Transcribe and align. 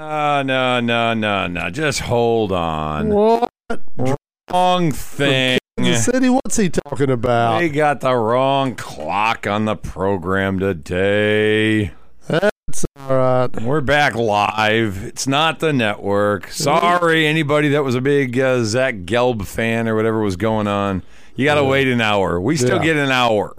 Uh, 0.00 0.42
no, 0.42 0.80
no, 0.80 1.12
no, 1.12 1.46
no. 1.46 1.68
Just 1.68 2.00
hold 2.00 2.52
on. 2.52 3.10
What? 3.10 3.50
Wrong 4.50 4.92
thing. 4.92 5.58
Kansas 5.76 6.06
City, 6.06 6.30
what's 6.30 6.56
he 6.56 6.70
talking 6.70 7.10
about? 7.10 7.58
They 7.58 7.68
got 7.68 8.00
the 8.00 8.14
wrong 8.14 8.76
clock 8.76 9.46
on 9.46 9.66
the 9.66 9.76
program 9.76 10.58
today. 10.58 11.92
That's 12.28 12.86
all 12.96 13.14
right. 13.14 13.60
We're 13.62 13.82
back 13.82 14.14
live. 14.14 15.04
It's 15.04 15.26
not 15.26 15.58
the 15.58 15.70
network. 15.74 16.50
Sorry, 16.50 17.26
anybody 17.26 17.68
that 17.68 17.84
was 17.84 17.94
a 17.94 18.00
big 18.00 18.38
uh, 18.38 18.64
Zach 18.64 18.94
Gelb 19.00 19.46
fan 19.46 19.86
or 19.86 19.94
whatever 19.96 20.20
was 20.22 20.36
going 20.36 20.66
on. 20.66 21.02
You 21.36 21.44
got 21.44 21.56
to 21.56 21.64
wait 21.64 21.88
an 21.88 22.00
hour. 22.00 22.40
We 22.40 22.56
still 22.56 22.78
Yeah. 22.78 22.84
get 22.84 22.96
an 22.96 23.10
hour 23.10 23.54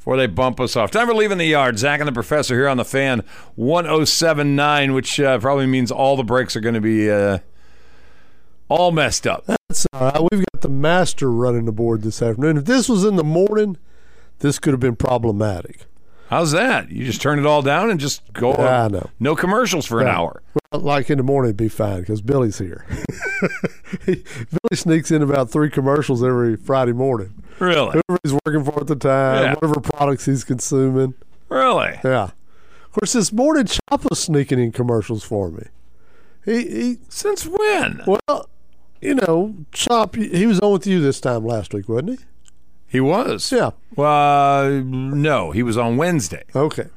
before 0.00 0.16
they 0.16 0.26
bump 0.26 0.58
us 0.60 0.76
off. 0.76 0.90
Time 0.90 1.06
for 1.06 1.14
leaving 1.14 1.36
the 1.36 1.44
yard. 1.44 1.78
Zach 1.78 2.00
and 2.00 2.08
the 2.08 2.12
professor 2.12 2.54
here 2.54 2.68
on 2.68 2.78
the 2.78 2.86
fan 2.86 3.22
1079, 3.56 4.94
which 4.94 5.20
uh, 5.20 5.38
probably 5.38 5.66
means 5.66 5.92
all 5.92 6.16
the 6.16 6.24
breaks 6.24 6.56
are 6.56 6.60
going 6.60 6.74
to 6.74 6.80
be 6.80 7.10
uh, 7.10 7.40
all 8.70 8.92
messed 8.92 9.26
up. 9.26 9.44
That's 9.44 9.86
all 9.92 10.10
right. 10.10 10.28
We've 10.32 10.42
got 10.54 10.62
the 10.62 10.70
master 10.70 11.30
running 11.30 11.66
the 11.66 11.72
board 11.72 12.00
this 12.00 12.22
afternoon. 12.22 12.56
If 12.56 12.64
this 12.64 12.88
was 12.88 13.04
in 13.04 13.16
the 13.16 13.24
morning, 13.24 13.76
this 14.38 14.58
could 14.58 14.72
have 14.72 14.80
been 14.80 14.96
problematic. 14.96 15.84
How's 16.30 16.52
that? 16.52 16.90
You 16.90 17.04
just 17.04 17.20
turn 17.20 17.38
it 17.40 17.44
all 17.46 17.60
down 17.60 17.90
and 17.90 17.98
just 17.98 18.22
go. 18.32 18.52
Yeah, 18.52 18.84
I 18.84 18.88
know. 18.88 19.10
No 19.18 19.34
commercials 19.34 19.84
for 19.84 20.00
an 20.00 20.06
hour. 20.06 20.42
Well, 20.72 20.80
like 20.80 21.10
in 21.10 21.18
the 21.18 21.24
morning, 21.24 21.48
it'd 21.48 21.56
be 21.56 21.68
fine 21.68 22.00
because 22.00 22.22
Billy's 22.22 22.58
here. 22.58 22.86
He- 24.06 24.14
Billy 24.34 24.74
sneaks 24.76 25.10
in 25.10 25.22
about 25.22 25.50
three 25.50 25.68
commercials 25.70 26.22
every 26.22 26.56
Friday 26.56 26.92
morning. 26.92 27.42
Really? 27.58 28.00
Whoever 28.08 28.20
he's 28.22 28.32
working 28.46 28.64
for 28.64 28.80
at 28.80 28.86
the 28.86 28.94
time, 28.96 29.42
Yeah. 29.42 29.54
whatever 29.54 29.80
products 29.80 30.26
he's 30.26 30.44
consuming. 30.44 31.14
Really? 31.48 31.98
Yeah. 32.04 32.30
Of 32.84 32.92
course, 32.92 33.12
this 33.12 33.32
morning, 33.32 33.66
Chop 33.66 34.08
was 34.08 34.20
sneaking 34.20 34.60
in 34.60 34.70
commercials 34.72 35.24
for 35.24 35.50
me. 35.50 35.64
He, 36.44 36.62
he 36.68 36.98
Since 37.08 37.46
when? 37.46 38.02
well, 38.06 38.48
you 39.00 39.14
know, 39.16 39.54
Chop, 39.72 40.14
he 40.14 40.46
was 40.46 40.60
on 40.60 40.72
with 40.72 40.86
you 40.86 41.00
this 41.00 41.20
time 41.20 41.44
last 41.44 41.74
week, 41.74 41.88
wasn't 41.88 42.20
he? 42.20 42.24
He 42.90 43.00
was. 43.00 43.52
Yeah. 43.52 43.70
Uh, 43.96 44.80
no, 44.84 45.52
he 45.52 45.62
was 45.62 45.78
on 45.78 45.96
Wednesday. 45.96 46.44
Okay. 46.54 46.88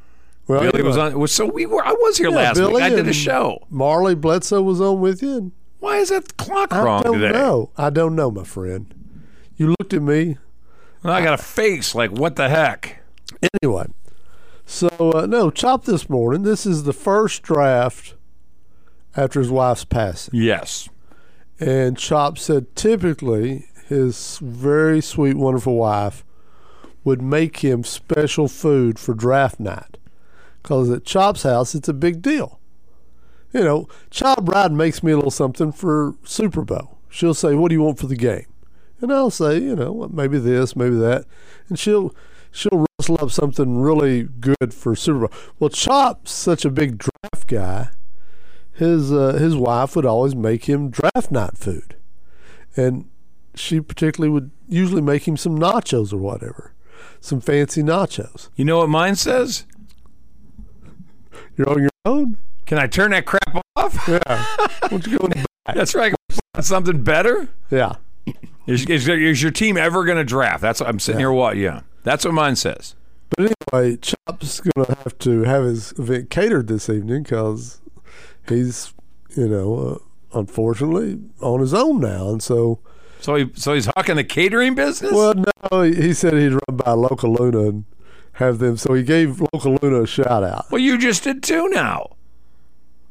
Well, 0.47 0.59
Billy 0.71 0.81
was 0.83 0.97
on. 0.97 1.17
was- 1.19 1.31
So 1.31 1.45
we 1.45 1.65
were. 1.65 1.85
I 1.85 1.91
was 1.93 2.17
here 2.17 2.29
Yeah, 2.29 2.35
last 2.35 2.59
week. 2.59 2.81
I 2.81 2.89
did 2.89 3.07
a 3.07 3.13
show. 3.13 3.65
Marley 3.69 4.15
Bledsoe 4.15 4.61
was 4.61 4.81
on 4.81 4.99
with 4.99 5.21
you. 5.21 5.51
Why 5.79 5.97
is 5.97 6.09
that 6.09 6.35
clock 6.37 6.73
I 6.73 6.83
wrong 6.83 7.03
don't 7.03 7.19
today? 7.19 7.31
know. 7.37 7.69
I 7.77 7.89
don't 7.89 8.15
know, 8.15 8.31
my 8.31 8.43
friend. 8.43 8.93
You 9.55 9.75
looked 9.79 9.93
at 9.93 10.01
me. 10.01 10.37
I 11.03 11.21
got 11.21 11.33
a 11.39 11.43
face 11.43 11.93
like 11.93 12.11
what 12.11 12.37
the 12.37 12.49
heck? 12.49 13.01
Anyway, 13.61 13.85
so 14.65 14.87
uh, 15.13 15.25
no, 15.25 15.51
Chop 15.51 15.83
this 15.85 16.09
morning. 16.09 16.43
This 16.43 16.65
is 16.65 16.83
the 16.83 16.93
first 16.93 17.43
draft 17.43 18.15
after 19.15 19.39
his 19.39 19.49
wife's 19.51 19.83
passing. 19.85 20.33
Yes. 20.39 20.87
And 21.59 21.97
Chop 21.97 22.37
said 22.37 22.73
typically 22.75 23.67
his 23.87 24.39
very 24.41 25.01
sweet, 25.01 25.35
wonderful 25.35 25.75
wife 25.75 26.23
would 27.03 27.21
make 27.21 27.59
him 27.59 27.83
special 27.83 28.47
food 28.47 28.97
for 28.97 29.13
draft 29.13 29.59
night. 29.59 29.97
Because 30.61 30.89
at 30.89 31.05
Chop's 31.05 31.43
house, 31.43 31.75
it's 31.75 31.89
a 31.89 31.93
big 31.93 32.21
deal. 32.21 32.59
You 33.51 33.61
know, 33.61 33.87
Child 34.09 34.45
Bride 34.45 34.71
makes 34.71 35.03
me 35.03 35.11
a 35.11 35.15
little 35.15 35.31
something 35.31 35.71
for 35.71 36.15
Super 36.23 36.63
Bowl. 36.63 36.97
She'll 37.09 37.33
say, 37.33 37.53
What 37.53 37.69
do 37.69 37.75
you 37.75 37.81
want 37.81 37.99
for 37.99 38.07
the 38.07 38.15
game? 38.15 38.47
And 39.01 39.11
I'll 39.11 39.29
say, 39.29 39.59
you 39.59 39.75
know, 39.75 40.09
maybe 40.11 40.39
this, 40.39 40.75
maybe 40.75 40.95
that. 40.95 41.25
And 41.67 41.77
she'll 41.77 42.15
she'll 42.51 42.85
rustle 42.97 43.17
up 43.19 43.31
something 43.31 43.79
really 43.79 44.23
good 44.23 44.73
for 44.73 44.95
Super 44.95 45.27
Bowl. 45.27 45.31
Well, 45.59 45.69
Chop's 45.69 46.31
such 46.31 46.63
a 46.63 46.71
big 46.71 46.97
draft 46.97 47.47
guy 47.47 47.89
his 48.73 49.13
uh, 49.13 49.33
his 49.33 49.55
wife 49.55 49.95
would 49.95 50.05
always 50.05 50.35
make 50.35 50.65
him 50.65 50.89
draft 50.89 51.31
night 51.31 51.57
food, 51.57 51.95
and 52.75 53.09
she 53.55 53.81
particularly 53.81 54.31
would 54.31 54.51
usually 54.67 55.01
make 55.01 55.27
him 55.27 55.37
some 55.37 55.57
nachos 55.57 56.13
or 56.13 56.17
whatever, 56.17 56.73
some 57.19 57.41
fancy 57.41 57.83
nachos. 57.83 58.49
You 58.55 58.65
know 58.65 58.79
what 58.79 58.89
mine 58.89 59.15
says? 59.15 59.65
You're 61.57 61.69
on 61.69 61.81
your 61.81 61.89
own. 62.05 62.37
Can 62.65 62.77
I 62.77 62.87
turn 62.87 63.11
that 63.11 63.25
crap 63.25 63.61
off? 63.75 64.07
Yeah. 64.07 64.19
Why 64.25 64.87
don't 64.87 65.05
you 65.05 65.17
go 65.17 65.25
in 65.25 65.31
the 65.31 65.45
back? 65.65 65.75
That's 65.75 65.93
right. 65.93 66.13
Something 66.59 67.03
better. 67.03 67.49
Yeah. 67.69 67.95
Is, 68.65 68.85
is, 68.85 69.07
is 69.07 69.41
your 69.41 69.51
team 69.51 69.77
ever 69.77 70.05
going 70.05 70.17
to 70.17 70.23
draft? 70.23 70.61
That's 70.61 70.79
what 70.79 70.89
I'm 70.89 70.99
sitting 70.99 71.19
here. 71.19 71.31
What? 71.31 71.57
Yeah. 71.57 71.81
That's 72.03 72.25
what 72.25 72.33
mine 72.33 72.55
says. 72.55 72.95
But 73.35 73.53
anyway, 73.73 73.97
Chop's 73.97 74.61
going 74.61 74.85
to 74.85 74.95
have 75.03 75.17
to 75.19 75.43
have 75.43 75.63
his 75.65 75.91
event 75.93 76.29
catered 76.29 76.67
this 76.67 76.89
evening 76.89 77.23
because 77.23 77.81
he's, 78.47 78.93
you 79.35 79.47
know, 79.47 80.01
uh, 80.33 80.39
unfortunately 80.39 81.19
on 81.41 81.59
his 81.59 81.73
own 81.73 81.99
now, 81.99 82.29
and 82.29 82.41
so. 82.41 82.79
So 83.23 83.35
he 83.35 83.49
so 83.55 83.73
he's 83.73 83.85
hawking 83.85 84.17
the 84.17 84.25
catering 84.25 84.75
business. 84.75 85.13
Well, 85.13 85.33
no, 85.71 85.81
he 85.83 86.13
said 86.13 86.33
he'd 86.33 86.51
run 86.51 86.75
by 86.83 86.91
Local 86.91 87.33
Luna 87.33 87.59
and 87.69 87.85
have 88.33 88.59
them. 88.59 88.75
So 88.75 88.93
he 88.93 89.03
gave 89.03 89.39
Local 89.39 89.77
Luna 89.81 90.01
a 90.01 90.07
shout 90.07 90.43
out. 90.43 90.69
Well, 90.69 90.81
you 90.81 90.97
just 90.97 91.23
did 91.23 91.41
too 91.41 91.69
now. 91.69 92.17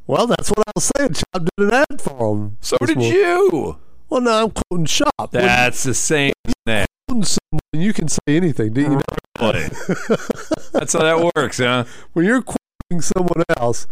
Well, 0.06 0.26
that's 0.26 0.50
what 0.50 0.58
I 0.68 0.72
was 0.74 0.90
saying. 0.98 1.14
Chop 1.14 1.48
did 1.56 1.72
an 1.72 1.72
ad 1.72 2.02
for 2.02 2.34
him. 2.36 2.58
So 2.60 2.76
did 2.84 2.98
morning. 2.98 3.14
you. 3.14 3.78
Well, 4.10 4.20
no, 4.20 4.44
I'm 4.44 4.50
quoting 4.50 4.84
Chop. 4.84 5.32
When 5.32 5.44
That's 5.44 5.82
the 5.84 5.94
same 5.94 6.34
thing. 6.66 6.84
someone, 7.08 7.60
you 7.72 7.94
can 7.94 8.08
say 8.08 8.20
anything, 8.28 8.74
do 8.74 8.82
you 8.82 8.88
know? 8.90 9.02
Really. 9.40 9.62
That's 10.72 10.92
how 10.92 11.04
that 11.04 11.32
works, 11.34 11.56
huh? 11.56 11.84
When 12.12 12.26
you're 12.26 12.42
quoting 12.42 13.00
someone 13.00 13.44
else, 13.56 13.86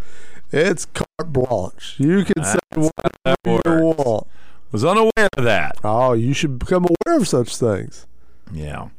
it's 0.52 0.84
carte 0.84 1.32
blanche. 1.32 1.94
You 1.98 2.26
can 2.26 2.44
say 2.44 2.58
That's 2.72 2.90
how 3.24 3.34
whatever 3.46 3.78
you 3.80 3.84
want. 3.96 4.26
Was 4.72 4.84
unaware 4.84 5.28
of 5.36 5.44
that. 5.44 5.78
Oh, 5.82 6.12
you 6.12 6.32
should 6.32 6.58
become 6.58 6.84
aware 6.84 7.18
of 7.18 7.26
such 7.26 7.56
things. 7.56 8.06
Yeah. 8.52 8.90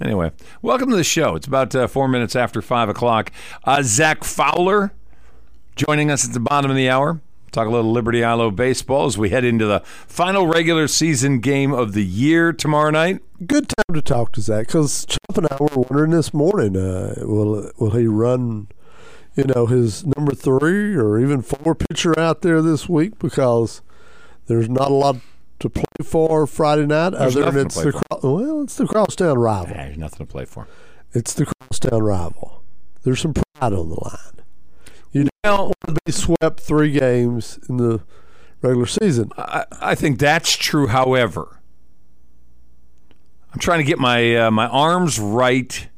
Anyway, 0.00 0.30
welcome 0.62 0.88
to 0.90 0.96
the 0.96 1.04
show. 1.04 1.34
It's 1.34 1.48
about 1.48 1.74
uh, 1.74 1.86
four 1.88 2.06
minutes 2.06 2.36
after 2.36 2.62
five 2.62 2.88
o'clock. 2.88 3.32
Uh, 3.64 3.82
Zach 3.82 4.22
Fowler 4.22 4.92
joining 5.74 6.10
us 6.10 6.26
at 6.26 6.32
the 6.32 6.40
bottom 6.40 6.70
of 6.70 6.76
the 6.76 6.88
hour. 6.88 7.20
Talk 7.50 7.66
a 7.66 7.70
little 7.70 7.90
Liberty 7.90 8.20
Eylau 8.20 8.54
baseball 8.54 9.06
as 9.06 9.18
we 9.18 9.30
head 9.30 9.44
into 9.44 9.66
the 9.66 9.80
final 9.84 10.46
regular 10.46 10.86
season 10.86 11.40
game 11.40 11.72
of 11.72 11.94
the 11.94 12.04
year 12.04 12.52
tomorrow 12.52 12.90
night. 12.90 13.20
Good 13.44 13.68
time 13.68 13.94
to 13.94 14.00
talk 14.00 14.30
to 14.32 14.40
Zach 14.40 14.68
because 14.68 15.04
Chop 15.06 15.36
and 15.36 15.48
I 15.50 15.56
were 15.58 15.82
wondering 15.82 16.12
this 16.12 16.32
morning: 16.32 16.76
uh, 16.76 17.14
will 17.18 17.72
will 17.78 17.90
he 17.90 18.06
run, 18.06 18.68
you 19.34 19.44
know, 19.52 19.66
his 19.66 20.06
number 20.06 20.32
three 20.32 20.94
or 20.94 21.18
even 21.18 21.42
four 21.42 21.74
pitcher 21.74 22.16
out 22.16 22.42
there 22.42 22.62
this 22.62 22.88
week? 22.88 23.18
Because 23.18 23.82
there's 24.50 24.68
not 24.68 24.90
a 24.90 24.94
lot 24.94 25.16
to 25.60 25.70
play 25.70 25.84
for 26.02 26.44
Friday 26.44 26.84
night. 26.84 27.10
There's 27.10 27.36
other 27.36 27.52
than 27.52 27.66
it's 27.66 27.80
the 27.80 27.92
cro- 27.92 28.20
well, 28.34 28.62
it's 28.62 28.74
the 28.74 28.86
crosstown 28.86 29.38
rival. 29.38 29.76
Yeah, 29.76 29.84
there's 29.86 29.96
nothing 29.98 30.26
to 30.26 30.30
play 30.30 30.44
for. 30.44 30.66
It's 31.12 31.32
the 31.34 31.46
crosstown 31.46 32.02
rival. 32.02 32.64
There's 33.04 33.20
some 33.20 33.32
pride 33.32 33.72
on 33.72 33.88
the 33.90 34.00
line. 34.00 34.44
You 35.12 35.28
don't 35.44 35.58
want 35.60 35.74
to 35.86 35.96
be 36.04 36.10
swept 36.10 36.58
three 36.58 36.90
games 36.90 37.60
in 37.68 37.76
the 37.76 38.00
regular 38.60 38.86
season. 38.86 39.30
I, 39.38 39.66
I 39.80 39.94
think 39.94 40.18
that's 40.18 40.56
true. 40.56 40.88
However, 40.88 41.60
I'm 43.52 43.60
trying 43.60 43.78
to 43.78 43.84
get 43.84 44.00
my 44.00 44.34
uh, 44.36 44.50
my 44.50 44.66
arms 44.66 45.20
right 45.20 45.88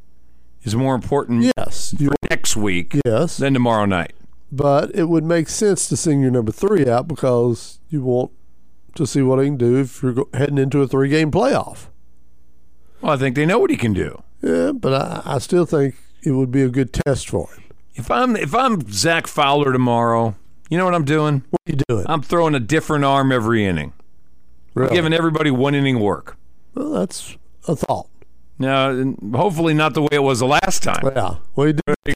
is 0.63 0.77
more 0.77 0.95
important 0.95 1.51
Yes, 1.57 1.95
you, 1.99 2.11
next 2.31 2.55
week 2.55 2.97
yes, 3.07 3.39
than 3.39 3.55
tomorrow 3.55 3.87
night. 3.87 4.13
but 4.53 4.95
it 4.95 5.09
would 5.09 5.25
make 5.25 5.49
sense 5.49 5.89
to 5.89 5.97
sing 5.97 6.21
your 6.21 6.31
number 6.31 6.53
three 6.53 6.87
out 6.87 7.09
because 7.09 7.81
you 7.89 8.03
want 8.03 8.31
to 8.94 9.06
see 9.06 9.22
what 9.22 9.38
he 9.38 9.47
can 9.47 9.56
do 9.56 9.76
if 9.78 10.03
you're 10.03 10.26
heading 10.34 10.58
into 10.58 10.82
a 10.82 10.88
three-game 10.88 11.30
playoff. 11.30 11.86
Well, 13.00 13.12
I 13.12 13.16
think 13.16 13.34
they 13.36 13.47
know 13.47 13.58
what 13.58 13.70
he 13.70 13.76
can 13.76 13.92
do. 13.92 14.22
Yeah, 14.42 14.72
but 14.72 14.92
I, 14.94 15.22
I 15.34 15.38
still 15.38 15.66
think 15.66 15.94
it 16.22 16.32
would 16.32 16.50
be 16.50 16.62
a 16.62 16.69
good 16.69 16.92
test 16.92 17.28
for 17.28 17.48
him. 17.53 17.62
If 17.94 18.10
I'm 18.10 18.36
if 18.36 18.54
I'm 18.54 18.80
Zach 18.91 19.26
Fowler 19.26 19.72
tomorrow, 19.72 20.34
you 20.70 20.78
know 20.78 20.84
what 20.84 20.94
I'm 20.94 21.04
doing? 21.04 21.44
What 21.50 21.60
are 21.66 21.72
you 21.72 21.78
doing? 21.89 22.04
I'm 22.09 22.22
throwing 22.22 22.54
a 22.54 22.60
different 22.60 23.04
arm 23.04 23.30
every 23.33 23.65
inning, 23.66 23.92
Really? 24.74 24.95
giving 24.95 25.12
everybody 25.12 25.50
one 25.50 25.74
inning 25.74 26.00
work. 26.00 26.36
well, 26.74 26.91
that's 26.91 27.36
a 27.68 27.77
thought. 27.77 28.09
Now, 28.59 29.15
hopefully 29.34 29.74
not 29.74 29.95
the 29.95 30.03
way 30.03 30.09
it 30.12 30.22
was 30.22 30.38
the 30.41 30.47
last 30.47 30.83
time. 30.83 31.03
Yeah. 31.04 31.36
Well, 31.56 31.66
you 31.68 31.72
do. 31.74 32.12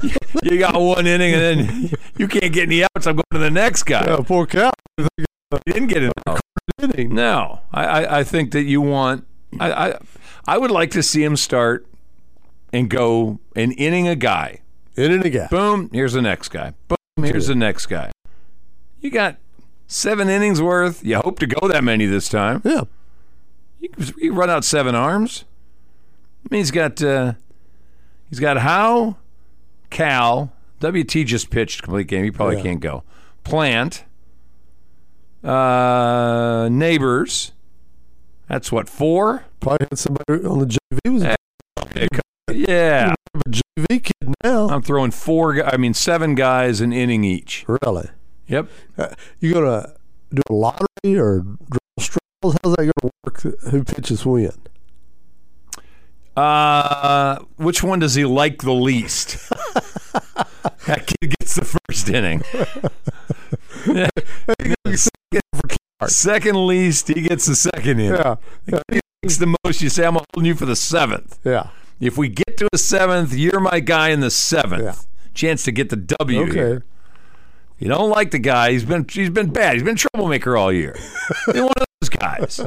You 0.00 0.58
got 0.58 0.80
one 0.80 1.06
inning 1.06 1.34
and 1.34 1.42
then 1.42 1.90
you 2.16 2.28
can't 2.28 2.52
get 2.52 2.68
any 2.68 2.84
outs. 2.84 3.06
I'm 3.06 3.16
going 3.16 3.24
to 3.32 3.38
the 3.38 3.50
next 3.50 3.82
guy. 3.82 4.06
Yeah, 4.06 4.20
poor 4.24 4.46
Cal. 4.46 4.72
You 4.96 5.26
didn't 5.66 5.88
get 5.88 6.02
an 6.02 6.12
out. 6.26 6.40
Inning. 6.80 7.12
No, 7.12 7.62
I, 7.72 7.84
I, 7.84 8.18
I 8.20 8.24
think 8.24 8.52
that 8.52 8.62
you 8.62 8.80
want. 8.80 9.26
I, 9.58 9.72
I 9.72 9.98
I 10.46 10.58
would 10.58 10.70
like 10.70 10.92
to 10.92 11.02
see 11.02 11.24
him 11.24 11.34
start 11.34 11.84
and 12.72 12.88
go 12.88 13.40
an 13.56 13.72
inning 13.72 14.06
a 14.06 14.14
guy. 14.14 14.60
Inning 14.96 15.26
a 15.26 15.30
gap. 15.30 15.50
Boom, 15.50 15.90
here's 15.92 16.12
the 16.12 16.22
next 16.22 16.50
guy. 16.50 16.74
Boom, 16.86 17.24
here's 17.24 17.48
the 17.48 17.56
next 17.56 17.86
guy. 17.86 18.12
You 19.00 19.10
got 19.10 19.38
seven 19.88 20.28
innings 20.28 20.62
worth. 20.62 21.04
You 21.04 21.16
hope 21.16 21.40
to 21.40 21.48
go 21.48 21.66
that 21.66 21.82
many 21.82 22.06
this 22.06 22.28
time. 22.28 22.62
Yeah. 22.64 22.84
You, 23.80 23.90
you 24.18 24.32
run 24.32 24.50
out 24.50 24.64
seven 24.64 24.94
arms. 24.94 25.44
I 26.44 26.48
mean, 26.54 26.60
he's 26.60 26.70
got 26.70 27.02
uh, 27.02 27.32
he's 28.28 28.38
got 28.38 28.58
Howe, 28.58 29.16
Cal, 29.90 30.52
WT 30.80 31.24
just 31.26 31.50
pitched 31.50 31.82
complete 31.82 32.06
game. 32.06 32.24
He 32.24 32.30
probably 32.30 32.56
Yeah. 32.56 32.62
can't 32.62 32.80
go. 32.80 33.02
Plant. 33.44 34.04
Uh, 35.42 36.68
neighbors. 36.70 37.52
That's 38.48 38.72
what 38.72 38.88
four. 38.88 39.44
Probably 39.60 39.86
had 39.90 39.98
somebody 39.98 40.44
on 40.44 40.58
the 40.60 40.66
JV 40.66 41.12
was 41.12 41.22
a 41.22 41.36
Yeah, 42.52 43.14
JV 43.48 44.00
kid 44.02 44.34
now. 44.42 44.68
I'm 44.68 44.82
throwing 44.82 45.10
four. 45.10 45.62
I 45.64 45.76
mean, 45.76 45.94
seven 45.94 46.34
guys 46.34 46.80
an 46.80 46.92
inning 46.92 47.24
each. 47.24 47.64
really? 47.68 48.08
Yep. 48.48 48.68
Uh, 48.96 49.08
you 49.40 49.52
gonna 49.52 49.92
do 50.34 50.42
a 50.48 50.52
lottery 50.52 51.18
or 51.18 51.40
draw 51.40 51.78
straws? 52.00 52.18
How's 52.42 52.74
that 52.76 52.90
gonna 53.02 53.12
work? 53.24 53.40
Who 53.70 53.84
pitches 53.84 54.24
when? 54.24 54.52
Uh, 56.38 57.38
which 57.56 57.82
one 57.82 57.98
does 57.98 58.14
he 58.14 58.24
like 58.24 58.62
the 58.62 58.72
least? 58.72 59.48
that 60.86 61.06
kid 61.06 61.34
gets 61.40 61.56
the 61.56 61.64
first 61.64 62.08
inning. 62.08 62.42
second 66.06 66.66
least, 66.66 67.08
he 67.08 67.22
gets 67.22 67.46
the 67.46 67.56
second 67.56 68.00
inning. 68.00 68.12
Yeah, 68.12 68.36
yeah, 68.66 68.80
He 68.90 69.00
likes 69.24 69.38
the 69.38 69.54
most. 69.64 69.82
You 69.82 69.88
say, 69.88 70.06
I'm 70.06 70.14
holding 70.14 70.46
you 70.46 70.54
for 70.54 70.66
the 70.66 70.76
seventh. 70.76 71.38
yeah. 71.44 71.70
If 72.00 72.16
we 72.16 72.28
get 72.28 72.56
to 72.58 72.68
a 72.72 72.78
seventh, 72.78 73.34
you're 73.34 73.58
my 73.58 73.80
guy 73.80 74.10
in 74.10 74.20
the 74.20 74.30
seventh. 74.30 74.84
Yeah. 74.84 74.94
Chance 75.34 75.64
to 75.64 75.72
get 75.72 75.90
the 75.90 75.96
W. 75.96 76.44
here. 76.44 76.74
Okay. 76.76 76.84
You 77.80 77.88
don't 77.88 78.10
like 78.10 78.30
the 78.30 78.38
guy. 78.38 78.70
He's 78.70 78.84
been 78.84 79.04
he's 79.10 79.30
been 79.30 79.50
bad. 79.50 79.74
He's 79.74 79.82
been 79.82 79.96
troublemaker 79.96 80.56
all 80.56 80.72
year. 80.72 80.96
You're 81.54 81.64
one 81.64 81.72
of 81.76 81.86
those 82.00 82.08
guys. 82.08 82.60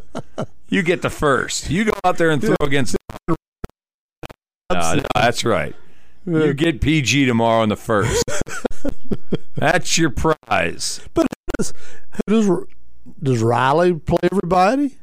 You 0.70 0.84
get 0.84 1.02
the 1.02 1.10
first. 1.10 1.70
You 1.70 1.86
go 1.86 1.94
out 2.04 2.18
there 2.18 2.30
and 2.32 2.42
throw 2.42 2.56
against. 2.62 2.96
No, 4.74 4.96
no, 4.96 5.04
that's 5.16 5.44
right. 5.46 5.76
You 6.26 6.54
get 6.54 6.82
PG 6.82 7.26
tomorrow 7.26 7.64
in 7.64 7.70
the 7.70 7.76
first. 7.76 8.24
that's 9.56 9.98
your 9.98 10.12
prize. 10.12 11.02
But 11.14 11.28
does 11.58 11.74
does 13.22 13.42
Riley 13.42 13.94
play 13.94 14.20
everybody? 14.32 14.98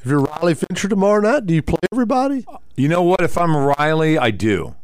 If 0.00 0.10
you're 0.10 0.20
Riley 0.20 0.54
Fincher 0.54 0.88
tomorrow 0.88 1.20
night, 1.20 1.46
do 1.46 1.54
you 1.54 1.62
play 1.62 1.80
everybody? 1.90 2.44
You 2.76 2.88
know 2.88 3.02
what? 3.02 3.22
If 3.22 3.38
I'm 3.38 3.56
Riley, 3.56 4.18
I 4.18 4.30
do. 4.30 4.76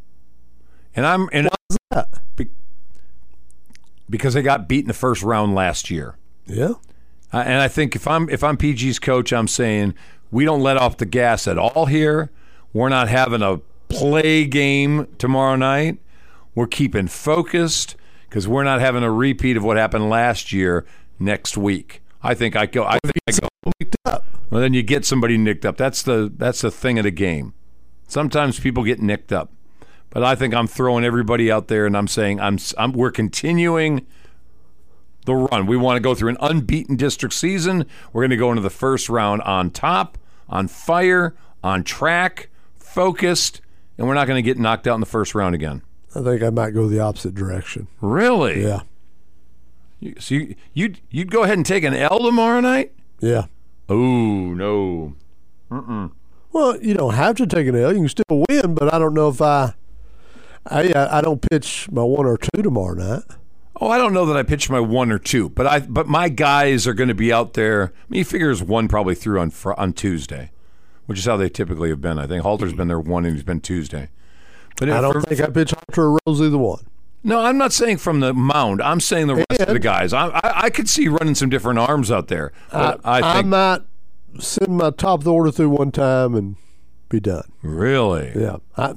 And 0.97 1.07
I'm 1.07 1.29
and 1.33 1.51
that? 1.91 2.09
because 4.11 4.35
I 4.35 4.43
got 4.43 4.69
beat 4.69 4.81
in 4.81 4.89
the 4.89 4.95
first 4.95 5.23
round 5.23 5.55
last 5.55 5.91
year. 5.91 6.17
Yeah. 6.47 6.75
Uh, 7.33 7.45
and 7.47 7.63
I 7.63 7.69
think 7.69 7.95
if 7.95 8.09
I'm 8.09 8.29
if 8.29 8.43
I'm 8.43 8.57
PG's 8.57 8.99
coach, 8.99 9.33
I'm 9.33 9.47
saying 9.47 9.95
we 10.33 10.45
don't 10.45 10.63
let 10.63 10.77
off 10.77 10.97
the 10.97 11.07
gas 11.07 11.47
at 11.47 11.57
all 11.57 11.87
here. 11.87 12.31
We're 12.73 12.89
not 12.89 13.09
having 13.09 13.43
a 13.43 13.61
play 13.89 14.47
game 14.47 15.09
tomorrow 15.19 15.57
night. 15.57 15.99
We're 16.55 16.67
keeping 16.67 17.09
focused 17.09 17.97
because 18.29 18.47
we're 18.47 18.65
not 18.65 18.81
having 18.81 19.03
a 19.03 19.11
repeat 19.11 19.57
of 19.57 19.65
what 19.65 19.77
happened 19.77 20.09
last 20.09 20.53
year 20.53 20.87
next 21.19 21.57
week. 21.57 22.03
I 22.23 22.35
think 22.35 22.55
I 22.55 22.67
go. 22.67 22.85
I 22.85 22.99
think 23.03 23.17
I 23.29 23.33
go. 23.33 23.49
Picked 23.79 23.97
up. 24.05 24.25
Well, 24.51 24.61
then 24.61 24.75
you 24.75 24.83
get 24.83 25.05
somebody 25.05 25.37
nicked 25.37 25.67
up. 25.67 25.77
That's 25.77 26.03
the 26.03 26.33
that's 26.35 26.61
the 26.61 26.71
thing 26.71 26.99
of 26.99 27.05
the 27.05 27.11
game. 27.11 27.55
Sometimes 28.07 28.59
people 28.59 28.85
get 28.85 29.01
nicked 29.01 29.33
up, 29.33 29.53
but 30.11 30.23
I 30.23 30.35
think 30.35 30.55
I'm 30.55 30.67
throwing 30.67 31.05
everybody 31.05 31.51
out 31.51 31.69
there, 31.69 31.87
and 31.87 31.97
I'm 31.97 32.09
saying 32.09 32.41
I'm, 32.41 32.59
I'm 32.77 32.93
we're 32.93 33.11
continuing 33.11 34.07
the 35.27 35.35
run. 35.35 35.67
We 35.67 35.77
want 35.77 35.97
to 35.97 36.01
go 36.01 36.15
through 36.15 36.31
an 36.31 36.37
unbeaten 36.41 36.97
district 36.97 37.35
season. 37.35 37.87
We're 38.13 38.23
going 38.23 38.31
to 38.31 38.37
go 38.37 38.51
into 38.51 38.63
the 38.63 38.71
first 38.71 39.09
round 39.09 39.43
on 39.43 39.71
top, 39.71 40.19
on 40.49 40.69
fire, 40.69 41.35
on 41.63 41.85
track, 41.85 42.49
focused, 42.91 43.61
and 43.97 44.07
we're 44.07 44.15
not 44.15 44.27
going 44.27 44.37
to 44.37 44.43
get 44.43 44.59
knocked 44.59 44.87
out 44.87 44.95
in 44.95 45.01
the 45.01 45.07
first 45.07 45.35
round 45.35 45.55
again. 45.55 45.83
I 46.15 46.23
think 46.23 46.43
I 46.43 46.51
might 46.51 46.71
go 46.71 46.89
the 46.89 47.01
opposite 47.01 47.35
direction. 47.35 47.87
Really? 48.01 48.63
Yeah. 48.63 48.83
You, 50.01 50.15
so 50.19 50.35
you, 50.35 50.55
you'd 50.75 51.01
you'd 51.11 51.31
go 51.31 51.45
ahead 51.45 51.59
and 51.59 51.67
take 51.67 51.85
an 51.85 51.95
L 51.95 52.19
tomorrow 52.19 52.61
night? 52.61 52.93
Yeah. 53.21 53.47
Oh 53.89 54.55
no. 54.55 55.15
Well, 56.53 56.83
you 56.83 56.95
don't 56.95 57.15
have 57.15 57.37
to 57.37 57.47
take 57.47 57.69
an 57.69 57.77
L. 57.77 57.93
You 57.93 58.01
can 58.01 58.09
still 58.09 58.45
win, 58.49 58.75
but 58.75 58.93
I 58.93 58.99
don't 58.99 59.15
know 59.15 59.29
if 59.29 59.41
I. 59.41 59.75
I 60.67 60.89
uh, 60.89 61.09
I 61.19 61.21
don't 61.21 61.41
pitch 61.41 61.89
my 61.91 62.03
one 62.03 62.27
or 62.27 62.37
two 62.37 62.63
tomorrow 62.63 62.95
night. 62.95 63.23
Oh, 63.81 63.89
I 63.89 63.99
don't 63.99 64.13
know 64.13 64.27
that 64.27 64.37
I 64.37 64.43
pitched 64.43 64.69
my 64.69 64.81
one 64.81 65.11
or 65.11 65.19
two, 65.19 65.49
but 65.49 65.67
I 65.67 65.81
but 65.81 66.07
my 66.07 66.29
guys 66.29 66.87
are 66.87 66.93
going 66.95 67.09
to 67.09 67.15
be 67.15 67.33
out 67.33 67.55
there. 67.55 67.93
I 67.95 68.05
mean, 68.09 68.19
he 68.19 68.25
figures 68.25 68.63
one 68.63 68.89
probably 68.89 69.15
through 69.15 69.41
on 69.41 69.53
on 69.77 69.93
Tuesday, 69.93 70.51
which 71.11 71.19
is 71.19 71.25
how 71.25 71.37
they 71.37 71.49
typically 71.49 71.89
have 71.89 72.01
been. 72.01 72.21
I 72.21 72.29
think 72.29 72.45
Halter's 72.45 72.73
been 72.73 72.87
there 72.87 73.01
one 73.01 73.25
and 73.27 73.35
he's 73.35 73.43
been 73.43 73.61
Tuesday. 73.61 74.11
But 74.77 74.91
I 74.91 75.01
don't 75.01 75.13
for- 75.15 75.23
think 75.23 75.41
I 75.41 75.47
pitch 75.51 75.73
Hunter 75.73 76.13
or 76.13 76.19
Rose 76.25 76.41
either 76.41 76.57
one. 76.57 76.87
no, 77.25 77.41
I'm 77.41 77.59
not 77.59 77.73
saying 77.73 77.97
from 77.97 78.21
the 78.21 78.33
mound. 78.33 78.81
I'm 78.81 79.01
saying 79.01 79.27
the 79.27 79.35
rest 79.35 79.61
of 79.63 79.69
the 79.73 79.81
guys. 79.81 80.13
I, 80.13 80.29
I 80.29 80.53
I 80.67 80.71
could 80.71 80.89
see 80.89 81.09
running 81.09 81.35
some 81.35 81.51
different 81.51 81.81
arms 81.81 82.13
out 82.13 82.29
there. 82.29 82.53
I, 82.73 82.95
I 83.05 83.33
think 83.35 83.49
might 83.49 83.81
send 84.39 84.69
my 84.77 84.91
top 84.91 85.19
of 85.21 85.25
the 85.25 85.33
order 85.33 85.51
through 85.51 85.71
one 85.71 85.91
time 85.91 86.37
and 86.37 86.55
be 87.09 87.19
done. 87.19 87.51
really. 87.61 88.31
Yeah. 88.37 88.59
I, 88.77 88.95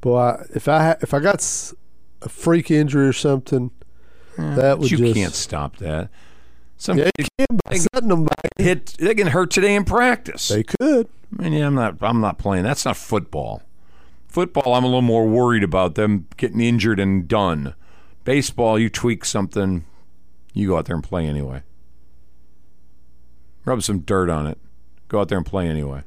boy, 0.00 0.16
I, 0.18 0.46
if 0.54 0.66
I 0.68 0.96
if 1.02 1.12
I 1.12 1.20
got 1.20 1.44
a 2.22 2.28
freak 2.30 2.70
injury 2.70 3.06
or 3.06 3.12
something, 3.12 3.70
eh, 4.38 4.54
that 4.54 4.78
would 4.78 4.90
you 4.90 4.96
just 4.96 5.14
can't 5.14 5.34
stop 5.34 5.76
that. 5.76 6.08
Some 6.76 6.98
Yeah, 6.98 7.10
you 7.18 7.24
can 7.38 7.58
by 7.64 7.76
setting 7.76 8.08
them 8.08 8.24
back. 8.24 8.50
hit 8.58 8.96
they 8.98 9.14
can 9.14 9.28
hurt 9.28 9.50
today 9.50 9.74
in 9.74 9.84
practice. 9.84 10.48
They 10.48 10.62
could. 10.62 11.08
I 11.38 11.42
mean, 11.42 11.52
yeah, 11.54 11.66
I'm 11.66 11.74
not. 11.74 11.96
I'm 12.00 12.20
not 12.20 12.38
playing. 12.38 12.64
That's 12.64 12.84
not 12.84 12.96
football. 12.96 13.62
Football, 14.28 14.74
I'm 14.74 14.84
a 14.84 14.86
little 14.86 15.02
more 15.02 15.26
worried 15.26 15.64
about 15.64 15.94
them 15.94 16.26
getting 16.36 16.60
injured 16.60 17.00
and 17.00 17.26
done. 17.26 17.74
Baseball, 18.24 18.78
you 18.78 18.90
tweak 18.90 19.24
something, 19.24 19.86
you 20.52 20.68
go 20.68 20.76
out 20.76 20.84
there 20.84 20.96
and 20.96 21.02
play 21.02 21.26
anyway. 21.26 21.62
Rub 23.64 23.82
some 23.82 24.00
dirt 24.00 24.28
on 24.28 24.46
it. 24.46 24.58
Go 25.08 25.20
out 25.20 25.28
there 25.28 25.38
and 25.38 25.46
play 25.46 25.68
anyway. 25.68 26.02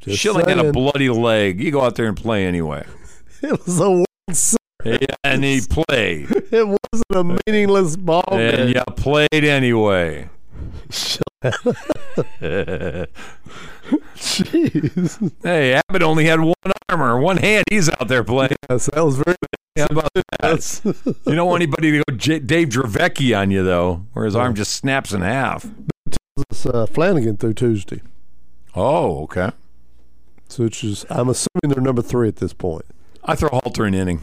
Just 0.00 0.18
Schilling 0.20 0.48
had 0.48 0.58
a 0.58 0.72
bloody 0.72 1.08
leg. 1.08 1.60
You 1.60 1.70
go 1.72 1.80
out 1.80 1.96
there 1.96 2.06
and 2.06 2.16
play 2.16 2.46
anyway. 2.46 2.84
It 3.42 3.66
was 3.66 3.78
a 3.80 3.90
World 3.90 4.06
and 5.24 5.44
he 5.44 5.60
played, 5.60 6.30
It 6.52 6.66
wasn't 6.66 7.04
a 7.14 7.38
meaningless 7.46 7.96
ball 7.96 8.24
and 8.30 8.74
you 8.74 8.82
played 8.96 9.28
anyway. 9.32 10.28
Jeez. 14.16 15.32
Hey, 15.42 15.74
Abbott 15.88 16.02
only 16.02 16.24
had 16.26 16.40
one 16.40 16.54
arm 16.88 17.02
or 17.02 17.18
one 17.20 17.36
hand. 17.36 17.64
He's 17.70 17.88
out 17.88 18.08
there 18.08 18.24
playing. 18.24 18.56
Yes, 18.70 18.86
that 18.86 19.04
was 19.04 19.16
very 19.16 19.36
How 19.76 19.86
about 19.90 20.10
that? 20.14 21.16
You 21.26 21.34
don't 21.34 21.48
want 21.48 21.62
anybody 21.62 21.92
to 21.92 22.02
go 22.08 22.16
J- 22.16 22.38
Dave 22.40 22.68
Dravecky 22.68 23.36
on 23.38 23.50
you 23.50 23.62
though, 23.62 24.06
where 24.12 24.24
his 24.24 24.34
arm 24.36 24.54
just 24.54 24.72
snaps 24.74 25.12
in 25.12 25.20
half. 25.22 25.66
It's, 26.50 26.66
uh, 26.66 26.86
Flanagan 26.86 27.36
through 27.36 27.54
Tuesday, 27.54 28.02
Oh, 28.74 29.22
okay. 29.22 29.52
so 30.48 30.64
it's 30.64 30.80
just, 30.80 31.06
I'm 31.08 31.28
assuming 31.30 31.74
they're 31.74 31.80
number 31.82 32.02
three 32.02 32.28
at 32.28 32.36
this 32.36 32.52
point. 32.52 32.84
I 33.24 33.34
throw 33.34 33.48
Halter 33.48 33.84
an 33.84 33.94
inning. 33.94 34.22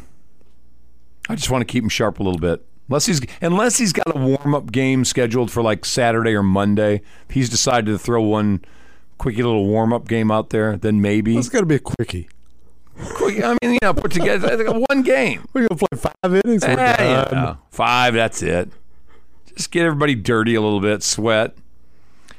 I 1.29 1.35
just 1.35 1.49
want 1.49 1.61
to 1.61 1.71
keep 1.71 1.83
him 1.83 1.89
sharp 1.89 2.19
a 2.19 2.23
little 2.23 2.39
bit. 2.39 2.65
Unless 2.89 3.05
he's 3.05 3.21
unless 3.41 3.77
he's 3.77 3.93
got 3.93 4.13
a 4.15 4.19
warm 4.19 4.53
up 4.53 4.71
game 4.71 5.05
scheduled 5.05 5.49
for 5.49 5.63
like 5.63 5.85
Saturday 5.85 6.33
or 6.33 6.43
Monday, 6.43 7.01
if 7.27 7.33
he's 7.33 7.49
decided 7.49 7.85
to 7.85 7.97
throw 7.97 8.21
one 8.21 8.63
quickie 9.17 9.41
little 9.41 9.65
warm 9.65 9.93
up 9.93 10.07
game 10.07 10.29
out 10.31 10.49
there, 10.49 10.77
then 10.77 11.01
maybe. 11.01 11.37
It's 11.37 11.49
got 11.49 11.61
to 11.61 11.65
be 11.65 11.75
a 11.75 11.79
quickie. 11.79 12.27
Quick, 13.15 13.43
I 13.43 13.57
mean, 13.61 13.73
you 13.73 13.79
know, 13.81 13.93
put 13.93 14.11
together 14.11 14.71
one 14.71 15.01
game. 15.01 15.47
We're 15.53 15.67
gonna 15.67 15.79
play 15.79 15.97
five 15.97 16.41
innings. 16.45 16.63
Eh, 16.63 17.25
you 17.29 17.35
know, 17.35 17.57
five, 17.71 18.13
that's 18.13 18.43
it. 18.43 18.69
Just 19.55 19.71
get 19.71 19.85
everybody 19.85 20.13
dirty 20.13 20.53
a 20.53 20.61
little 20.61 20.79
bit, 20.79 21.01
sweat. 21.01 21.55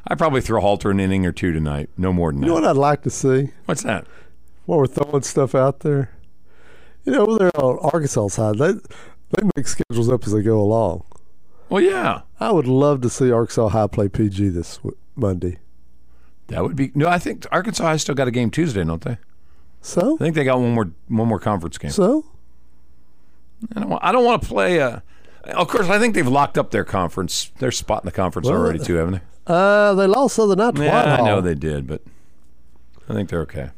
I 0.06 0.14
probably 0.14 0.42
throw 0.42 0.60
Halter 0.60 0.90
an 0.90 1.00
inning 1.00 1.26
or 1.26 1.32
two 1.32 1.52
tonight. 1.52 1.88
No 1.96 2.12
more 2.12 2.30
than 2.30 2.42
You 2.42 2.48
know 2.48 2.54
what 2.54 2.64
I'd 2.64 2.76
like 2.76 3.02
to 3.02 3.10
see? 3.10 3.50
What's 3.64 3.82
that? 3.82 4.06
While 4.66 4.78
we're 4.78 4.86
throwing 4.86 5.22
stuff 5.22 5.54
out 5.54 5.80
there, 5.80 6.13
you 7.04 7.12
know, 7.12 7.26
over 7.26 7.38
there 7.38 7.56
on 7.62 7.78
Arkansas 7.80 8.28
side, 8.28 8.58
they 8.58 8.72
they 8.72 9.48
make 9.56 9.66
schedules 9.66 10.08
up 10.08 10.24
as 10.26 10.32
they 10.32 10.42
go 10.42 10.60
along. 10.60 11.04
Well, 11.68 11.82
yeah. 11.82 12.20
I 12.38 12.52
would 12.52 12.66
love 12.66 13.00
to 13.02 13.10
see 13.10 13.32
Arkansas 13.32 13.68
High 13.68 13.86
play 13.86 14.08
PG 14.08 14.50
this 14.50 14.76
w- 14.78 14.96
Monday. 15.16 15.58
That 16.48 16.62
would 16.62 16.76
be 16.76 16.92
no. 16.94 17.08
I 17.08 17.18
think 17.18 17.46
Arkansas 17.50 17.84
has 17.90 18.02
still 18.02 18.14
got 18.14 18.28
a 18.28 18.30
game 18.30 18.50
Tuesday, 18.50 18.84
don't 18.84 19.02
they? 19.02 19.16
So, 19.80 20.14
I 20.14 20.18
think 20.18 20.34
they 20.34 20.44
got 20.44 20.58
one 20.60 20.74
more 20.74 20.90
one 21.08 21.28
more 21.28 21.40
conference 21.40 21.78
game. 21.78 21.90
so 21.90 22.24
I 23.74 23.80
don't. 23.80 23.88
Want, 23.90 24.04
I 24.04 24.12
don't 24.12 24.24
want 24.24 24.42
to 24.42 24.48
play. 24.48 24.80
Uh, 24.80 25.00
of 25.44 25.68
course, 25.68 25.88
I 25.88 25.98
think 25.98 26.14
they've 26.14 26.26
locked 26.28 26.58
up 26.58 26.70
their 26.70 26.84
conference. 26.84 27.50
Their 27.58 27.70
spot 27.72 28.02
in 28.02 28.06
the 28.06 28.12
conference 28.12 28.48
Well, 28.48 28.58
already 28.58 28.78
too, 28.78 28.94
haven't 28.94 29.14
they? 29.14 29.20
uh, 29.46 29.94
they 29.94 30.06
lost 30.06 30.36
the 30.36 30.42
other 30.44 30.56
night 30.56 30.76
Yeah, 30.78 31.16
I 31.16 31.24
know 31.24 31.40
they 31.40 31.54
did, 31.54 31.86
but 31.86 32.02
I 33.08 33.14
think 33.14 33.28
they're 33.30 33.42
okay. 33.42 33.70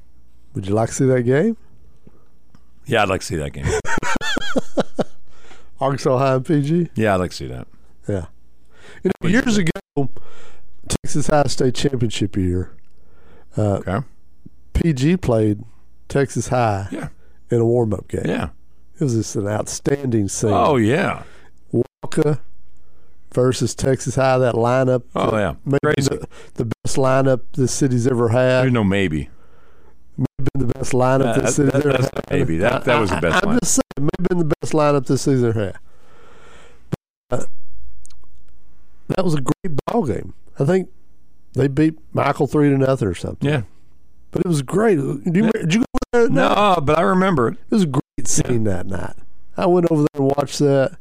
Would 0.54 0.66
you 0.68 0.75
like 0.75 0.88
to 0.90 0.95
see 0.95 1.06
that 1.06 1.23
game? 1.23 1.56
Yeah, 2.86 3.02
I'd 3.02 3.08
like 3.08 3.20
to 3.20 3.26
see 3.26 3.36
that 3.36 3.52
game. 3.52 3.66
Arkansas 5.80 6.18
High 6.18 6.34
and 6.34 6.46
PG. 6.46 6.90
Yeah, 6.94 7.14
I'd 7.14 7.20
like 7.20 7.30
to 7.30 7.36
see 7.36 7.46
that. 7.48 7.66
Yeah. 8.08 8.26
You 9.02 9.10
know, 9.22 9.28
years 9.28 9.58
ago, 9.58 10.10
Texas 10.88 11.26
High 11.26 11.44
State 11.44 11.74
Championship 11.74 12.36
year, 12.36 12.72
uh, 13.56 13.78
Okay. 13.86 13.98
PG 14.72 15.18
played 15.18 15.64
Texas 16.08 16.48
High 16.48 16.88
Yeah. 16.90 17.08
in 17.50 17.60
a 17.60 17.64
warm 17.64 17.92
up 17.92 18.08
game. 18.08 18.22
Yeah. 18.24 18.50
It 18.98 19.04
was 19.04 19.14
just 19.14 19.36
an 19.36 19.46
outstanding 19.48 20.28
scene. 20.28 20.50
Oh 20.52 20.76
yeah. 20.76 21.24
Walker 21.72 22.38
versus 23.34 23.74
Texas 23.74 24.14
High. 24.14 24.38
That 24.38 24.54
lineup. 24.54 25.02
Oh 25.14 25.36
yeah. 25.36 25.54
maybe 25.66 25.78
Crazy. 25.84 26.08
the, 26.08 26.26
the 26.54 26.64
best 26.84 26.96
lineup 26.96 27.40
the 27.52 27.68
city's 27.68 28.06
ever 28.06 28.30
had. 28.30 28.62
There's 28.62 28.72
no 28.72 28.84
maybe. 28.84 29.28
Maybe 30.16 30.49
been 30.54 30.66
the 30.68 30.75
best 30.75 30.92
lineup 30.92 31.35
That- 31.35 31.42
this 31.42 31.50
season 31.56 31.66
that- 31.66 31.75
ever 31.87 31.90
had. 32.02 32.25
maybe. 32.30 32.58
That- 32.58 32.85
that 32.85 33.00
was 33.00 33.11
the 33.11 33.16
best 33.20 33.37
I, 33.37 33.40
lineup. 33.40 33.52
I'm 33.52 33.58
just 33.61 33.75
saying, 33.75 33.82
maybe 34.00 34.28
been 34.28 34.38
the 34.38 34.54
best 34.61 34.73
lineup 34.73 35.06
this 35.06 35.23
season 35.23 35.52
had. 35.52 35.76
But, 37.30 37.40
uh, 37.42 37.44
that 39.08 39.25
was 39.25 39.35
a 39.35 39.40
great 39.40 39.78
ball 39.87 40.04
game. 40.04 40.35
I 40.58 40.64
think 40.64 40.88
they 41.54 41.68
beat 41.68 41.99
Michael 42.12 42.46
three 42.46 42.70
to 42.70 42.78
nothing 42.78 43.08
or 43.08 43.14
something. 43.14 43.49
Yeah. 43.49 43.62
But 44.30 44.42
it 44.44 44.49
was 44.49 44.62
great. 44.62 44.96
Do 44.96 45.20
you, 45.25 45.32
remember- 45.32 45.58
did 45.61 45.75
you 45.75 45.80
go 45.80 45.85
there? 46.12 46.23
that 46.28 46.32
night? 46.32 46.76
No, 46.76 46.80
but 46.82 46.99
I 46.99 47.02
remember 47.02 47.49
it. 47.49 47.54
It 47.70 47.75
was 47.75 47.82
a 47.85 47.87
great 47.87 48.26
scene 48.28 48.64
that 48.64 48.87
night. 48.87 49.14
I 49.56 49.66
went 49.66 49.90
over 49.90 50.02
there 50.02 50.23
and 50.23 50.32
watched 50.37 50.58
that. 50.61 50.96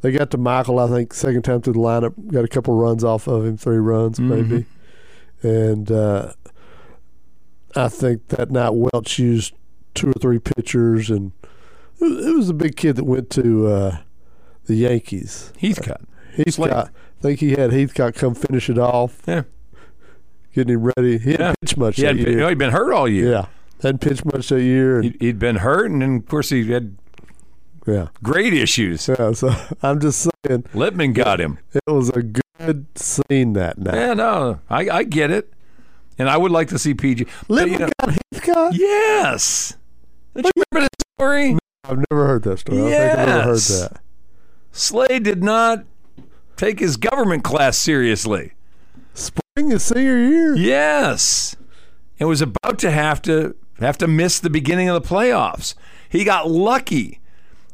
They 0.00 0.12
got 0.12 0.30
to 0.30 0.38
Michael, 0.38 0.78
I 0.78 0.86
think, 0.88 1.12
second 1.12 1.42
time 1.42 1.60
through 1.60 1.72
the 1.74 1.78
lineup, 1.80 2.14
got 2.30 2.44
a 2.44 2.48
couple 2.48 2.74
runs 2.74 3.02
off 3.02 3.26
of 3.26 3.44
him, 3.44 3.56
three 3.56 3.78
runs 3.78 4.18
Mhm. 4.18 4.28
maybe. 4.28 4.66
And 5.42 5.90
uh, 5.90 6.32
I 7.76 7.88
think 7.88 8.28
that 8.28 8.50
night 8.50 8.70
Welch 8.70 9.18
used 9.18 9.54
two 9.94 10.10
or 10.10 10.14
three 10.14 10.38
pitchers, 10.38 11.10
and 11.10 11.32
it 12.00 12.34
was, 12.36 12.48
a 12.48 12.54
big 12.54 12.76
kid 12.76 12.96
that 12.96 13.04
went 13.04 13.30
to 13.30 13.66
uh, 13.66 13.96
the 14.66 14.74
Yankees. 14.76 15.52
Heathcott. 15.60 16.00
Heathcott, 16.36 16.90
I 17.18 17.22
think 17.22 17.40
he 17.40 17.50
had 17.52 17.72
Heathcott 17.72 18.14
come 18.14 18.34
finish 18.34 18.70
it 18.70 18.78
off, 18.78 19.20
Yeah. 19.26 19.42
getting 20.54 20.74
him 20.74 20.92
ready. 20.96 21.18
He 21.18 21.32
hadn't 21.32 21.40
Yeah. 21.46 21.54
pitched 21.60 21.76
much 21.76 21.96
He 21.96 22.02
that 22.02 22.16
you 22.16 22.26
year. 22.26 22.36
know, 22.38 22.48
he'd 22.48 22.58
been 22.58 22.70
hurt 22.70 22.92
all 22.92 23.08
year. 23.08 23.30
yeah, 23.32 23.46
hadn't 23.82 24.00
pitched 24.00 24.24
much 24.24 24.48
that 24.48 24.62
year. 24.62 25.00
And, 25.00 25.16
He'd, 25.20 25.38
been 25.38 25.56
hurt, 25.56 25.90
and 25.90 26.00
then 26.02 26.16
of 26.16 26.26
course 26.26 26.50
he 26.50 26.70
had 26.70 26.96
yeah, 27.86 28.08
great 28.22 28.52
issues. 28.54 29.08
yeah. 29.08 29.32
So 29.32 29.50
I'm 29.82 29.98
just 30.00 30.28
saying. 30.46 30.64
Lippman 30.74 31.12
got 31.12 31.40
him. 31.40 31.58
It 31.72 31.90
was 31.90 32.10
a 32.10 32.22
good 32.22 32.86
scene 32.96 33.54
that 33.54 33.78
night. 33.78 33.94
Yeah, 33.94 34.14
no, 34.14 34.60
I, 34.70 34.88
I 34.90 35.02
get 35.04 35.30
it, 35.30 35.52
and 36.18 36.28
I 36.28 36.36
would 36.36 36.50
like 36.52 36.68
to 36.68 36.78
see 36.78 36.94
PG. 36.94 37.26
Lippman 37.48 37.72
you 37.72 37.78
know- 37.86 37.90
got 38.00 38.14
Heathcott? 38.32 38.74
yes. 38.74 39.74
Don't 40.34 40.52
you 40.56 40.62
remember 40.72 40.88
the 40.98 41.04
story? 41.18 41.58
I've 41.84 42.04
never 42.10 42.26
heard 42.26 42.42
that 42.44 42.58
story. 42.58 42.78
I 42.78 42.80
don't 42.82 42.90
think 42.90 43.00
I've 43.12 43.18
ever 43.28 43.42
heard 43.42 43.48
Yes. 43.54 43.80
that. 43.80 44.00
Slade 44.72 45.22
did 45.24 45.42
not 45.42 45.84
take 46.56 46.78
his 46.80 46.96
government 46.96 47.42
class 47.44 47.76
seriously. 47.78 48.52
Spring 49.14 49.72
is 49.72 49.82
senior 49.82 50.18
year. 50.18 50.54
Yes. 50.56 51.56
And 52.20 52.28
was 52.28 52.42
about 52.42 52.78
to 52.80 52.90
have 52.90 53.22
to 53.22 53.54
have 53.80 53.98
to 53.98 54.06
miss 54.08 54.38
the 54.40 54.50
beginning 54.50 54.88
of 54.88 55.00
the 55.00 55.08
playoffs. 55.08 55.74
He 56.08 56.24
got 56.24 56.50
lucky. 56.50 57.20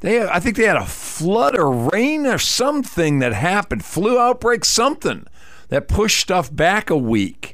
They 0.01 0.23
I 0.27 0.39
think 0.41 0.57
they 0.57 0.65
had 0.67 0.77
a 0.77 0.85
flood 0.87 1.59
or 1.59 1.71
rain 1.71 2.27
or 2.27 2.39
something 2.39 3.19
that 3.21 3.33
happened, 3.33 3.85
flu 3.85 4.19
outbreak, 4.19 4.65
something 4.65 5.27
that 5.69 5.89
pushed 5.89 6.21
stuff 6.21 6.55
back 6.55 6.89
a 6.91 6.97
week. 6.97 7.54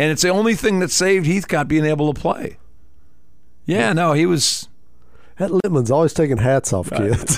And 0.00 0.10
it's 0.10 0.22
the 0.22 0.30
only 0.30 0.54
thing 0.54 0.78
that 0.78 0.90
saved 0.90 1.26
Heathcott 1.26 1.68
being 1.68 1.84
able 1.84 2.10
to 2.10 2.18
play. 2.18 2.56
Yeah, 3.66 3.92
no, 3.92 4.14
he 4.14 4.24
was 4.24 4.66
That 5.36 5.50
Lippman's 5.50 5.90
always 5.90 6.14
taking 6.14 6.38
hats 6.38 6.72
off 6.72 6.88
kids. 6.88 7.36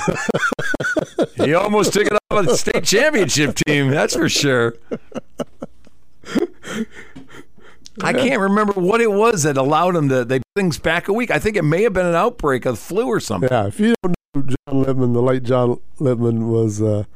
he 1.35 1.55
almost 1.55 1.93
took 1.93 2.07
it 2.07 2.13
off 2.13 2.21
of 2.31 2.47
the 2.47 2.57
state 2.57 2.85
championship 2.85 3.57
team, 3.57 3.91
that's 3.91 4.15
for 4.15 4.29
sure. 4.29 4.77
I 8.01 8.13
can't 8.13 8.41
remember 8.41 8.75
what 8.75 9.01
it 9.01 9.11
was 9.11 9.43
that 9.43 9.57
allowed 9.57 9.97
him 9.97 10.09
to 10.11 10.25
they 10.25 10.39
put 10.39 10.47
things 10.55 10.79
back 10.79 11.09
a 11.09 11.13
week. 11.13 11.33
I 11.33 11.41
think 11.41 11.57
it 11.57 11.65
may 11.65 11.83
have 11.83 11.93
been 11.93 12.07
an 12.07 12.15
outbreak 12.15 12.65
of 12.65 12.79
flu 12.79 13.09
or 13.09 13.19
something. 13.19 13.51
yeah, 13.51 13.67
if 13.67 13.81
you 13.81 13.93
don't 14.05 14.15
know 14.37 14.43
John 14.69 14.83
Lippman, 14.85 15.15
the 15.15 15.23
late 15.23 15.43
John 15.43 15.81
Lippman 15.99 16.49
was 16.49 16.81
uh, 16.81 17.07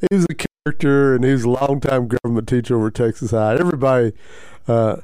he 0.00 0.16
was 0.16 0.24
a 0.30 0.34
character 0.34 1.14
and 1.14 1.22
he 1.22 1.32
was 1.32 1.44
a 1.44 1.50
longtime 1.50 2.08
government 2.08 2.48
teacher 2.48 2.76
over 2.76 2.90
Texas 2.90 3.32
High. 3.32 3.56
Everybody, 3.56 4.14
uh, 4.68 4.96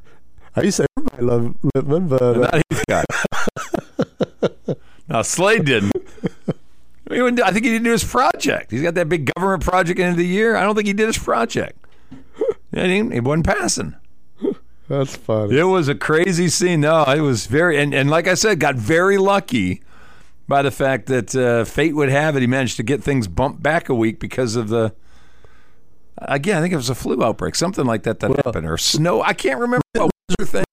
I 0.56 0.62
used 0.62 0.76
to 0.78 0.82
say 0.82 0.86
everybody 0.96 1.22
loved 1.24 1.56
Lippman, 1.74 2.08
but 2.08 2.22
uh, 2.22 2.32
Not 2.32 2.62
Heathcott. 2.70 3.04
now 5.08 5.22
Slade 5.22 5.64
didn't. 5.64 5.92
He 7.10 7.20
wouldn't 7.20 7.36
do- 7.38 7.42
I 7.44 7.52
think 7.52 7.64
he 7.64 7.70
didn't 7.70 7.84
do 7.84 7.92
his 7.92 8.04
project. 8.04 8.70
He's 8.70 8.82
got 8.82 8.94
that 8.94 9.08
big 9.08 9.30
government 9.34 9.62
project 9.64 9.98
end 10.00 10.12
of 10.12 10.16
the 10.16 10.26
year. 10.26 10.56
I 10.56 10.62
don't 10.62 10.74
think 10.74 10.86
he 10.86 10.92
did 10.94 11.06
his 11.08 11.18
project. 11.18 11.78
He 12.74 13.20
wasn't 13.20 13.46
passing. 13.46 13.96
that's 14.88 15.14
funny. 15.16 15.58
It 15.58 15.64
was 15.64 15.88
a 15.88 15.94
crazy 15.94 16.48
scene. 16.48 16.80
No, 16.80 17.04
it 17.04 17.20
was 17.20 17.46
very, 17.46 17.78
and, 17.78 17.92
and 17.94 18.08
like 18.08 18.26
I 18.26 18.34
said, 18.34 18.60
got 18.60 18.76
very 18.76 19.18
lucky 19.18 19.82
by 20.48 20.62
the 20.62 20.70
fact 20.70 21.06
that 21.06 21.34
uh, 21.36 21.64
fate 21.66 21.94
would 21.94 22.08
have 22.08 22.34
it. 22.36 22.40
He 22.40 22.46
managed 22.46 22.76
to 22.78 22.82
get 22.82 23.02
things 23.02 23.28
bumped 23.28 23.62
back 23.62 23.88
a 23.90 23.94
week 23.94 24.18
because 24.18 24.56
of 24.56 24.68
the. 24.68 24.94
Again, 26.28 26.58
I 26.58 26.60
think 26.60 26.72
it 26.72 26.76
was 26.76 26.90
a 26.90 26.94
flu 26.94 27.22
outbreak, 27.22 27.54
something 27.54 27.84
like 27.84 28.02
that 28.04 28.20
that 28.20 28.30
Well- 28.30 28.40
happened, 28.44 28.66
or 28.68 28.78
snow. 28.78 29.22
I 29.22 29.32
can't 29.32 29.58
remember 29.60 29.82
what 29.94 30.10
was 30.28 30.36
the 30.38 30.46
thing. 30.46 30.64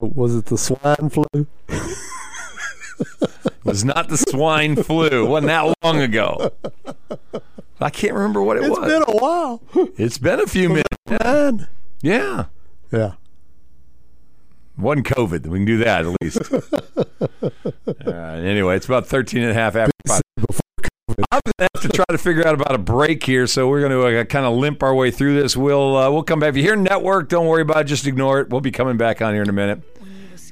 Was 0.00 0.34
it 0.36 0.46
the 0.46 0.56
swine 0.58 1.10
flu? 1.10 1.24
It 1.68 3.64
was 3.64 3.84
not 3.84 4.08
the 4.08 4.16
swine 4.16 4.76
flu. 4.76 5.24
It 5.24 5.28
wasn't 5.28 5.48
that 5.48 5.74
long 5.84 6.00
ago. 6.00 6.52
I 7.80 7.90
can't 7.90 8.14
remember 8.14 8.42
what 8.42 8.56
it 8.56 8.60
It's 8.64 8.70
was. 8.70 8.78
It's 8.90 9.04
been 9.06 9.14
a 9.14 9.18
while. 9.18 9.62
it's 9.98 10.18
been 10.18 10.40
a 10.40 10.46
few 10.46 10.68
minutes. 10.70 10.96
Man. 11.22 11.68
Yeah. 12.00 12.46
Yeah. 12.90 13.12
One 14.76 15.02
COVID. 15.02 15.46
We 15.46 15.58
can 15.58 15.64
do 15.66 15.78
that 15.78 16.06
at 16.06 16.16
least. 16.22 16.40
uh, 18.06 18.10
anyway, 18.10 18.76
it's 18.76 18.86
about 18.86 19.06
13 19.06 19.42
and 19.42 19.50
a 19.50 19.54
half 19.54 19.76
after 19.76 19.92
five. 20.06 20.22
I'm 21.32 21.40
going 21.44 21.52
to 21.58 21.68
have 21.74 21.82
to 21.82 21.88
try 21.88 22.04
to 22.10 22.18
figure 22.18 22.46
out 22.46 22.54
about 22.54 22.74
a 22.74 22.78
break 22.78 23.24
here, 23.24 23.46
so 23.46 23.68
we're 23.68 23.80
going 23.80 23.92
to 23.92 24.20
uh, 24.20 24.24
kind 24.24 24.44
of 24.44 24.54
limp 24.54 24.82
our 24.82 24.94
way 24.94 25.10
through 25.10 25.40
this. 25.40 25.56
We'll 25.56 25.96
uh, 25.96 26.10
we'll 26.10 26.22
come 26.22 26.40
back. 26.40 26.50
If 26.50 26.56
you 26.56 26.62
hear 26.62 26.76
network, 26.76 27.28
don't 27.28 27.46
worry 27.46 27.62
about 27.62 27.78
it. 27.78 27.84
Just 27.84 28.06
ignore 28.06 28.40
it. 28.40 28.50
We'll 28.50 28.60
be 28.60 28.70
coming 28.70 28.96
back 28.98 29.22
on 29.22 29.32
here 29.32 29.42
in 29.42 29.48
a 29.48 29.52
minute. 29.52 29.82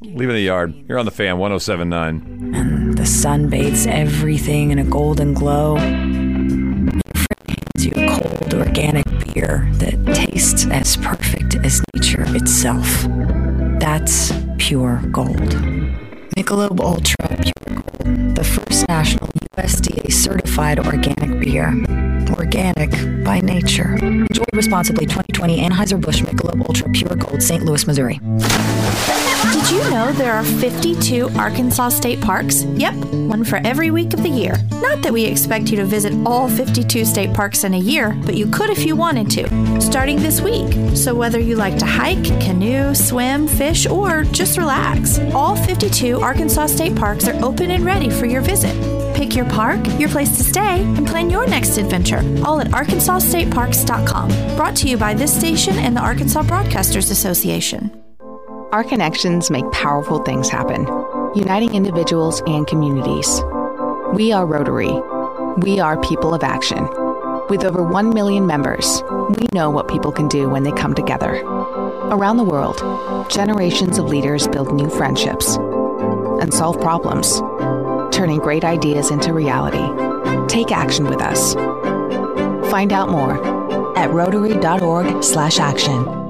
Leaving 0.01 0.35
the 0.35 0.43
yard. 0.43 0.75
You're 0.89 0.99
on 0.99 1.05
the 1.05 1.11
fan, 1.11 1.39
1079. 1.39 2.95
The 2.95 3.07
sun 3.07 3.49
bathes 3.49 3.87
everything 3.87 4.71
in 4.71 4.79
a 4.79 4.85
golden 4.85 5.35
glow. 5.35 5.77
Hands 5.77 7.01
you 7.79 7.93
cold 8.09 8.55
organic 8.55 9.05
beer 9.35 9.69
that 9.75 10.15
tastes 10.15 10.67
as 10.67 10.97
perfect 10.97 11.57
as 11.57 11.83
nature 11.95 12.25
itself. 12.35 13.07
That's 13.81 14.33
pure 14.59 15.03
gold. 15.11 15.55
Michelob 16.37 16.81
Ultra 16.81 17.29
Pure 17.29 17.83
Gold, 18.03 18.35
the 18.35 18.43
first 18.43 18.89
national 18.89 19.29
USDA 19.57 20.13
certified 20.13 20.81
organic 20.81 21.39
beer. 21.39 21.69
Organic 22.31 22.91
by 23.25 23.39
nature. 23.41 23.95
Enjoy 24.03 24.45
responsibly 24.53 25.07
2020 25.07 25.61
Anheuser-Busch 25.61 26.23
Michelob 26.23 26.67
Ultra 26.67 26.91
Pure 26.91 27.17
Gold, 27.17 27.41
St. 27.41 27.63
Louis, 27.63 27.87
Missouri. 27.87 28.19
You 29.75 29.91
know 29.91 30.13
there 30.13 30.33
are 30.33 30.45
52 30.45 31.31
Arkansas 31.31 31.89
state 31.89 32.21
parks? 32.21 32.63
Yep, 32.63 32.95
one 32.95 33.43
for 33.43 33.57
every 33.65 33.91
week 33.91 34.15
of 34.15 34.23
the 34.23 34.29
year. 34.29 34.57
Not 34.71 35.03
that 35.03 35.13
we 35.13 35.25
expect 35.25 35.69
you 35.69 35.77
to 35.79 35.85
visit 35.85 36.13
all 36.25 36.49
52 36.49 37.05
state 37.05 37.35
parks 37.35 37.65
in 37.65 37.75
a 37.75 37.79
year, 37.79 38.17
but 38.25 38.37
you 38.37 38.47
could 38.47 38.71
if 38.71 38.87
you 38.87 38.95
wanted 38.95 39.29
to, 39.31 39.81
starting 39.81 40.23
this 40.23 40.41
week. 40.41 40.73
So 40.97 41.13
whether 41.13 41.41
you 41.41 41.57
like 41.57 41.77
to 41.81 41.87
hike, 41.87 42.23
canoe, 42.41 42.95
swim, 42.95 43.49
fish, 43.49 43.85
or 43.89 44.23
just 44.23 44.59
relax, 44.59 45.19
all 45.35 45.57
52 45.57 46.21
Arkansas 46.21 46.67
state 46.67 46.95
parks 46.95 47.27
are 47.27 47.45
open 47.45 47.73
and 47.73 47.85
ready 47.85 48.11
for 48.11 48.27
your 48.27 48.43
visit. 48.43 48.77
Pick 49.17 49.35
your 49.35 49.47
park, 49.47 49.85
your 49.99 50.09
place 50.09 50.37
to 50.37 50.45
stay, 50.45 50.83
and 50.83 51.05
plan 51.05 51.31
your 51.31 51.49
next 51.49 51.79
adventure, 51.79 52.21
all 52.47 52.61
at 52.61 52.69
arkansasstateparks.com. 52.69 54.57
Brought 54.57 54.77
to 54.77 54.89
you 54.89 54.97
by 54.97 55.15
this 55.15 55.37
station 55.37 55.75
and 55.79 55.97
the 55.97 56.01
Arkansas 56.01 56.43
Broadcasters 56.43 57.11
Association. 57.11 58.04
Our 58.75 58.83
connections 58.83 59.53
make 59.53 59.71
powerful 59.71 60.19
things 60.25 60.49
happen, 60.49 60.89
uniting 61.33 61.77
individuals 61.77 62.43
and 62.49 62.67
communities. 62.67 63.41
We 64.15 64.33
are 64.33 64.45
Rotary. 64.45 65.01
We 65.59 65.79
are 65.79 65.97
people 66.01 66.35
of 66.35 66.43
action. 66.43 66.89
With 67.49 67.65
over 67.65 67.85
1 67.85 68.13
million 68.13 68.49
members, 68.49 69.01
we 69.39 69.47
know 69.53 69.71
what 69.71 69.87
people 69.87 70.11
can 70.11 70.27
do 70.27 70.49
when 70.49 70.65
they 70.65 70.73
come 70.73 70.93
together. 70.93 71.41
Around 72.11 72.39
the 72.39 72.43
world, 72.43 72.83
generations 73.31 73.97
of 73.97 74.07
leaders 74.07 74.49
build 74.49 74.75
new 74.75 74.91
friendships 74.91 75.55
and 76.41 76.53
solve 76.53 76.81
problems, 76.81 77.41
turning 78.13 78.41
great 78.41 78.65
ideas 78.65 79.13
into 79.13 79.33
reality. 79.33 79.87
Take 80.49 80.73
action 80.73 81.05
with 81.05 81.23
us. 81.23 81.55
Find 82.73 82.93
out 82.93 83.09
more 83.09 83.39
At 83.97 84.11
rotary.org/action. 84.11 86.24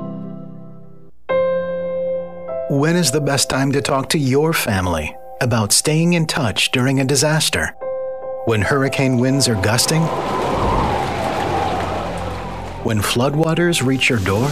When 2.70 2.96
is 2.96 3.10
the 3.10 3.20
best 3.20 3.50
time 3.50 3.72
to 3.72 3.82
talk 3.82 4.08
to 4.08 4.18
your 4.18 4.54
family 4.54 5.14
about 5.42 5.70
staying 5.70 6.14
in 6.14 6.24
touch 6.24 6.70
during 6.70 6.98
a 6.98 7.04
disaster? 7.04 7.76
When 8.46 8.62
hurricane 8.62 9.18
winds 9.18 9.48
are 9.48 9.60
gusting? 9.60 10.00
When 12.82 13.00
floodwaters 13.00 13.84
reach 13.84 14.08
your 14.08 14.18
door? 14.20 14.48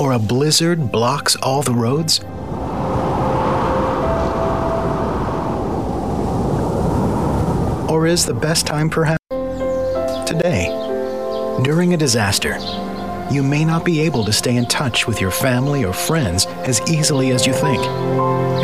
Or 0.00 0.14
a 0.14 0.18
blizzard 0.18 0.90
blocks 0.90 1.36
all 1.36 1.62
the 1.62 1.72
roads? 1.72 2.18
Or 7.88 8.08
is 8.08 8.26
the 8.26 8.34
best 8.34 8.66
time 8.66 8.90
perhaps 8.90 9.22
today, 10.28 10.66
during 11.62 11.94
a 11.94 11.96
disaster? 11.96 12.58
You 13.30 13.42
may 13.42 13.64
not 13.64 13.84
be 13.84 14.00
able 14.00 14.24
to 14.24 14.32
stay 14.32 14.56
in 14.56 14.66
touch 14.66 15.06
with 15.06 15.20
your 15.20 15.30
family 15.30 15.84
or 15.84 15.92
friends 15.92 16.46
as 16.46 16.80
easily 16.90 17.30
as 17.30 17.46
you 17.46 17.52
think. 17.52 17.84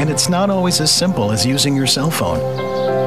And 0.01 0.11
it's 0.11 0.29
not 0.29 0.51
always 0.51 0.81
as 0.81 0.93
simple 0.93 1.31
as 1.31 1.47
using 1.47 1.77
your 1.77 1.87
cell 1.87 2.11
phone. 2.11 2.39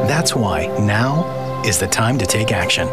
That's 0.07 0.35
why 0.35 0.67
now 0.79 1.63
is 1.65 1.77
the 1.77 1.87
time 1.87 2.17
to 2.17 2.25
take 2.25 2.51
action. 2.51 2.87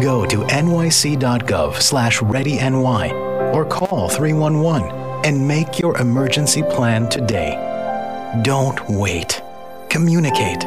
Go 0.00 0.24
to 0.26 0.38
nyc.gov 0.38 1.80
slash 1.80 2.20
readyny 2.20 3.12
or 3.54 3.64
call 3.64 4.08
311 4.08 4.90
and 5.24 5.46
make 5.46 5.78
your 5.78 5.96
emergency 5.98 6.62
plan 6.62 7.08
today. 7.08 7.52
Don't 8.42 8.80
wait. 8.88 9.42
Communicate. 9.90 10.60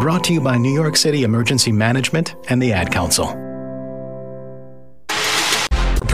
Brought 0.00 0.22
to 0.24 0.32
you 0.32 0.40
by 0.40 0.58
New 0.58 0.72
York 0.72 0.96
City 0.96 1.24
Emergency 1.24 1.72
Management 1.72 2.36
and 2.48 2.62
the 2.62 2.72
Ad 2.72 2.92
Council. 2.92 3.47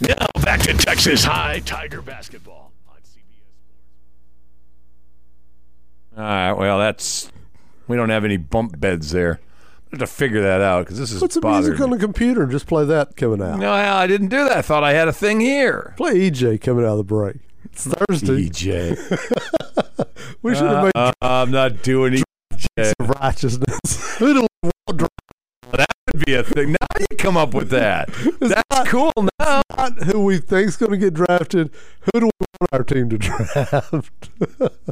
Now 0.00 0.14
back 0.44 0.60
to 0.60 0.74
Texas 0.74 1.24
High 1.24 1.60
Tiger 1.60 2.00
basketball 2.02 2.72
on 2.88 2.96
CBS 2.98 3.06
Sports. 3.06 3.18
All 6.16 6.22
right. 6.24 6.52
Well, 6.52 6.78
that's 6.78 7.32
we 7.88 7.96
don't 7.96 8.10
have 8.10 8.24
any 8.24 8.36
bump 8.36 8.78
beds 8.78 9.10
there. 9.10 9.40
I 9.90 9.96
have 9.96 10.00
to 10.00 10.06
figure 10.06 10.42
that 10.42 10.60
out 10.60 10.84
because 10.84 10.98
this 10.98 11.10
is 11.10 11.18
Put 11.20 11.32
some 11.32 11.40
bothering 11.40 11.70
music 11.70 11.80
on 11.84 11.90
the 11.90 11.98
computer 11.98 12.42
and 12.42 12.52
just 12.52 12.66
play 12.66 12.84
that 12.84 13.16
coming 13.16 13.42
out. 13.42 13.58
No, 13.58 13.72
I 13.72 14.06
didn't 14.06 14.28
do 14.28 14.44
that. 14.44 14.58
I 14.58 14.62
thought 14.62 14.84
I 14.84 14.92
had 14.92 15.08
a 15.08 15.12
thing 15.12 15.40
here. 15.40 15.94
Play 15.96 16.30
EJ 16.30 16.60
coming 16.60 16.84
out 16.84 16.92
of 16.92 16.98
the 16.98 17.04
break. 17.04 17.36
It's 17.64 17.86
Thursday. 17.86 18.48
EJ. 18.48 20.04
We 20.42 20.54
should 20.54 20.66
have 20.66 20.84
made 20.84 20.92
Uh, 20.94 21.12
I'm 21.20 21.50
not 21.50 21.82
doing 21.82 22.22
EJ. 22.52 22.92
righteousness. 23.20 24.18
Who 24.18 24.34
do 24.34 24.34
we 24.34 24.40
want 24.40 24.46
to 24.46 24.47
Be 26.24 26.34
a 26.34 26.42
thing. 26.42 26.72
Now 26.72 26.86
you 27.10 27.16
come 27.16 27.36
up 27.36 27.54
with 27.54 27.70
that. 27.70 28.08
That's 28.40 28.90
cool. 28.90 29.12
Now 29.38 29.62
draft? 29.78 30.02
Who 30.04 30.24
we 30.24 30.38
think's 30.38 30.76
going 30.76 30.92
to 30.92 30.98
get 30.98 31.14
drafted? 31.14 31.70
Who 32.00 32.20
do 32.20 32.26
we 32.26 32.46
want 32.60 32.72
our 32.72 32.84
team 32.84 33.08
to 33.10 33.18
draft? 33.18 34.30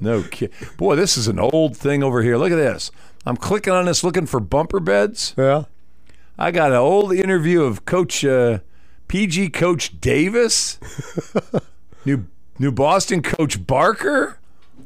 No 0.00 0.22
kid. 0.22 0.52
Boy, 0.76 0.96
this 0.96 1.16
is 1.16 1.28
an 1.28 1.38
old 1.38 1.76
thing 1.76 2.02
over 2.02 2.22
here. 2.22 2.36
Look 2.36 2.52
at 2.52 2.56
this. 2.56 2.90
I'm 3.24 3.36
clicking 3.36 3.72
on 3.72 3.86
this 3.86 4.04
looking 4.04 4.26
for 4.26 4.40
bumper 4.40 4.80
beds. 4.80 5.34
yeah. 5.36 5.64
I 6.38 6.50
got 6.50 6.70
an 6.70 6.76
old 6.76 7.14
interview 7.14 7.62
of 7.62 7.86
Coach 7.86 8.22
uh, 8.22 8.58
PG 9.08 9.50
Coach 9.50 9.98
Davis, 10.02 10.78
new 12.04 12.26
new 12.58 12.70
Boston 12.70 13.22
Coach 13.22 13.66
Barker. 13.66 14.38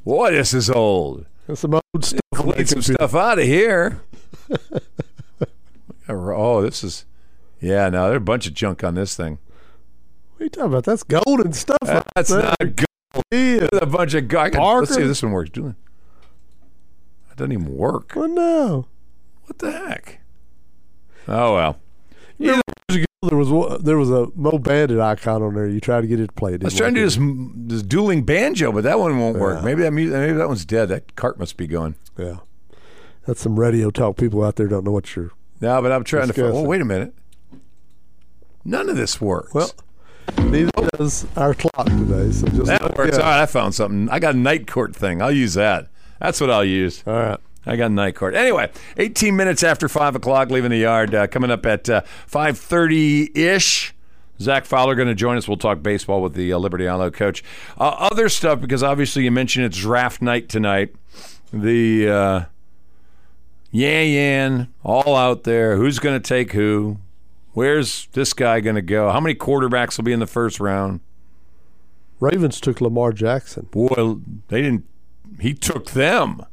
Boy, 0.05 0.31
this 0.31 0.55
is 0.55 0.71
old. 0.71 1.27
That's 1.49 1.59
some 1.61 1.75
old 1.75 2.05
stuff. 2.05 2.21
Clean 2.33 2.65
some 2.67 2.83
stuff 2.83 3.17
out 3.17 3.41
of 3.41 3.45
here. 3.47 4.01
oh, 6.11 6.63
this 6.63 6.85
is 6.85 7.05
yeah. 7.61 7.89
No, 7.89 8.07
there's 8.07 8.19
a 8.19 8.21
bunch 8.21 8.47
of 8.47 8.55
junk 8.55 8.85
on 8.85 8.95
this 8.95 9.17
thing. 9.17 9.39
What 10.33 10.41
are 10.41 10.45
you 10.45 10.51
talking 10.51 10.73
about? 10.73 10.85
That's 10.85 11.03
golden 11.03 11.53
stuff. 11.53 11.79
That's 12.15 12.31
not. 12.31 12.57
Yeah. 12.61 12.87
There's 13.31 13.69
a 13.83 13.87
bunch 13.87 14.15
of 14.15 14.29
guy. 14.29 14.49
Let's 14.49 14.95
see 14.95 15.03
if 15.03 15.09
this 15.09 15.23
one 15.23 15.33
works. 15.33 15.51
Doing 15.51 15.77
it 17.31 17.37
doesn't 17.37 17.53
even 17.53 17.77
work. 17.77 18.17
Oh 18.17 18.27
no. 18.27 18.87
What 19.45 19.59
the 19.59 19.73
heck? 19.73 20.21
Oh 21.27 21.55
well. 21.55 21.77
Ago, 22.41 23.05
there 23.23 23.37
was 23.37 23.83
there 23.83 23.99
was 23.99 24.11
a 24.11 24.29
Mo 24.35 24.59
Bandit 24.59 24.99
icon 24.99 25.43
on 25.43 25.55
there. 25.55 25.67
You 25.67 25.81
tried 25.81 26.01
to 26.03 26.07
get 26.07 26.21
it 26.21 26.29
to 26.29 26.33
play. 26.33 26.55
It 26.55 26.63
I 26.63 26.65
was 26.65 26.77
trying 26.77 26.95
to 26.95 27.01
do 27.01 27.05
this, 27.05 27.19
this 27.69 27.83
dueling 27.83 28.25
banjo, 28.25 28.73
but 28.73 28.85
that 28.85 28.99
one 28.99 29.19
won't 29.19 29.39
work. 29.39 29.59
Yeah. 29.59 29.65
Maybe 29.65 29.83
that 29.83 29.91
maybe 29.91 30.33
that 30.33 30.49
one's 30.49 30.65
dead. 30.65 30.89
That 30.89 31.17
cart 31.17 31.39
must 31.39 31.57
be 31.57 31.67
going. 31.67 31.97
Yeah. 32.17 32.39
That's 33.27 33.41
some 33.41 33.61
radio 33.61 33.91
talk. 33.91 34.17
People 34.17 34.43
out 34.43 34.57
there 34.57 34.67
don't 34.67 34.85
know 34.85 34.93
what 34.93 35.15
you're. 35.15 35.33
No, 35.61 35.81
but 35.83 35.93
I'm 35.93 36.05
trying 36.05 36.29
to. 36.29 36.33
Discuss 36.33 36.55
Oh, 36.55 36.63
wait 36.63 36.81
a 36.81 36.85
minute. 36.85 37.15
None 38.65 38.89
of 38.89 38.97
this 38.97 39.21
works. 39.21 39.55
Well, 39.55 39.71
neither 40.39 40.71
does 40.97 41.27
our 41.37 41.55
clock 41.55 41.87
today. 41.87 42.31
So 42.31 42.47
just 42.49 42.67
that 42.67 42.97
works. 42.97 43.17
All 43.17 43.23
right, 43.25 43.43
I 43.43 43.47
found 43.47 43.75
something. 43.75 44.09
I 44.11 44.19
got 44.19 44.35
a 44.35 44.39
night 44.39 44.67
court 44.67 44.95
thing. 44.95 45.23
I'll 45.23 45.33
use 45.33 45.55
that. 45.55 45.89
That's 46.21 46.41
what 46.41 46.51
I'll 46.51 46.65
use. 46.65 47.03
All 47.07 47.15
right. 47.15 47.41
I 47.67 47.77
got 47.77 47.87
a 47.87 47.95
night 47.95 48.15
court. 48.17 48.35
Anyway, 48.35 48.71
18 48.97 49.37
minutes 49.37 49.63
after 49.63 49.87
5 49.89 50.17
o'clock, 50.17 50.51
leaving 50.51 50.71
the 50.71 50.79
yard. 50.79 51.15
Uh, 51.15 51.27
coming 51.27 51.51
up 51.51 51.67
at 51.67 51.89
uh, 51.91 52.03
5.30-ish. 52.31 53.95
Zach 54.41 54.65
Fowler 54.65 54.95
going 54.95 55.09
to 55.09 55.15
join 55.15 55.37
us. 55.37 55.47
We'll 55.47 55.59
talk 55.59 55.83
baseball 55.83 56.23
with 56.23 56.33
the 56.33 56.53
uh, 56.55 56.59
Liberty 56.59 56.85
Eylau 56.85 57.13
coach. 57.13 57.45
Uh, 57.79 57.89
other 57.99 58.31
stuff, 58.31 58.61
because 58.61 58.83
obviously 58.83 59.25
you 59.25 59.31
mentioned 59.31 59.67
it's 59.67 59.77
draft 59.77 60.23
night 60.23 60.49
tonight. 60.49 60.95
The 61.53 62.09
uh, 62.09 62.45
Yan 63.71 64.09
Yan, 64.09 64.75
all 64.83 65.15
out 65.15 65.45
there. 65.45 65.77
Who's 65.77 65.99
going 65.99 66.21
to 66.21 66.29
take 66.29 66.53
who? 66.53 66.99
Where's 67.53 68.09
this 68.13 68.33
guy 68.33 68.61
going 68.61 68.77
to 68.77 68.83
go? 68.83 69.11
How 69.11 69.21
many 69.21 69.35
quarterbacks 69.35 69.97
will 69.97 70.05
be 70.05 70.13
in 70.13 70.21
the 70.21 70.27
first 70.27 70.61
round? 70.61 71.01
Ravens 72.19 72.61
took 72.61 72.81
Lamar 72.81 73.13
Jackson. 73.13 73.67
Boy, 73.71 74.17
they 74.49 74.63
didn't. 74.63 74.87
He 75.41 75.55
took 75.55 75.93
them. 75.93 76.45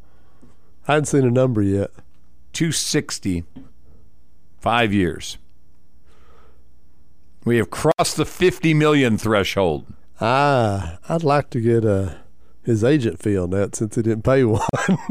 I 0.87 0.93
hadn't 0.93 1.05
seen 1.07 1.25
a 1.25 1.31
number 1.31 1.61
yet. 1.61 1.91
260, 2.53 3.43
five 4.59 4.93
years. 4.93 5.37
We 7.43 7.57
have 7.57 7.69
crossed 7.69 8.17
the 8.17 8.25
50 8.25 8.73
million 8.73 9.17
threshold. 9.17 9.85
Ah, 10.19 10.97
I'd 11.07 11.23
like 11.23 11.49
to 11.51 11.61
get 11.61 11.85
uh, 11.85 12.15
his 12.67 12.83
agent 12.83 13.17
fee 13.17 13.37
on 13.37 13.49
that 13.51 13.77
since 13.77 13.95
he 13.95 14.01
didn't 14.01 14.23
pay 14.23 14.43
one. 14.43 14.61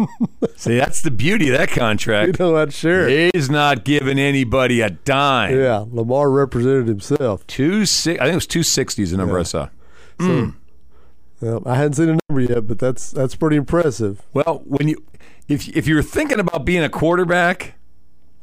See, 0.57 0.77
that's 0.77 1.01
the 1.01 1.11
beauty 1.11 1.49
of 1.49 1.57
that 1.57 1.71
contract. 1.71 2.39
you 2.39 2.45
know, 2.53 2.69
share 2.69 3.09
it. 3.09 3.35
He's 3.35 3.49
not 3.49 3.83
giving 3.83 4.19
anybody 4.19 4.83
a 4.83 4.91
dime. 4.91 5.59
Yeah, 5.59 5.87
Lamar 5.91 6.31
represented 6.31 6.87
himself. 6.87 7.47
Two 7.47 7.87
six, 7.87 8.21
I 8.21 8.25
think 8.25 8.33
it 8.35 8.37
was 8.37 8.47
260 8.47 9.03
is 9.03 9.11
the 9.13 9.17
number 9.17 9.39
I 9.39 9.43
saw. 9.43 9.71
Hmm. 10.21 10.51
Well, 11.41 11.63
I 11.65 11.77
hadn't 11.77 11.95
seen 11.95 12.11
a 12.11 12.19
number 12.29 12.43
yet, 12.43 12.67
but 12.67 12.79
that's 12.79 13.11
that's 13.11 13.35
pretty 13.35 13.57
impressive. 13.57 14.21
Well, 14.35 14.63
when 14.67 14.89
you 14.89 15.03
if 15.49 15.67
if 15.75 15.87
you're 15.87 16.03
thinking 16.03 16.39
about 16.39 16.67
being 16.67 16.83
a 16.83 16.91
quarterback 16.91 17.75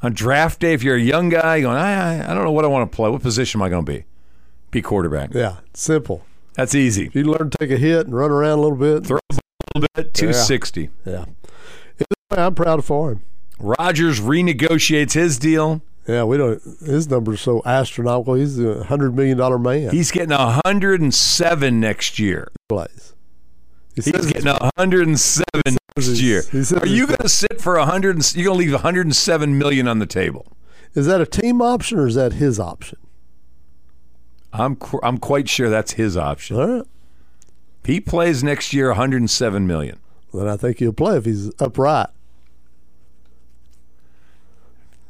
on 0.01 0.13
draft 0.13 0.59
day, 0.59 0.73
if 0.73 0.81
you're 0.81 0.95
a 0.95 1.01
young 1.01 1.29
guy 1.29 1.61
going, 1.61 1.77
I 1.77 2.17
I, 2.23 2.31
I 2.31 2.33
don't 2.33 2.43
know 2.43 2.51
what 2.51 2.65
I 2.65 2.67
want 2.67 2.91
to 2.91 2.95
play. 2.95 3.11
What 3.11 3.21
position 3.21 3.61
am 3.61 3.63
I 3.63 3.69
going 3.69 3.85
to 3.85 3.91
be? 3.91 4.05
Be 4.71 4.81
quarterback. 4.81 5.35
Yeah, 5.35 5.57
simple. 5.75 6.25
That's 6.55 6.75
easy. 6.75 7.05
If 7.07 7.15
you 7.15 7.23
learn 7.25 7.49
to 7.49 7.57
take 7.57 7.71
a 7.71 7.77
hit 7.77 8.05
and 8.05 8.15
run 8.15 8.31
around 8.31 8.59
a 8.59 8.61
little 8.61 8.77
bit, 8.77 9.05
Throw 9.07 9.17
a 9.31 9.35
little 9.75 9.87
bit. 9.95 10.13
260. 10.13 10.89
yeah. 11.05 11.25
Way, 12.31 12.43
I'm 12.43 12.55
proud 12.55 12.83
for 12.85 13.11
him. 13.13 13.23
Rodgers 13.59 14.19
renegotiates 14.19 15.13
his 15.13 15.37
deal. 15.39 15.81
Yeah, 16.07 16.23
we 16.25 16.37
don't. 16.37 16.61
His 16.85 17.09
number's 17.09 17.39
so 17.41 17.61
astronomical. 17.65 18.33
He's 18.33 18.59
a 18.59 18.83
hundred 18.83 19.15
million 19.15 19.37
dollar 19.37 19.57
man. 19.57 19.91
He's 19.91 20.11
getting 20.11 20.31
a 20.33 20.59
107 20.65 21.79
next 21.79 22.19
year. 22.19 22.49
plays. 22.67 23.13
He 23.95 24.01
He's 24.01 24.25
getting 24.25 24.45
107 24.51 25.77
next 25.97 26.19
year. 26.21 26.43
Are 26.79 26.87
you 26.87 27.05
going 27.05 27.17
to 27.19 27.29
sit 27.29 27.61
for 27.61 27.75
a 27.77 27.81
100? 27.81 28.15
and- 28.15 28.35
You're 28.35 28.45
going 28.45 28.57
to 28.57 28.59
leave 28.65 28.73
a 28.73 28.77
107 28.77 29.57
million 29.57 29.87
on 29.87 29.99
the 29.99 30.05
table. 30.07 30.47
is 30.95 31.05
that 31.05 31.21
a 31.21 31.25
team 31.25 31.61
option 31.61 31.99
or 31.99 32.07
is 32.07 32.15
that 32.15 32.33
his 32.33 32.59
option? 32.59 32.97
I'm 34.53 34.75
qu- 34.75 34.99
I'm 35.03 35.17
quite 35.17 35.49
sure 35.49 35.69
that's 35.69 35.93
his 35.93 36.15
option. 36.15 36.57
All 36.57 36.67
right. 36.67 36.83
If 37.81 37.87
he 37.87 37.99
plays 37.99 38.43
next 38.43 38.71
year, 38.71 38.87
107 38.89 39.67
million. 39.67 39.99
Then 40.33 40.47
I 40.47 40.55
think 40.57 40.79
he'll 40.79 40.93
play 40.93 41.17
if 41.17 41.25
he's 41.25 41.51
upright. 41.59 42.07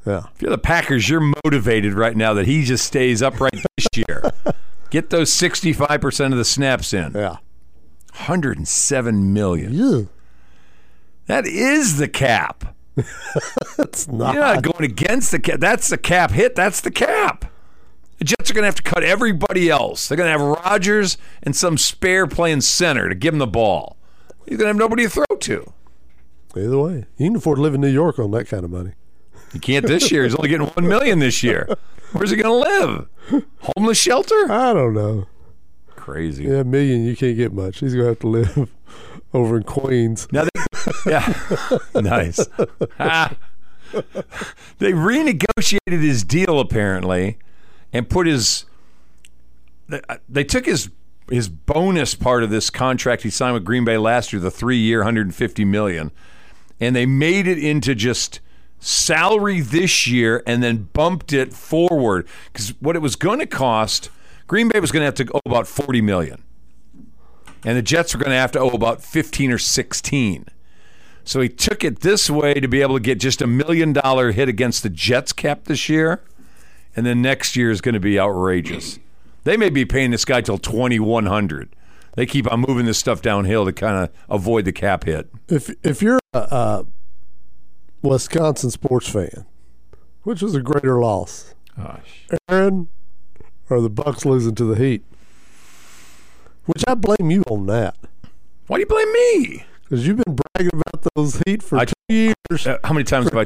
Yeah. 0.06 0.24
If 0.36 0.42
you're 0.42 0.52
the 0.52 0.58
Packers, 0.58 1.08
you're 1.10 1.34
motivated 1.46 1.94
right 1.94 2.16
now 2.16 2.34
that 2.34 2.46
he 2.46 2.64
just 2.64 2.86
stays 2.86 3.22
upright 3.22 3.54
this 3.78 3.88
year. 3.96 4.32
Get 4.90 5.10
those 5.10 5.32
65% 5.32 6.32
of 6.32 6.38
the 6.38 6.46
snaps 6.46 6.94
in. 6.94 7.14
Yeah. 7.14 7.38
107 8.12 9.34
million. 9.34 9.74
Yeah. 9.74 10.02
That 11.28 11.46
is 11.46 11.98
the 11.98 12.08
cap. 12.10 12.76
That's 13.78 14.08
not. 14.08 14.34
You're 14.34 14.44
not 14.44 14.62
going 14.64 14.84
against 14.84 15.32
the 15.32 15.40
cap. 15.40 15.60
That's 15.60 15.88
the 15.90 15.98
cap 15.98 16.32
hit. 16.32 16.54
That's 16.56 16.82
the 16.82 16.92
cap. 16.92 17.46
Are 18.54 18.62
going 18.62 18.64
to 18.64 18.68
have 18.68 18.76
to 18.76 18.84
cut 18.84 19.04
everybody 19.04 19.68
else. 19.68 20.08
They're 20.08 20.16
going 20.16 20.32
to 20.32 20.38
have 20.38 20.64
Rodgers 20.64 21.18
and 21.42 21.56
some 21.56 21.76
spare 21.76 22.28
playing 22.28 22.62
center 22.62 23.10
to 23.10 23.16
give 23.16 23.34
him 23.34 23.40
the 23.40 23.48
ball. 23.48 23.98
You're 24.46 24.60
going 24.60 24.66
to 24.66 24.68
have 24.68 24.76
nobody 24.76 25.06
to 25.06 25.10
throw 25.10 25.26
to. 25.40 25.74
Either 26.56 26.78
way, 26.78 27.06
you 27.18 27.30
can 27.30 27.38
afford 27.38 27.56
to 27.56 27.64
live 27.64 27.74
in 27.74 27.82
New 27.82 27.88
York 27.88 28.20
on 28.20 28.30
that 28.30 28.48
kind 28.48 28.64
of 28.64 28.70
money. 28.70 28.92
He 29.54 29.58
can't 29.58 29.88
this 29.88 30.12
year. 30.12 30.24
He's 30.24 30.36
only 30.36 30.50
getting 30.50 30.68
one 30.68 30.88
million 30.88 31.18
this 31.18 31.42
year. 31.42 31.68
Where's 32.12 32.30
he 32.30 32.36
going 32.36 32.64
to 32.64 32.70
live? 32.70 33.44
Homeless 33.76 33.98
shelter? 33.98 34.52
I 34.52 34.72
don't 34.72 34.94
know. 34.94 35.26
Crazy. 35.96 36.44
Yeah, 36.44 36.60
a 36.60 36.64
million 36.64 37.06
you 37.06 37.16
can't 37.16 37.36
get 37.36 37.54
much. 37.54 37.80
He's 37.80 37.96
gonna 37.96 38.10
have 38.10 38.20
to 38.20 38.28
live 38.28 38.70
over 39.34 39.58
in 39.58 39.64
Queens. 39.64 40.28
Now 40.32 40.44
they, 40.44 40.62
yeah, 41.08 41.34
nice. 41.96 42.46
Ah. 43.00 43.36
they 44.80 44.92
renegotiated 44.92 46.02
his 46.02 46.26
deal 46.26 46.60
apparently, 46.60 47.38
and 47.94 48.10
put 48.10 48.28
his. 48.28 48.66
They, 49.88 50.02
uh, 50.10 50.18
they 50.28 50.44
took 50.44 50.66
his 50.66 50.90
his 51.30 51.48
bonus 51.48 52.16
part 52.16 52.44
of 52.44 52.50
this 52.50 52.70
contract 52.70 53.24
he 53.24 53.30
signed 53.30 53.54
with 53.54 53.64
Green 53.64 53.86
Bay 53.86 53.98
last 53.98 54.34
year, 54.34 54.42
the 54.42 54.52
three 54.52 54.78
year, 54.78 55.00
150 55.00 55.64
million, 55.64 56.12
and 56.80 56.96
they 56.96 57.06
made 57.06 57.48
it 57.48 57.58
into 57.58 57.96
just 57.96 58.42
salary 58.80 59.62
this 59.62 60.08
year 60.08 60.44
and 60.46 60.62
then 60.62 60.90
bumped 60.92 61.32
it 61.32 61.54
forward 61.54 62.28
because 62.52 62.70
what 62.82 62.98
it 62.98 63.00
was 63.00 63.16
going 63.16 63.40
to 63.40 63.46
cost, 63.46 64.10
Green 64.48 64.68
Bay 64.68 64.80
was 64.82 64.92
going 64.92 65.02
to 65.02 65.06
have 65.06 65.16
to 65.16 65.34
owe 65.34 65.42
about 65.46 65.68
40 65.68 66.02
million, 66.02 66.44
and 67.64 67.78
the 67.78 67.82
Jets 67.82 68.14
were 68.14 68.20
going 68.20 68.32
to 68.32 68.38
have 68.38 68.52
to 68.54 68.60
owe 68.60 68.70
about 68.70 69.02
15 69.02 69.52
or 69.52 69.58
16. 69.58 70.48
So 71.26 71.40
he 71.40 71.48
took 71.48 71.86
it 71.86 72.02
this 72.02 72.30
way 72.30 72.56
to 72.56 72.68
be 72.68 72.82
able 72.82 72.96
to 72.96 73.02
get 73.02 73.18
just 73.18 73.42
a 73.42 73.48
million 73.48 73.94
dollar 73.94 74.34
hit 74.34 74.50
against 74.50 74.84
the 74.84 74.90
Jets 74.90 75.32
cap 75.32 75.66
this 75.66 75.88
year, 75.88 76.22
and 76.96 77.06
then 77.06 77.22
next 77.22 77.56
year 77.56 77.72
is 77.72 77.82
going 77.82 77.94
to 77.94 78.00
be 78.00 78.20
outrageous. 78.20 79.00
They 79.44 79.58
may 79.58 79.70
be 79.70 79.84
paying 79.86 80.12
this 80.12 80.26
guy 80.26 80.42
till 80.42 80.58
2100. 80.58 81.76
They 82.16 82.26
keep 82.26 82.50
on 82.52 82.62
moving 82.62 82.86
this 82.86 82.98
stuff 82.98 83.22
downhill 83.22 83.66
to 83.66 83.74
kind 83.74 83.98
of 84.04 84.10
avoid 84.30 84.66
the 84.66 84.72
cap 84.72 85.04
hit. 85.06 85.30
If 85.50 85.70
if 85.84 86.02
you're 86.02 86.20
a, 86.34 86.38
a 86.40 86.86
Wisconsin 88.02 88.70
sports 88.72 89.08
fan, 89.10 89.46
which 90.24 90.42
was 90.42 90.56
a 90.56 90.62
greater 90.62 91.00
loss, 91.00 91.56
Gosh. 91.76 92.26
Aaron 92.50 92.88
or 93.70 93.82
the 93.82 93.90
Bucks 93.90 94.26
losing 94.26 94.54
to 94.56 94.64
the 94.66 94.76
Heat? 94.76 95.04
Which 96.66 96.84
I 96.88 96.94
blame 96.96 97.30
you 97.32 97.44
on 97.50 97.66
that 97.66 97.98
Why 98.68 98.78
do 98.78 98.82
you 98.82 98.86
blame 98.86 99.12
me? 99.12 99.66
because 99.84 100.08
you've 100.08 100.18
been 100.24 100.36
bragging 100.56 100.80
about 100.80 101.08
those 101.16 101.42
Heat 101.46 101.62
for 101.62 101.78
I- 101.80 101.86
two 101.86 101.94
years. 102.10 102.34
Uh, 102.68 102.78
how 102.84 102.94
many 102.94 103.04
times 103.04 103.26
have 103.26 103.36
I? 103.38 103.44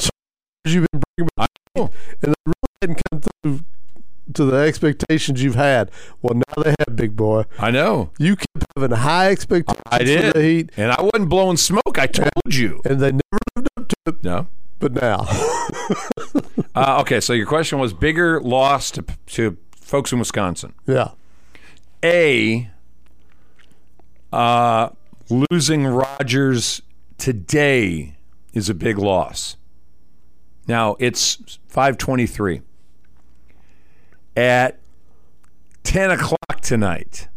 You've 0.66 0.86
been 0.92 1.02
bragging 1.18 1.30
about, 1.38 1.50
I 1.76 1.80
and 1.82 1.90
they 2.22 2.34
really 2.46 2.54
hadn't 2.82 3.02
come 3.12 3.22
to 3.44 4.46
the 4.46 4.56
expectations 4.58 5.42
you've 5.42 5.56
had. 5.56 5.90
Well, 6.22 6.36
now 6.36 6.64
they 6.64 6.76
have, 6.88 6.96
big 6.96 7.16
boy. 7.16 7.44
I 7.60 7.72
know. 7.72 8.12
You 8.20 8.36
kept 8.36 8.66
having 8.76 8.92
high 8.98 9.30
expectations 9.32 9.82
I 9.92 10.00
for 10.00 10.04
did. 10.06 10.34
the 10.36 10.42
Heat, 10.44 10.70
And 10.78 10.92
I 10.92 11.02
wasn't 11.02 11.30
blowing 11.30 11.58
smoke. 11.58 11.98
I 11.98 12.08
told 12.08 12.30
you. 12.54 12.82
and 12.86 13.00
they 13.00 13.12
never 13.12 13.40
lived 13.56 13.70
up 13.78 13.88
to 13.88 13.96
it. 14.08 14.24
No. 14.24 14.48
But 14.80 14.94
now, 14.94 15.26
Uh, 16.76 17.00
okay, 17.02 17.20
so 17.20 17.34
your 17.34 17.48
question 17.48 17.80
was 17.80 17.92
bigger 17.94 18.40
loss 18.40 18.92
to, 18.92 19.04
to 19.28 19.58
folks 19.76 20.12
in 20.12 20.20
Wisconsin. 20.20 20.74
yeah, 20.86 21.10
A, 22.06 22.70
uh, 24.32 24.90
losing 25.30 25.88
Rodgers 25.88 26.84
today 27.18 28.16
is 28.54 28.70
a 28.70 28.76
big 28.76 29.00
loss. 29.00 29.58
Now 30.68 30.96
it's 31.00 31.58
523. 31.68 32.62
At 34.38 34.80
10 35.84 36.12
o'clock 36.12 36.62
tonight, 36.62 37.28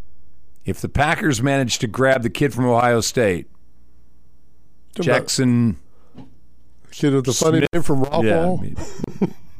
if 0.66 0.80
the 0.82 0.88
Packers 0.88 1.42
manage 1.42 1.78
to 1.78 1.86
grab 1.86 2.22
the 2.22 2.28
kid 2.28 2.52
from 2.52 2.66
Ohio 2.66 3.00
State, 3.00 3.46
Jaxon 4.96 5.76
kid 6.90 7.14
with 7.14 7.24
the 7.24 7.32
funny 7.32 7.58
Smith- 7.58 7.72
name 7.72 7.82
from 7.82 8.02
Raw 8.02 8.20
yeah, 8.20 8.56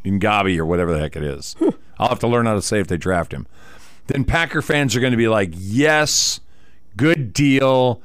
Ngabi 0.05 0.59
or 0.59 0.67
whatever 0.67 0.93
the 0.93 0.99
heck 0.99 1.17
it 1.17 1.23
is. 1.23 1.57
I'll 1.99 2.09
have 2.09 2.19
to 2.19 2.29
learn 2.29 2.45
how 2.45 2.55
to 2.55 2.63
say 2.63 2.79
if 2.79 2.89
they 2.89 2.99
draft 2.99 3.33
him. 3.33 3.47
Then 4.09 4.25
Packer 4.25 4.61
fans 4.61 4.95
are 4.95 5.01
going 5.01 5.13
to 5.13 5.17
be 5.17 5.29
like, 5.29 5.51
yes, 5.55 6.41
good 6.97 7.33
deal. 7.33 8.03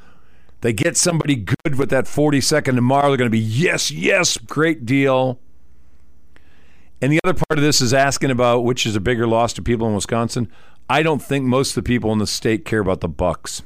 They 0.61 0.71
get 0.71 0.95
somebody 0.95 1.35
good 1.35 1.75
with 1.77 1.89
that 1.89 2.05
42nd 2.05 2.75
tomorrow. 2.75 3.09
They're 3.09 3.17
going 3.17 3.29
to 3.29 3.37
be, 3.37 3.39
yes, 3.39 3.91
yes, 3.91 4.37
great 4.37 4.85
deal. 4.85 5.39
And 7.01 7.11
the 7.11 7.19
other 7.23 7.33
part 7.33 7.57
of 7.59 7.63
this 7.63 7.81
is 7.81 7.93
asking 7.93 8.31
about 8.31 8.63
which 8.63 8.85
is 8.85 8.95
a 8.95 8.99
bigger 8.99 9.27
loss 9.27 9.53
to 9.53 9.61
people 9.61 9.87
in 9.87 9.95
Wisconsin. 9.95 10.49
I 10.89 11.03
don't 11.03 11.21
think 11.21 11.45
most 11.45 11.71
of 11.71 11.75
the 11.75 11.87
people 11.87 12.11
in 12.11 12.19
the 12.19 12.27
state 12.27 12.65
care 12.65 12.79
about 12.79 13.01
the 13.01 13.07
Bucks. 13.07 13.63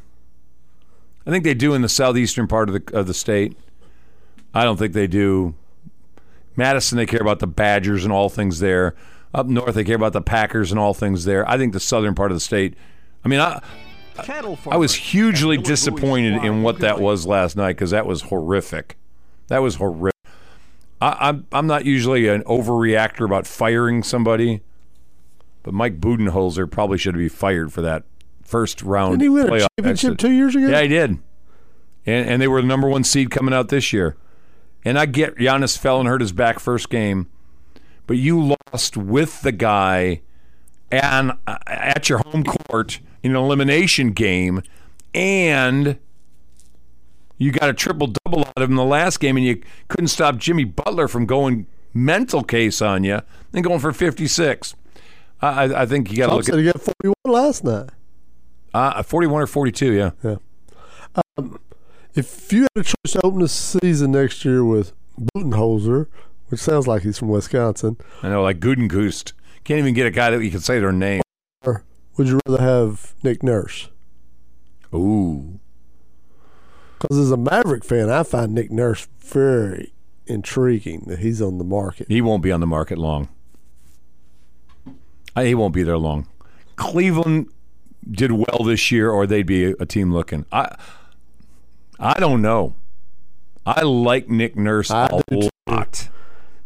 I 1.25 1.31
think 1.31 1.43
they 1.43 1.53
do 1.53 1.73
in 1.73 1.81
the 1.81 1.89
southeastern 1.89 2.47
part 2.47 2.69
of 2.69 2.73
the 2.73 2.97
of 2.97 3.07
the 3.07 3.13
state. 3.13 3.55
I 4.53 4.63
don't 4.63 4.77
think 4.77 4.93
they 4.93 5.07
do 5.07 5.53
Madison, 6.55 6.97
they 6.97 7.05
care 7.05 7.21
about 7.21 7.39
the 7.39 7.47
Badgers 7.47 8.03
and 8.03 8.11
all 8.11 8.29
things 8.29 8.59
there. 8.59 8.95
Up 9.33 9.45
north, 9.45 9.75
they 9.75 9.83
care 9.83 9.95
about 9.95 10.13
the 10.13 10.21
Packers 10.21 10.71
and 10.71 10.79
all 10.79 10.93
things 10.93 11.23
there. 11.25 11.47
I 11.47 11.57
think 11.57 11.73
the 11.73 11.79
southern 11.79 12.15
part 12.15 12.31
of 12.31 12.35
the 12.35 12.41
state. 12.41 12.75
I 13.23 13.27
mean, 13.27 13.39
I 13.39 13.61
I 14.67 14.77
was 14.77 14.93
hugely 14.93 15.57
disappointed 15.57 16.43
in 16.43 16.63
what 16.63 16.79
that 16.79 16.99
was 16.99 17.25
last 17.25 17.55
night 17.55 17.73
because 17.73 17.91
that 17.91 18.05
was 18.05 18.23
horrific. 18.23 18.97
That 19.47 19.59
was 19.59 19.75
horrific. 19.75 20.18
I, 21.01 21.29
I'm 21.29 21.47
I'm 21.51 21.67
not 21.67 21.85
usually 21.85 22.27
an 22.27 22.43
overreactor 22.43 23.25
about 23.25 23.47
firing 23.47 24.03
somebody, 24.03 24.61
but 25.63 25.73
Mike 25.73 25.99
Budenholzer 25.99 26.69
probably 26.69 26.97
should 26.97 27.15
be 27.15 27.29
fired 27.29 27.71
for 27.71 27.81
that 27.81 28.03
first 28.43 28.81
round. 28.81 29.13
Didn't 29.13 29.21
he 29.21 29.29
win 29.29 29.47
a 29.47 29.49
playoff 29.49 29.67
championship 29.77 30.11
exit. 30.11 30.19
two 30.19 30.31
years 30.31 30.55
ago? 30.55 30.67
Yeah, 30.67 30.81
he 30.81 30.87
did. 30.87 31.19
And 32.05 32.29
and 32.29 32.41
they 32.41 32.47
were 32.47 32.61
the 32.61 32.67
number 32.67 32.89
one 32.89 33.03
seed 33.03 33.31
coming 33.31 33.53
out 33.53 33.69
this 33.69 33.93
year. 33.93 34.17
And 34.85 34.97
I 34.97 35.05
get 35.05 35.35
Giannis 35.35 35.77
fell 35.77 35.99
and 35.99 36.07
hurt 36.07 36.21
his 36.21 36.31
back 36.31 36.59
first 36.59 36.89
game, 36.89 37.27
but 38.07 38.17
you 38.17 38.55
lost 38.71 38.95
with 38.95 39.41
the 39.41 39.51
guy 39.51 40.21
and 40.89 41.33
uh, 41.45 41.57
at 41.67 42.09
your 42.09 42.19
home 42.25 42.43
court 42.43 42.99
in 43.21 43.31
an 43.31 43.37
elimination 43.37 44.11
game, 44.11 44.63
and 45.13 45.99
you 47.39 47.51
got 47.51 47.69
a 47.69 47.73
triple 47.73 48.13
double 48.23 48.41
out 48.41 48.53
of 48.57 48.63
him 48.63 48.71
in 48.71 48.75
the 48.75 48.83
last 48.85 49.19
game, 49.19 49.35
and 49.37 49.45
you 49.45 49.63
couldn't 49.87 50.09
stop 50.09 50.37
Jimmy 50.37 50.63
Butler 50.65 51.07
from 51.07 51.25
going 51.25 51.65
mental 51.93 52.43
case 52.43 52.81
on 52.83 53.03
you 53.03 53.21
and 53.53 53.63
going 53.63 53.79
for 53.79 53.91
fifty 53.91 54.27
six. 54.27 54.75
I, 55.41 55.63
I- 55.73 55.85
think 55.87 56.11
you 56.11 56.17
got 56.17 56.27
to 56.27 56.35
look 56.35 56.47
at 56.49 56.55
he 56.59 56.65
got 56.65 56.79
41 56.81 57.13
last 57.25 57.63
night. 57.63 57.89
uh, 58.73 59.01
forty 59.03 59.25
one 59.25 59.41
or 59.41 59.47
forty 59.47 59.71
two. 59.71 59.93
Yeah. 59.93 60.11
Yeah. 60.23 60.35
If 62.15 62.51
you 62.51 62.61
had 62.63 62.69
a 62.75 62.83
choice 62.83 63.13
to 63.13 63.21
open 63.23 63.39
the 63.39 63.47
season 63.47 64.11
next 64.11 64.43
year 64.43 64.65
with 64.65 64.91
Budenholzer, 65.19 66.07
which 66.49 66.59
sounds 66.59 66.87
like 66.87 67.03
he's 67.03 67.17
from 67.19 67.29
Wisconsin, 67.29 67.97
I 68.21 68.29
know, 68.29 68.41
like 68.43 68.59
Gudenkoost. 68.59 69.33
Can't 69.63 69.79
even 69.79 69.93
get 69.93 70.07
a 70.07 70.11
guy 70.11 70.29
that 70.31 70.43
you 70.43 70.51
can 70.51 70.59
say 70.59 70.79
their 70.79 70.91
name. 70.91 71.21
or 71.65 71.83
would 72.17 72.27
you 72.27 72.39
rather 72.47 72.61
have 72.61 73.13
Nick 73.23 73.43
Nurse? 73.43 73.89
Ooh. 74.93 75.59
Because 76.99 77.17
as 77.17 77.31
a 77.31 77.37
Maverick 77.37 77.85
fan, 77.85 78.09
I 78.09 78.23
find 78.23 78.53
Nick 78.53 78.71
Nurse 78.71 79.07
very 79.19 79.93
intriguing 80.27 81.05
that 81.07 81.19
he's 81.19 81.41
on 81.41 81.57
the 81.57 81.63
market. 81.63 82.07
He 82.09 82.21
won't 82.21 82.43
be 82.43 82.51
on 82.51 82.59
the 82.59 82.67
market 82.67 82.97
long. 82.97 83.29
I, 85.35 85.45
he 85.45 85.55
won't 85.55 85.73
be 85.73 85.83
there 85.83 85.97
long. 85.97 86.27
Cleveland 86.75 87.49
did 88.09 88.31
well 88.31 88.63
this 88.65 88.91
year, 88.91 89.09
or 89.09 89.25
they'd 89.25 89.45
be 89.45 89.71
a, 89.71 89.75
a 89.79 89.85
team 89.85 90.11
looking. 90.13 90.45
I 90.51 90.75
I 91.99 92.19
don't 92.19 92.41
know. 92.41 92.75
I 93.65 93.81
like 93.81 94.29
Nick 94.29 94.55
Nurse 94.55 94.89
I 94.89 95.07
a 95.07 95.51
lot. 95.67 96.09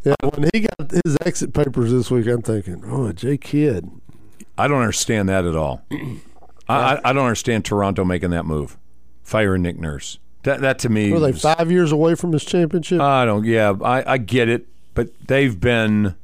Yeah, 0.03 0.15
when 0.21 0.49
he 0.53 0.61
got 0.61 0.91
his 0.91 1.17
exit 1.25 1.53
papers 1.53 1.91
this 1.91 2.11
week, 2.11 2.27
I'm 2.27 2.41
thinking, 2.41 2.83
oh, 2.85 3.11
Jay 3.11 3.37
Kidd. 3.37 3.89
I 4.57 4.67
don't 4.67 4.79
understand 4.79 5.29
that 5.29 5.45
at 5.45 5.55
all. 5.55 5.83
I, 6.67 6.95
I, 6.95 7.01
I 7.05 7.13
don't 7.13 7.25
understand 7.25 7.65
Toronto 7.65 8.03
making 8.03 8.29
that 8.31 8.45
move, 8.45 8.77
firing 9.23 9.61
Nick 9.63 9.79
Nurse. 9.79 10.19
That 10.43 10.61
that 10.61 10.79
to 10.79 10.89
me, 10.89 11.11
Were 11.11 11.19
they 11.19 11.31
five 11.31 11.71
years 11.71 11.91
away 11.91 12.15
from 12.15 12.33
his 12.33 12.43
championship? 12.43 12.99
I 12.99 13.25
don't. 13.25 13.45
Yeah, 13.45 13.73
I, 13.81 14.13
I 14.13 14.17
get 14.17 14.49
it, 14.49 14.67
but 14.93 15.09
they've 15.27 15.57
been 15.59 16.15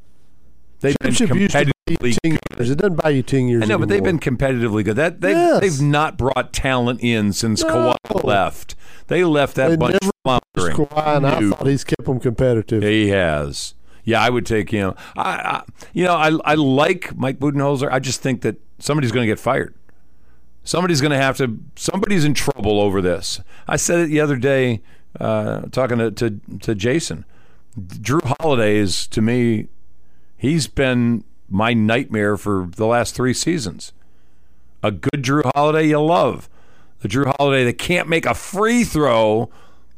they've 0.82 0.96
been 1.00 1.14
championship 1.14 1.36
used 1.36 1.52
to 1.54 1.66
buy 1.66 1.72
competitively 1.94 2.18
10 2.24 2.32
years. 2.58 2.70
It 2.70 2.78
doesn't 2.78 2.96
buy 3.02 3.10
you 3.10 3.24
10 3.24 3.48
years 3.48 3.64
I 3.64 3.66
know, 3.68 3.78
but 3.78 3.88
they've 3.90 4.04
been 4.04 4.20
competitively 4.20 4.84
good. 4.84 4.98
That 4.98 5.22
they 5.22 5.32
Yes. 5.32 5.62
they've 5.62 5.82
not 5.82 6.18
brought 6.18 6.52
talent 6.52 7.00
in 7.02 7.32
since 7.34 7.64
No. 7.64 7.94
Kawhi 8.04 8.24
left. 8.24 8.76
They 9.08 9.24
left 9.24 9.56
that 9.56 9.70
They 9.70 9.78
bunch 9.78 9.98
floundering. 10.24 10.76
Kawhi, 10.76 11.18
and 11.18 11.26
I 11.26 11.50
thought 11.50 11.66
he's 11.68 11.84
kept 11.84 12.04
them 12.06 12.20
competitive. 12.20 12.84
He 12.84 13.08
has. 13.10 13.74
Yeah, 14.04 14.22
I 14.22 14.30
would 14.30 14.46
take 14.46 14.70
him. 14.72 14.96
I, 15.16 15.30
I 15.30 15.64
you 15.94 16.04
know, 16.04 16.16
I 16.16 16.32
I 16.44 16.56
like 16.56 17.16
Mike 17.16 17.40
Budenholzer. 17.40 17.90
I 17.92 18.00
just 18.00 18.22
think 18.22 18.42
that 18.42 18.58
somebody's 18.80 19.12
going 19.12 19.24
to 19.24 19.32
get 19.32 19.40
fired. 19.40 19.74
Somebody's 20.70 21.02
going 21.02 21.14
to 21.14 21.18
have 21.18 21.36
to. 21.38 21.58
Somebody's 21.76 22.24
in 22.24 22.36
trouble 22.36 22.80
over 22.80 23.02
this. 23.02 23.42
I 23.68 23.76
said 23.76 24.02
it 24.02 24.10
the 24.10 24.20
other 24.20 24.36
day, 24.36 24.84
uh, 25.20 25.62
talking 25.72 25.98
to, 25.98 26.12
to 26.12 26.40
to 26.60 26.76
Jason. 26.76 27.26
Jrue 27.76 28.36
Holiday 28.40 28.78
is 28.78 29.08
to 29.08 29.20
me, 29.20 29.66
he's 30.38 30.68
been 30.68 31.24
my 31.50 31.74
nightmare 31.74 32.38
for 32.38 32.70
the 32.76 32.86
last 32.86 33.16
three 33.16 33.34
seasons. 33.34 33.94
A 34.84 34.92
good 34.92 35.24
Jrue 35.24 35.50
Holiday 35.56 35.88
you 35.88 36.00
love. 36.02 36.48
The 37.00 37.08
Jrue 37.08 37.34
Holiday 37.40 37.64
that 37.66 37.80
can't 37.80 38.08
make 38.08 38.28
a 38.28 38.36
free 38.36 38.84
throw 38.84 39.50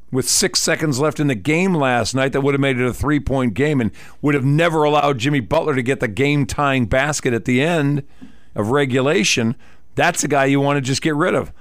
with 0.09 0.29
six 0.29 0.61
seconds 0.61 1.01
left 1.01 1.19
in 1.19 1.27
the 1.27 1.35
game 1.35 1.73
last 1.73 2.15
night 2.15 2.31
that 2.31 2.39
would 2.39 2.53
have 2.53 2.61
made 2.61 2.79
it 2.79 2.87
a 2.87 2.93
three 2.93 3.19
point 3.19 3.55
game 3.55 3.81
and 3.81 3.91
would 4.21 4.35
have 4.35 4.45
never 4.45 4.85
allowed 4.85 5.17
Jimmy 5.17 5.41
Butler 5.41 5.75
to 5.75 5.83
get 5.83 5.99
the 5.99 6.07
game 6.07 6.45
tying 6.45 6.85
basket 6.85 7.33
at 7.33 7.43
the 7.43 7.61
end 7.61 8.07
of 8.55 8.69
regulation. 8.69 9.57
That's 9.95 10.23
a 10.23 10.27
guy 10.27 10.45
you 10.45 10.59
want 10.59 10.77
to 10.77 10.81
just 10.81 11.01
get 11.01 11.15
rid 11.15 11.35
of. 11.35 11.51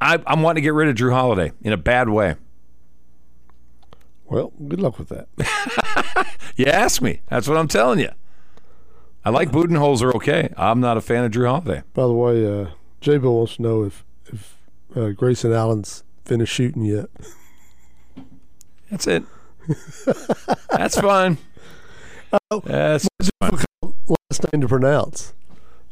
I, 0.00 0.20
I'm 0.26 0.42
wanting 0.42 0.62
to 0.62 0.66
get 0.66 0.74
rid 0.74 0.88
of 0.88 0.94
Jrue 0.94 1.12
Holiday 1.12 1.52
in 1.62 1.72
a 1.72 1.76
bad 1.76 2.08
way. 2.08 2.36
Well, 4.26 4.52
good 4.68 4.80
luck 4.80 4.98
with 4.98 5.08
that. 5.08 5.28
You 6.56 6.64
ask 6.66 7.02
me. 7.02 7.20
That's 7.28 7.46
what 7.46 7.58
I'm 7.58 7.68
telling 7.68 7.98
you. 7.98 8.08
I 9.24 9.30
like 9.30 9.50
Budenholzer 9.50 10.14
okay. 10.14 10.52
I'm 10.56 10.80
not 10.80 10.96
a 10.96 11.02
fan 11.02 11.24
of 11.24 11.30
Jrue 11.30 11.46
Holiday. 11.46 11.82
By 11.92 12.04
the 12.04 12.12
way, 12.14 12.46
uh, 12.46 12.70
J 13.02 13.18
Bill 13.18 13.36
wants 13.36 13.56
to 13.56 13.62
know 13.62 13.84
if 13.84 14.04
if 14.26 14.56
uh, 14.96 15.10
Grayson 15.10 15.52
Allen's 15.52 16.02
finished 16.24 16.54
shooting 16.54 16.84
yet. 16.84 17.10
That's 18.90 19.06
it. 19.06 19.24
That's 20.70 20.98
fine. 20.98 21.38
That's 22.64 23.08
fine. 23.40 23.58
Last 24.08 24.52
name 24.52 24.62
to 24.62 24.68
pronounce: 24.68 25.34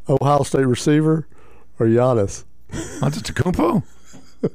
Ohio 0.09 0.43
State 0.43 0.65
receiver 0.65 1.27
or 1.79 1.87
Giannis. 1.87 2.43
Antetokounmpo? 2.71 3.83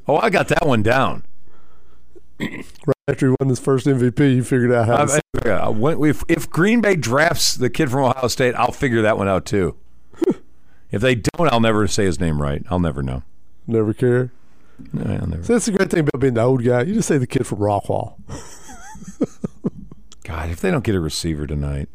Oh, 0.07 0.17
I 0.19 0.31
got 0.31 0.49
that 0.49 0.67
one 0.67 0.83
down. 0.83 1.25
Right 2.39 2.65
after 3.09 3.29
he 3.29 3.37
won 3.41 3.49
his 3.49 3.59
first 3.61 3.87
MVP, 3.87 4.19
he 4.35 4.41
figured 4.41 4.73
out 4.73 4.87
how. 4.87 4.97
To 4.97 5.03
uh, 5.03 5.05
I- 5.05 5.07
say 5.07 5.21
I- 5.53 5.69
I- 5.69 6.09
if, 6.09 6.23
if 6.29 6.49
Green 6.51 6.81
Bay 6.81 6.97
drafts 6.97 7.55
the 7.55 7.69
kid 7.71 7.91
from 7.91 8.05
Ohio 8.05 8.29
State, 8.29 8.55
I'll 8.55 8.73
figure 8.73 9.03
that 9.03 9.19
one 9.19 9.29
out 9.29 9.45
too. 9.45 9.77
if 10.91 11.01
they 11.03 11.15
don't, 11.17 11.53
I'll 11.53 11.61
never 11.61 11.87
say 11.87 12.05
his 12.05 12.21
name 12.21 12.41
right. 12.41 12.63
I'll 12.71 12.79
never 12.81 13.03
know. 13.03 13.23
Never 13.67 13.93
care. 13.93 14.31
No, 14.93 15.03
I'll 15.21 15.27
never. 15.27 15.45
So 15.45 15.53
that's 15.55 15.67
the 15.67 15.73
great 15.73 15.91
thing 15.91 16.01
about 16.01 16.21
being 16.21 16.35
the 16.35 16.43
old 16.43 16.65
guy. 16.65 16.83
You 16.83 16.95
just 16.95 17.09
say 17.09 17.19
the 17.19 17.27
kid 17.27 17.47
from 17.47 17.59
Rockwall. 17.59 18.15
God, 20.25 20.51
if 20.51 20.61
they 20.61 20.71
don't 20.71 20.85
get 20.85 20.95
a 20.95 21.01
receiver 21.01 21.47
tonight. 21.47 21.89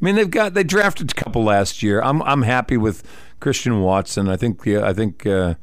I 0.00 0.04
mean, 0.04 0.16
they've 0.16 0.30
got 0.30 0.54
they 0.54 0.64
drafted 0.64 1.10
a 1.10 1.14
couple 1.14 1.44
last 1.44 1.82
year. 1.82 2.02
I'm 2.02 2.20
I'm 2.22 2.42
happy 2.42 2.76
with 2.76 3.02
Christian 3.44 3.82
Watson. 3.82 4.26
I 4.26 4.36
think 4.38 4.64
yeah, 4.64 4.86
I 4.88 4.94
think 4.94 5.26
uh, 5.26 5.54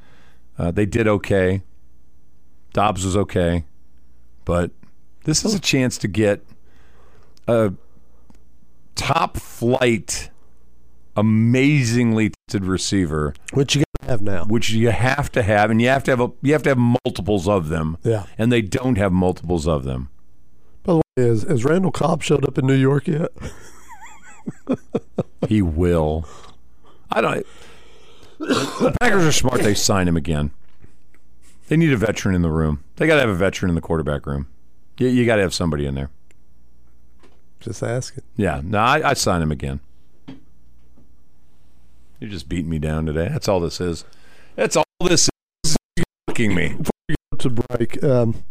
uh, 0.56 0.70
they 0.70 0.86
did 0.86 1.08
okay. 1.08 1.64
Doubs 2.74 3.04
was 3.04 3.18
okay, 3.18 3.66
but 4.46 4.70
this 5.24 5.44
is 5.44 5.56
a 5.56 5.60
chance 5.60 5.98
to 5.98 6.08
get 6.08 6.46
a 7.48 7.74
top 8.94 9.36
flight, 9.38 10.30
amazingly 11.16 12.32
talented 12.48 12.70
receiver, 12.70 13.34
Which 13.54 13.76
you 13.76 13.82
got 14.00 14.06
to 14.06 14.12
have 14.12 14.22
now. 14.22 14.46
which 14.46 14.70
you 14.70 14.92
have 14.92 15.32
to 15.32 15.42
have, 15.42 15.72
and 15.72 15.82
you 15.82 15.88
have 15.88 16.04
to 16.04 16.12
have 16.12 16.22
a 16.22 16.32
you 16.44 16.54
have 16.54 16.62
to 16.64 16.70
have 16.70 16.78
multiples 16.78 17.48
of 17.48 17.70
them. 17.70 17.98
Yeah. 18.04 18.26
and 18.38 18.52
they 18.52 18.62
don't 18.62 19.00
have 19.00 19.12
multiples 19.12 19.68
of 19.68 19.86
them. 19.86 20.10
By 20.84 20.94
the 20.94 20.98
way, 21.18 21.28
has, 21.30 21.42
has 21.44 21.66
Randall 21.66 21.92
Cobb 21.92 22.22
showed 22.22 22.46
up 22.48 22.60
in 22.60 22.68
New 22.68 22.76
York 22.76 23.08
yet? 23.08 23.32
He 25.48 25.62
will. 25.64 26.28
I 27.12 27.22
don't. 27.22 27.46
The 28.48 28.96
Packers 29.00 29.24
are 29.26 29.32
smart. 29.32 29.62
They 29.62 29.74
sign 29.76 30.08
him 30.08 30.18
again. 30.18 30.52
They 31.68 31.78
need 31.78 31.94
a 31.94 31.98
veteran 31.98 32.34
in 32.36 32.42
the 32.42 32.50
room. 32.50 32.84
They 32.96 33.06
got 33.08 33.16
to 33.16 33.22
have 33.22 33.30
a 33.30 33.36
veteran 33.36 33.70
in 33.70 33.76
the 33.76 33.82
quarterback 33.82 34.26
room. 34.26 34.48
You, 34.98 35.08
you 35.08 35.26
got 35.26 35.36
to 35.36 35.42
have 35.42 35.54
somebody 35.54 35.86
in 35.86 35.96
there. 35.96 36.10
Just 37.60 37.84
asking. 37.84 38.24
Yeah. 38.36 38.62
No, 38.64 38.80
I, 38.80 39.12
I 39.12 39.14
sign 39.14 39.42
him 39.42 39.52
again. 39.52 39.80
You're 42.20 42.30
just 42.30 42.50
beating 42.50 42.70
me 42.70 42.80
down 42.80 43.06
today. 43.06 43.30
That's 43.30 43.48
all 43.48 43.60
this 43.60 43.80
is. 43.80 44.06
That's 44.56 44.76
all 44.76 44.84
this 45.04 45.30
is. 45.64 45.78
Fucking 46.28 46.54
me. 46.56 46.76
to 47.40 47.50
break. 47.50 48.04
Um, 48.04 48.44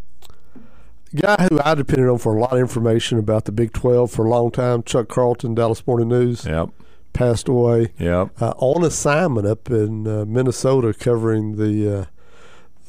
guy 1.15 1.49
who 1.51 1.61
I 1.65 1.75
depended 1.75 2.09
on 2.09 2.19
for 2.19 2.37
a 2.37 2.41
lot 2.41 2.53
of 2.53 2.59
information 2.61 3.19
about 3.19 3.45
the 3.45 3.53
Big 3.53 3.73
12 3.73 4.11
for 4.11 4.25
a 4.25 4.29
long 4.29 4.51
time, 4.51 4.83
Chuck 4.83 5.09
Carlton, 5.09 5.55
Dallas 5.55 5.87
Morning 5.87 6.09
News, 6.09 6.45
Yep. 6.47 6.71
Passed 7.13 7.49
away. 7.49 7.93
Yep. 7.99 8.41
Uh, 8.41 8.55
on 8.59 8.85
assignment 8.85 9.47
up 9.47 9.71
in 9.71 10.07
uh, 10.07 10.25
Minnesota 10.27 10.95
covering 10.95 11.57
the 11.57 12.01
uh, 12.01 12.05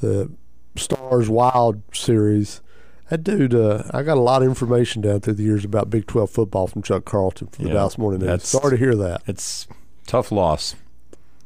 the 0.01 0.31
Stars 0.75 1.29
Wild 1.29 1.81
series. 1.93 2.61
That 3.09 3.23
dude, 3.25 3.53
uh, 3.53 3.83
I 3.91 4.03
got 4.03 4.17
a 4.17 4.21
lot 4.21 4.41
of 4.41 4.47
information 4.47 5.01
down 5.01 5.19
through 5.19 5.33
the 5.33 5.43
years 5.43 5.65
about 5.65 5.89
Big 5.89 6.07
12 6.07 6.29
football 6.29 6.67
from 6.67 6.81
Chuck 6.81 7.03
Carlton 7.03 7.47
for 7.47 7.61
the 7.63 7.67
Yeah, 7.67 7.73
Dallas 7.73 7.97
Morning 7.97 8.25
News. 8.25 8.47
Sorry 8.47 8.71
to 8.71 8.77
hear 8.77 8.95
that. 8.95 9.21
It's 9.27 9.67
tough 10.07 10.31
loss 10.31 10.75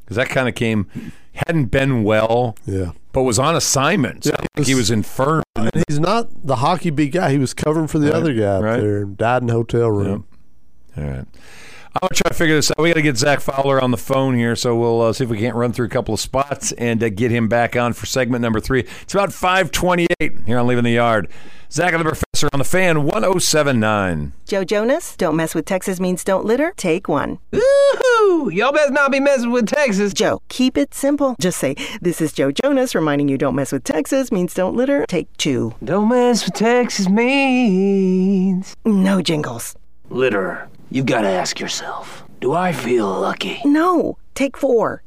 because 0.04 0.16
that 0.18 0.30
kind 0.30 0.48
of 0.48 0.54
came 0.54 0.86
hadn't 1.34 1.66
been 1.66 2.04
well, 2.04 2.56
Yeah. 2.68 2.92
but 3.14 3.24
was 3.24 3.40
on 3.40 3.56
assignment. 3.56 4.26
So 4.26 4.36
Yeah, 4.58 4.64
he 4.64 4.76
was 4.76 4.92
infirm. 4.92 5.42
And 5.56 5.72
he's 5.88 6.00
not 6.00 6.28
the 6.46 6.58
hockey 6.58 6.92
beat 6.92 7.14
guy. 7.14 7.32
He 7.32 7.40
was 7.40 7.56
covering 7.56 7.88
for 7.88 7.98
the 7.98 8.08
Right, 8.12 8.16
other 8.16 8.34
guy 8.36 8.44
up 8.46 8.64
right. 8.64 8.80
there 8.80 8.98
and 9.02 9.18
died 9.18 9.42
in 9.42 9.50
a 9.50 9.54
hotel 9.54 9.90
room. 9.90 10.26
All 10.96 11.04
right. 11.04 11.26
I'm 11.96 12.10
gonna 12.10 12.16
try 12.16 12.30
to 12.30 12.36
figure 12.36 12.56
this 12.56 12.72
out. 12.72 12.78
We 12.78 12.90
got 12.90 12.96
to 12.96 13.02
get 13.02 13.16
Zach 13.16 13.40
Fowler 13.40 13.82
on 13.82 13.92
the 13.92 13.98
phone 13.98 14.36
here, 14.36 14.58
so 14.58 14.76
we'll 14.76 15.02
uh, 15.02 15.14
see 15.14 15.24
if 15.24 15.30
we 15.30 15.40
can't 15.40 15.56
run 15.56 15.72
through 15.72 15.86
a 15.86 15.90
couple 15.90 16.14
of 16.14 16.20
spots 16.20 16.74
and 16.74 17.02
uh, 17.02 17.08
get 17.08 17.32
him 17.32 17.48
back 17.48 17.78
on 17.78 17.94
for 17.94 18.06
segment 18.06 18.42
number 18.42 18.60
three. 18.60 18.82
It's 19.02 19.14
about 19.14 19.30
5:28 19.30 20.46
here 20.46 20.60
on 20.60 20.68
Leaving 20.68 20.84
the 20.84 20.92
Yard. 20.92 21.30
Zach 21.72 21.94
and 21.94 22.02
the 22.02 22.06
Professor 22.06 22.48
on 22.54 22.60
the 22.60 22.66
Fan 22.66 23.08
107.9. 23.08 24.32
Joe 24.46 24.64
Jonas, 24.64 25.16
don't 25.18 25.36
mess 25.36 25.56
with 25.56 25.66
Texas 25.66 26.00
means 26.00 26.24
don't 26.24 26.46
litter. 26.46 26.74
Take 26.78 27.08
one. 27.08 27.40
Woohoo! 27.52 28.54
Y'all 28.54 28.72
best 28.72 28.92
not 28.92 29.12
be 29.12 29.20
messing 29.20 29.52
with 29.52 29.68
Texas. 29.68 30.14
Joe, 30.14 30.42
keep 30.48 30.78
it 30.78 30.94
simple. 30.94 31.36
Just 31.40 31.58
say, 31.58 31.76
This 32.02 32.22
is 32.22 32.34
Joe 32.34 32.52
Jonas 32.52 32.94
reminding 32.94 33.30
you 33.30 33.38
don't 33.38 33.56
mess 33.56 33.72
with 33.72 33.84
Texas 33.84 34.32
means 34.32 34.54
don't 34.54 34.76
litter. 34.76 35.06
Take 35.08 35.36
two. 35.38 35.74
Don't 35.84 36.10
mess 36.10 36.46
with 36.46 36.54
Texas 36.56 37.10
means. 37.10 38.76
No 38.86 39.22
jingles. 39.22 39.76
Litter. 40.16 40.70
You've 40.90 41.06
got 41.08 41.24
to 41.24 41.28
ask 41.28 41.60
yourself, 41.60 42.24
do 42.40 42.54
I 42.54 42.72
feel 42.72 43.20
lucky? 43.20 43.60
No. 43.66 44.18
Take 44.34 44.56
four. 44.56 45.04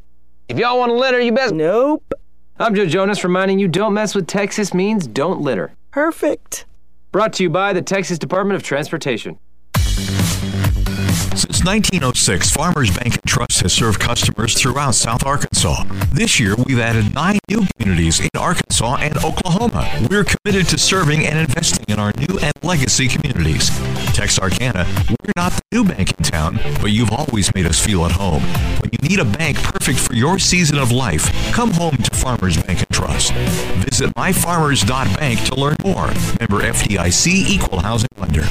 If 0.49 0.59
y'all 0.59 0.79
want 0.79 0.91
to 0.91 0.97
litter, 0.97 1.19
you 1.19 1.33
best. 1.33 1.55
Nope. 1.55 2.13
I'm 2.59 2.75
Joe 2.75 2.85
Jonas 2.85 3.25
reminding 3.25 3.59
you 3.59 3.69
don't 3.69 3.95
mess 3.95 4.15
with 4.15 4.27
Texas 4.27 4.75
means 4.75 5.07
don't 5.07 5.41
litter. 5.41 5.73
Perfect. 5.93 6.67
Brought 7.11 7.33
to 7.35 7.43
you 7.43 7.49
by 7.49 7.73
the 7.73 7.81
Texas 7.81 8.19
Department 8.19 8.57
of 8.57 8.63
Transportation. 8.63 9.39
Since 11.39 11.65
1906, 11.65 12.51
Farmers 12.51 12.91
Bank 12.91 13.15
and 13.15 13.25
Trust 13.25 13.61
has 13.61 13.73
served 13.73 14.01
customers 14.01 14.61
throughout 14.61 14.97
South 14.97 15.25
Arkansas. 15.25 15.85
This 16.13 16.41
year, 16.41 16.57
we've 16.67 16.81
added 16.81 17.15
nine 17.15 17.39
new 17.49 17.65
communities 17.77 18.19
in 18.19 18.29
Arkansas 18.37 18.97
and 18.97 19.17
Oklahoma. 19.19 19.89
We're 20.11 20.25
committed 20.25 20.67
to 20.71 20.79
serving 20.79 21.25
and 21.25 21.39
investing 21.39 21.85
in 21.87 22.01
our 22.01 22.13
new 22.19 22.41
and 22.41 22.53
legacy 22.65 23.07
communities. 23.07 23.71
Texarkana, 24.15 24.85
we're 25.09 25.33
not 25.37 25.53
the 25.53 25.63
new 25.71 25.85
bank 25.85 26.11
in 26.19 26.25
town, 26.25 26.59
but 26.81 26.91
you've 26.91 27.13
always 27.13 27.55
made 27.55 27.67
us 27.67 27.79
feel 27.79 28.05
at 28.05 28.11
home. 28.11 28.43
When 28.81 28.91
you 28.91 29.09
need 29.09 29.21
a 29.21 29.25
bank 29.25 29.59
perfect 29.63 30.01
for 30.01 30.15
your 30.15 30.41
season 30.41 30.77
of 30.77 30.91
life, 30.91 31.31
come 31.53 31.71
home 31.71 31.99
to 31.99 32.17
Farmers 32.17 32.61
Bank 32.61 32.81
and 32.81 32.91
Trust. 32.91 33.33
Visit 33.33 34.13
myfarmers.bank 34.17 35.45
to 35.45 35.55
learn 35.55 35.77
more. 35.85 36.09
Member 36.41 36.67
FDIC 36.67 37.29
Equal 37.29 37.79
Housing 37.79 38.09
Lender. 38.17 38.49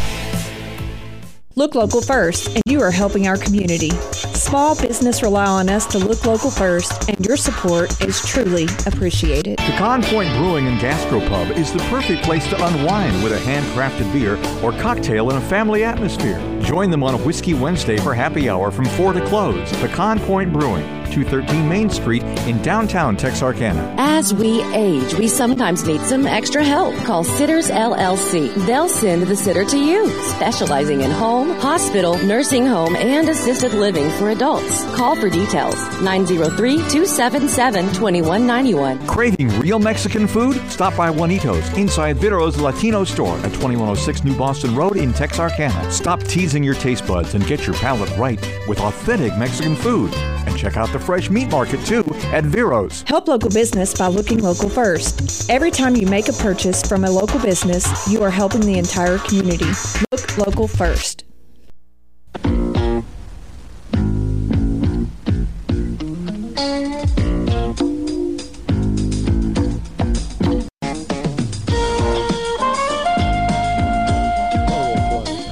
Look 1.57 1.73
local 1.73 2.01
first, 2.03 2.49
and 2.49 2.61
you 2.67 2.81
are 2.81 2.91
helping 2.91 3.25
our 3.25 3.35
community. 3.35 3.89
Small 3.89 4.79
business 4.79 5.23
rely 5.23 5.47
on 5.47 5.69
us 5.69 5.87
to 5.87 5.97
look 5.97 6.23
local 6.23 6.51
first, 6.51 7.09
and 7.09 7.25
your 7.25 7.35
support 7.35 7.99
is 7.99 8.23
truly 8.23 8.65
appreciated. 8.85 9.57
Pecan 9.57 10.03
Point 10.03 10.29
Brewing 10.37 10.67
and 10.67 10.79
Gastropub 10.79 11.57
is 11.57 11.73
the 11.73 11.79
perfect 11.89 12.21
place 12.21 12.45
to 12.49 12.63
unwind 12.63 13.23
with 13.23 13.33
a 13.33 13.39
handcrafted 13.39 14.13
beer 14.13 14.37
or 14.63 14.71
cocktail 14.79 15.31
in 15.31 15.37
a 15.37 15.41
family 15.41 15.83
atmosphere. 15.83 16.39
Join 16.61 16.91
them 16.91 17.03
on 17.03 17.15
a 17.15 17.17
Whiskey 17.17 17.55
Wednesday 17.55 17.97
for 17.97 18.13
happy 18.13 18.51
hour 18.51 18.69
from 18.69 18.85
4 18.85 19.13
to 19.13 19.25
close. 19.25 19.71
Pecan 19.77 20.19
Point 20.19 20.53
Brewing, 20.53 20.85
213 21.25 21.67
Main 21.67 21.89
Street 21.89 22.23
in 22.47 22.61
downtown 22.61 23.17
Texarkana. 23.17 23.95
As 23.97 24.33
we 24.33 24.61
age, 24.73 25.15
we 25.15 25.27
sometimes 25.27 25.85
need 25.85 26.01
some 26.01 26.27
extra 26.27 26.63
help. 26.63 26.93
Call 27.05 27.23
Sitters 27.23 27.69
LLC. 27.69 28.53
They'll 28.67 28.87
send 28.87 29.23
the 29.23 29.35
sitter 29.35 29.65
to 29.65 29.77
you, 29.77 30.09
specializing 30.35 31.01
in 31.01 31.09
home, 31.09 31.49
hospital, 31.59 32.19
nursing 32.19 32.67
home, 32.67 32.95
and 32.95 33.29
assisted 33.29 33.73
living 33.73 34.09
for 34.11 34.29
adults. 34.29 34.83
Call 34.95 35.15
for 35.15 35.29
details 35.29 35.75
903 36.01 36.75
277 36.75 37.85
2191. 37.93 39.07
Craving 39.07 39.47
real 39.59 39.79
Mexican 39.79 40.27
food? 40.27 40.55
Stop 40.69 40.95
by 40.95 41.09
Juanitos 41.11 41.75
inside 41.77 42.17
Viro's 42.17 42.59
Latino 42.59 43.03
store 43.03 43.37
at 43.37 43.53
2106 43.53 44.23
New 44.23 44.37
Boston 44.37 44.75
Road 44.75 44.97
in 44.97 45.13
Texarkana. 45.13 45.91
Stop 45.91 46.21
teasing 46.23 46.63
your 46.63 46.75
taste 46.75 47.07
buds 47.07 47.33
and 47.33 47.45
get 47.47 47.65
your 47.65 47.75
palate 47.77 48.15
right 48.17 48.39
with 48.67 48.79
authentic 48.79 49.35
Mexican 49.37 49.75
food. 49.75 50.13
Check 50.57 50.75
out 50.75 50.91
the 50.91 50.99
fresh 50.99 51.29
meat 51.29 51.51
market 51.51 51.85
too 51.85 52.03
at 52.33 52.43
Vero's. 52.43 53.03
Help 53.03 53.27
local 53.27 53.51
business 53.51 53.95
by 53.95 54.07
looking 54.07 54.39
local 54.39 54.69
first. 54.69 55.49
Every 55.51 55.69
time 55.69 55.95
you 55.95 56.07
make 56.07 56.27
a 56.29 56.33
purchase 56.33 56.81
from 56.81 57.03
a 57.05 57.11
local 57.11 57.39
business, 57.39 57.85
you 58.07 58.23
are 58.23 58.31
helping 58.31 58.61
the 58.61 58.77
entire 58.79 59.19
community. 59.19 59.69
Look 60.11 60.37
local 60.37 60.67
first. 60.67 61.23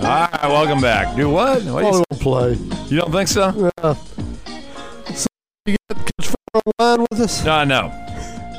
All 0.05 0.11
right, 0.11 0.43
Welcome 0.43 0.81
back. 0.81 1.15
Do 1.15 1.29
what? 1.29 1.63
what 1.63 1.83
Auto 1.83 2.03
play. 2.19 2.53
You 2.87 2.97
don't 2.97 3.11
think 3.11 3.27
so? 3.27 3.71
Yeah. 3.83 3.95
So 6.65 6.71
you 6.71 6.73
got 6.79 6.97
Coach 6.97 6.97
Fowler 6.97 6.97
online 6.97 7.07
with 7.11 7.19
us? 7.19 7.45
No, 7.45 7.63
no. 7.63 7.91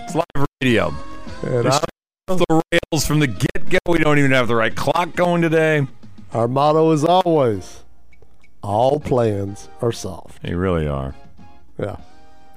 It's 0.05 0.14
live 0.14 0.47
radio. 0.62 0.95
And 1.42 1.64
Just 1.64 1.85
off 2.29 2.38
the 2.38 2.62
rails 2.92 3.07
from 3.07 3.21
the 3.21 3.27
get 3.27 3.69
go. 3.69 3.79
We 3.88 3.99
don't 3.99 4.19
even 4.19 4.31
have 4.33 4.49
the 4.49 4.55
right 4.55 4.75
clock 4.75 5.16
going 5.16 5.42
today. 5.42 5.87
Our 6.33 6.47
motto 6.49 6.92
is 6.92 7.05
always 7.05 7.83
all 8.62 9.01
plans 9.01 9.69
are 9.81 9.92
soft. 9.92 10.42
They 10.42 10.55
really 10.55 10.87
are. 10.87 11.14
Yeah. 11.79 11.87
All 11.87 11.99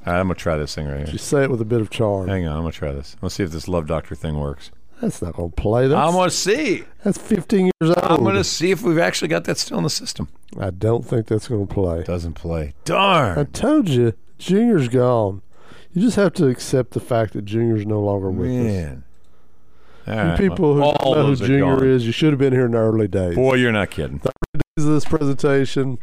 right, 0.05 0.19
I'm 0.19 0.27
gonna 0.27 0.35
try 0.35 0.57
this 0.57 0.73
thing 0.73 0.87
right 0.87 0.99
here. 0.99 1.09
You 1.09 1.17
say 1.17 1.43
it 1.43 1.51
with 1.51 1.61
a 1.61 1.65
bit 1.65 1.81
of 1.81 1.89
charm. 1.89 2.27
Hang 2.27 2.47
on, 2.47 2.55
I'm 2.55 2.61
gonna 2.61 2.71
try 2.71 2.91
this. 2.91 3.15
Let's 3.21 3.35
see 3.35 3.43
if 3.43 3.51
this 3.51 3.67
love 3.67 3.87
doctor 3.87 4.15
thing 4.15 4.39
works. 4.39 4.71
That's 5.01 5.21
not 5.21 5.35
going 5.35 5.51
to 5.51 5.55
play. 5.55 5.87
That's, 5.87 5.97
I'm 5.97 6.13
gonna 6.13 6.29
see. 6.29 6.83
That's 7.03 7.17
15 7.17 7.71
years 7.81 7.95
old. 7.95 7.97
I'm 7.97 8.23
gonna 8.23 8.43
see 8.43 8.71
if 8.71 8.81
we've 8.81 8.99
actually 8.99 9.29
got 9.29 9.45
that 9.45 9.57
still 9.57 9.77
in 9.77 9.83
the 9.85 9.89
system. 9.89 10.27
I 10.59 10.71
don't 10.71 11.05
think 11.05 11.27
that's 11.27 11.47
going 11.47 11.67
to 11.67 11.73
play. 11.73 12.03
Doesn't 12.03 12.33
play. 12.33 12.73
Darn. 12.83 13.39
I 13.39 13.45
told 13.45 13.87
you, 13.87 14.13
Junior's 14.39 14.87
gone. 14.87 15.41
You 15.93 16.01
just 16.01 16.15
have 16.15 16.33
to 16.33 16.47
accept 16.47 16.91
the 16.91 16.99
fact 16.99 17.33
that 17.33 17.45
Junior's 17.45 17.85
no 17.85 17.99
longer 18.01 18.29
with 18.31 18.49
us. 18.49 18.55
Man. 18.63 19.03
All 20.07 20.13
And 20.13 20.29
right, 20.29 20.39
people 20.39 20.73
who 20.73 20.79
well, 20.81 20.91
don't 20.93 21.01
all 21.01 21.15
know 21.15 21.25
who 21.27 21.35
Junior 21.35 21.85
is, 21.85 22.05
you 22.05 22.11
should 22.11 22.31
have 22.31 22.39
been 22.39 22.53
here 22.53 22.65
in 22.65 22.71
the 22.71 22.77
early 22.79 23.07
days. 23.07 23.35
Boy, 23.35 23.55
you're 23.55 23.71
not 23.71 23.91
kidding. 23.91 24.17
The 24.19 24.31
early 24.55 24.61
days 24.77 24.85
of 24.85 24.93
this 24.93 25.05
presentation, 25.05 25.99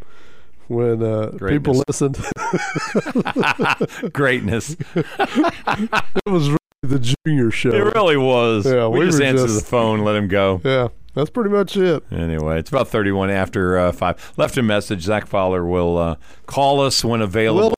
when 0.68 1.02
uh, 1.02 1.30
people 1.48 1.82
listened, 1.88 2.18
Greatness. 4.12 4.76
it 4.94 6.26
was 6.26 6.48
really 6.48 6.58
the 6.82 7.14
Junior 7.26 7.50
show. 7.50 7.70
It 7.70 7.94
really 7.94 8.16
was. 8.16 8.66
Yeah, 8.66 8.86
we, 8.88 9.00
we 9.00 9.06
just 9.06 9.20
answered 9.20 9.46
just- 9.48 9.60
the 9.64 9.66
phone, 9.66 10.00
let 10.00 10.14
him 10.16 10.28
go. 10.28 10.60
Yeah, 10.64 10.88
that's 11.14 11.30
pretty 11.30 11.50
much 11.50 11.76
it. 11.76 12.04
Anyway, 12.12 12.58
it's 12.58 12.70
about 12.70 12.88
31 12.88 13.30
after 13.30 13.78
uh, 13.78 13.92
5. 13.92 14.34
Left 14.36 14.56
a 14.56 14.62
message. 14.62 15.02
Zach 15.02 15.26
Fowler 15.26 15.64
will 15.64 15.96
uh, 15.98 16.16
call 16.46 16.80
us 16.80 17.04
when 17.04 17.22
available. 17.22 17.74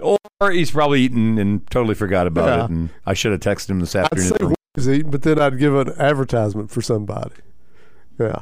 Or 0.00 0.50
he's 0.50 0.70
probably 0.70 1.02
eaten 1.02 1.38
and 1.38 1.68
totally 1.70 1.94
forgot 1.94 2.26
about 2.26 2.46
Yeah. 2.48 2.64
it. 2.64 2.70
And 2.70 2.88
I 3.06 3.14
should 3.14 3.32
have 3.32 3.40
texted 3.40 3.70
him 3.70 3.80
this 3.80 3.96
I'd 3.96 4.04
afternoon, 4.04 4.28
say 4.28 4.44
what 4.46 4.56
he's 4.74 4.88
eating, 4.88 5.10
but 5.10 5.22
then 5.22 5.38
I'd 5.40 5.58
give 5.58 5.74
an 5.74 5.92
advertisement 5.98 6.70
for 6.70 6.80
somebody. 6.82 7.30
Yeah, 8.18 8.40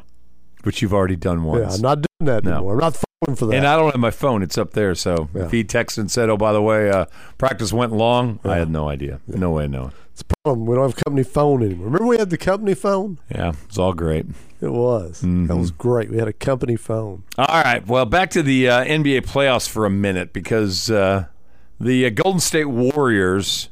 which 0.64 0.82
you've 0.82 0.94
already 0.94 1.16
done 1.16 1.44
yeah. 1.44 1.68
I'm 1.70 1.80
not 1.80 1.96
doing 1.98 2.26
that 2.32 2.44
No. 2.44 2.52
anymore. 2.52 2.72
I'm 2.74 2.78
not 2.80 2.96
falling 2.96 3.36
for 3.36 3.46
that. 3.46 3.54
and 3.56 3.66
I 3.66 3.76
don't 3.76 3.90
have 3.92 4.00
my 4.00 4.10
phone. 4.10 4.42
It's 4.42 4.56
up 4.58 4.72
there. 4.72 4.94
So 4.94 5.28
Yeah. 5.34 5.44
if 5.44 5.50
he 5.52 5.64
texted 5.64 5.98
and 5.98 6.10
said, 6.10 6.28
oh, 6.30 6.36
by 6.36 6.52
the 6.52 6.62
way, 6.62 6.90
uh, 6.90 7.06
practice 7.38 7.72
went 7.72 7.92
long, 7.92 8.40
I 8.44 8.56
had 8.56 8.70
no 8.70 8.88
idea. 8.88 9.20
No 9.26 9.50
way 9.52 9.64
of 9.66 9.70
knowing. 9.70 9.92
it's 10.12 10.22
a 10.22 10.24
problem. 10.44 10.66
We 10.66 10.74
don't 10.76 10.84
have 10.84 10.96
company 10.96 11.24
phone 11.24 11.62
anymore. 11.62 11.86
Remember 11.86 12.06
we 12.06 12.16
had 12.16 12.30
the 12.30 12.38
company 12.38 12.74
phone? 12.74 13.18
Yeah, 13.34 13.52
it's 13.66 13.76
all 13.78 13.92
great. 13.92 14.24
It 14.62 14.72
was. 14.72 15.18
Mm-hmm. 15.18 15.46
That 15.48 15.56
was 15.56 15.70
great. 15.70 16.10
We 16.10 16.16
had 16.16 16.28
a 16.28 16.32
company 16.32 16.76
phone. 16.76 17.24
All 17.36 17.62
right. 17.62 17.86
Well, 17.86 18.06
back 18.06 18.30
to 18.30 18.42
the 18.42 18.66
uh, 18.68 18.84
NBA 18.84 19.26
playoffs 19.26 19.68
for 19.68 19.84
a 19.84 19.90
minute 19.90 20.32
because 20.32 20.90
uh, 20.90 21.26
the 21.80 22.06
uh, 22.06 22.10
Golden 22.10 22.40
State 22.40 22.66
Warriors 22.66 23.68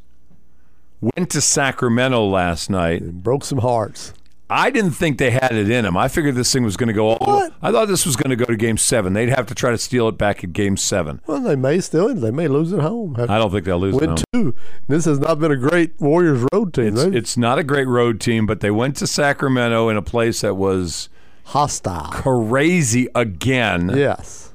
went 1.01 1.31
to 1.31 1.40
Sacramento 1.40 2.25
last 2.27 2.71
night. 2.71 3.03
It 3.03 3.23
broke 3.23 3.45
some 3.45 3.59
hearts. 3.59 4.14
I 4.51 4.71
didn't 4.71 4.93
think 4.93 5.17
they 5.17 5.31
had 5.31 5.53
it 5.53 5.71
in 5.71 5.85
them. 5.85 5.97
I 5.97 6.07
figured 6.09 6.35
this 6.35 6.53
thing 6.53 6.64
was 6.64 6.77
going 6.77 6.88
to 6.88 6.93
go 6.93 7.09
all. 7.09 7.35
What? 7.37 7.55
I 7.62 7.73
thought 7.73 7.88
this 7.88 8.05
was 8.05 8.14
going 8.14 8.29
to 8.31 8.37
go 8.37 8.45
to 8.45 8.57
Game 8.57 8.77
Seven. 8.77 9.14
They'd 9.14 9.31
have 9.31 9.47
to 9.47 9.55
try 9.55 9.71
to 9.71 9.79
steal 9.79 10.07
it 10.07 10.19
back 10.19 10.45
at 10.45 10.53
Game 10.53 10.77
Seven. 10.77 11.23
Well, 11.27 11.40
they 11.40 11.57
may 11.57 11.81
still. 11.81 12.14
They 12.14 12.31
may 12.31 12.47
lose 12.47 12.73
at 12.73 12.81
home. 12.81 13.17
I 13.19 13.38
don't 13.38 13.51
think 13.51 13.64
they'll 13.64 13.79
lose. 13.79 13.95
win 13.95 14.11
at 14.11 14.19
home. 14.19 14.25
two. 14.53 14.55
This 14.87 15.07
has 15.07 15.19
not 15.19 15.40
been 15.40 15.51
a 15.51 15.57
great 15.57 15.99
Warriors 15.99 16.47
road 16.53 16.75
team. 16.75 16.88
It's, 16.95 17.03
it's 17.03 17.37
not 17.38 17.59
a 17.59 17.64
great 17.64 17.88
road 17.88 18.21
team, 18.21 18.45
but 18.45 18.61
they 18.61 18.71
went 18.71 18.97
to 18.97 19.07
Sacramento 19.07 19.88
in 19.88 19.97
a 19.97 20.03
place 20.03 20.43
that 20.43 20.55
was 20.55 21.09
hostile. 21.45 22.11
crazy 22.12 23.09
again. 23.14 23.90
Yes. 23.97 24.53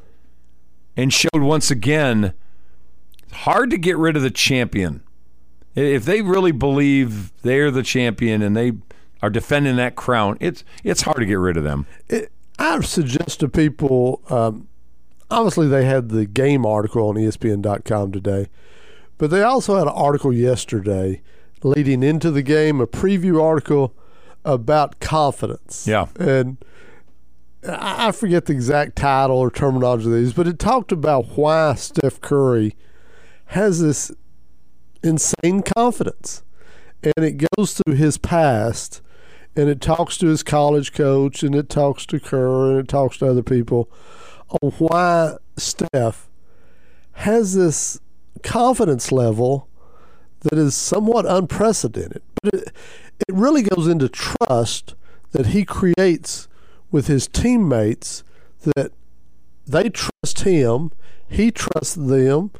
and 0.95 1.11
showed 1.11 1.41
once 1.41 1.71
again 1.71 2.33
hard 3.43 3.69
to 3.69 3.77
get 3.77 3.97
rid 3.97 4.15
of 4.15 4.21
the 4.21 4.31
champion. 4.31 5.03
If 5.75 6.05
they 6.05 6.21
really 6.21 6.51
believe 6.51 7.31
they're 7.41 7.71
the 7.71 7.83
champion 7.83 8.41
and 8.41 8.55
they 8.55 8.73
are 9.21 9.29
defending 9.29 9.75
that 9.77 9.95
crown, 9.95 10.37
it's 10.39 10.63
it's 10.83 11.03
hard 11.03 11.17
to 11.17 11.25
get 11.25 11.35
rid 11.35 11.57
of 11.57 11.63
them. 11.63 11.85
It, 12.07 12.31
I 12.57 12.79
suggest 12.81 13.39
to 13.39 13.47
people. 13.47 14.21
Um, 14.29 14.67
obviously, 15.31 15.67
they 15.67 15.85
had 15.85 16.09
the 16.09 16.25
game 16.25 16.65
article 16.65 17.07
on 17.07 17.15
ESPN.com 17.15 18.11
today, 18.11 18.47
but 19.17 19.29
they 19.29 19.41
also 19.41 19.75
had 19.75 19.87
an 19.87 19.93
article 19.93 20.33
yesterday 20.33 21.21
leading 21.63 22.03
into 22.03 22.31
the 22.31 22.41
game, 22.41 22.81
a 22.81 22.87
preview 22.87 23.41
article 23.41 23.93
about 24.43 24.99
confidence. 24.99 25.85
Yeah. 25.87 26.07
and 26.19 26.57
I 27.67 28.11
forget 28.13 28.45
the 28.45 28.53
exact 28.53 28.95
title 28.95 29.37
or 29.37 29.51
terminology 29.51 30.05
of 30.05 30.13
these, 30.13 30.33
but 30.33 30.47
it 30.47 30.59
talked 30.59 30.93
about 30.93 31.37
why 31.37 31.75
Steph 31.75 32.21
Curry 32.21 32.75
has 33.49 33.81
this 33.81 34.11
insane 35.01 35.63
confidence. 35.63 36.43
And 37.01 37.25
it 37.25 37.47
goes 37.55 37.73
through 37.73 37.95
his 37.95 38.17
past 38.17 39.01
and 39.55 39.67
it 39.69 39.81
talks 39.81 40.17
to 40.17 40.27
his 40.27 40.43
college 40.43 40.93
coach 40.93 41.41
and 41.41 41.55
it 41.55 41.67
talks 41.67 42.05
to 42.07 42.19
Kerr 42.19 42.71
and 42.71 42.79
it 42.81 42.87
talks 42.87 43.17
to 43.17 43.27
other 43.27 43.41
people 43.41 43.89
on 44.61 44.71
why 44.73 45.37
Steph 45.57 46.29
has 47.13 47.55
this 47.55 47.99
confidence 48.43 49.11
level 49.11 49.67
that 50.41 50.59
is 50.59 50.75
somewhat 50.75 51.25
unprecedented. 51.25 52.21
But 52.43 52.53
it, 52.53 52.67
it 53.27 53.33
really 53.33 53.63
goes 53.63 53.87
into 53.87 54.09
trust 54.09 54.93
that 55.31 55.47
he 55.47 55.65
creates 55.65 56.47
with 56.91 57.07
his 57.07 57.27
teammates 57.27 58.23
that 58.61 58.91
they 59.65 59.89
trust 59.89 60.41
him, 60.41 60.91
he 61.27 61.49
trusts 61.49 61.95
them, 61.95 62.51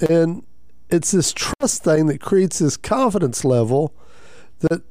and 0.00 0.42
it's 0.90 1.10
this 1.10 1.32
trust 1.32 1.84
thing 1.84 2.06
that 2.06 2.20
creates 2.20 2.58
this 2.58 2.76
confidence 2.76 3.44
level 3.44 3.94
that 4.60 4.82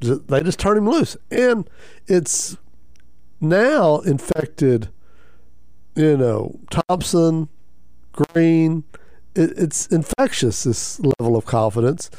they 0.00 0.42
just 0.42 0.58
turn 0.58 0.76
him 0.76 0.88
loose. 0.88 1.16
And 1.30 1.68
it's 2.06 2.56
now 3.40 4.00
infected, 4.00 4.88
you 5.94 6.16
know, 6.16 6.58
Thompson, 6.70 7.48
Green. 8.12 8.84
It, 9.34 9.52
it's 9.56 9.86
infectious, 9.86 10.64
this 10.64 11.00
level 11.00 11.36
of 11.36 11.44
confidence. 11.46 12.10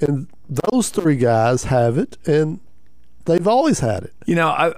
And 0.00 0.28
those 0.48 0.90
three 0.90 1.16
guys 1.16 1.64
have 1.64 1.96
it, 1.98 2.18
and 2.26 2.60
they've 3.24 3.46
always 3.46 3.80
had 3.80 4.04
it. 4.04 4.14
You 4.26 4.34
know, 4.34 4.48
I 4.48 4.74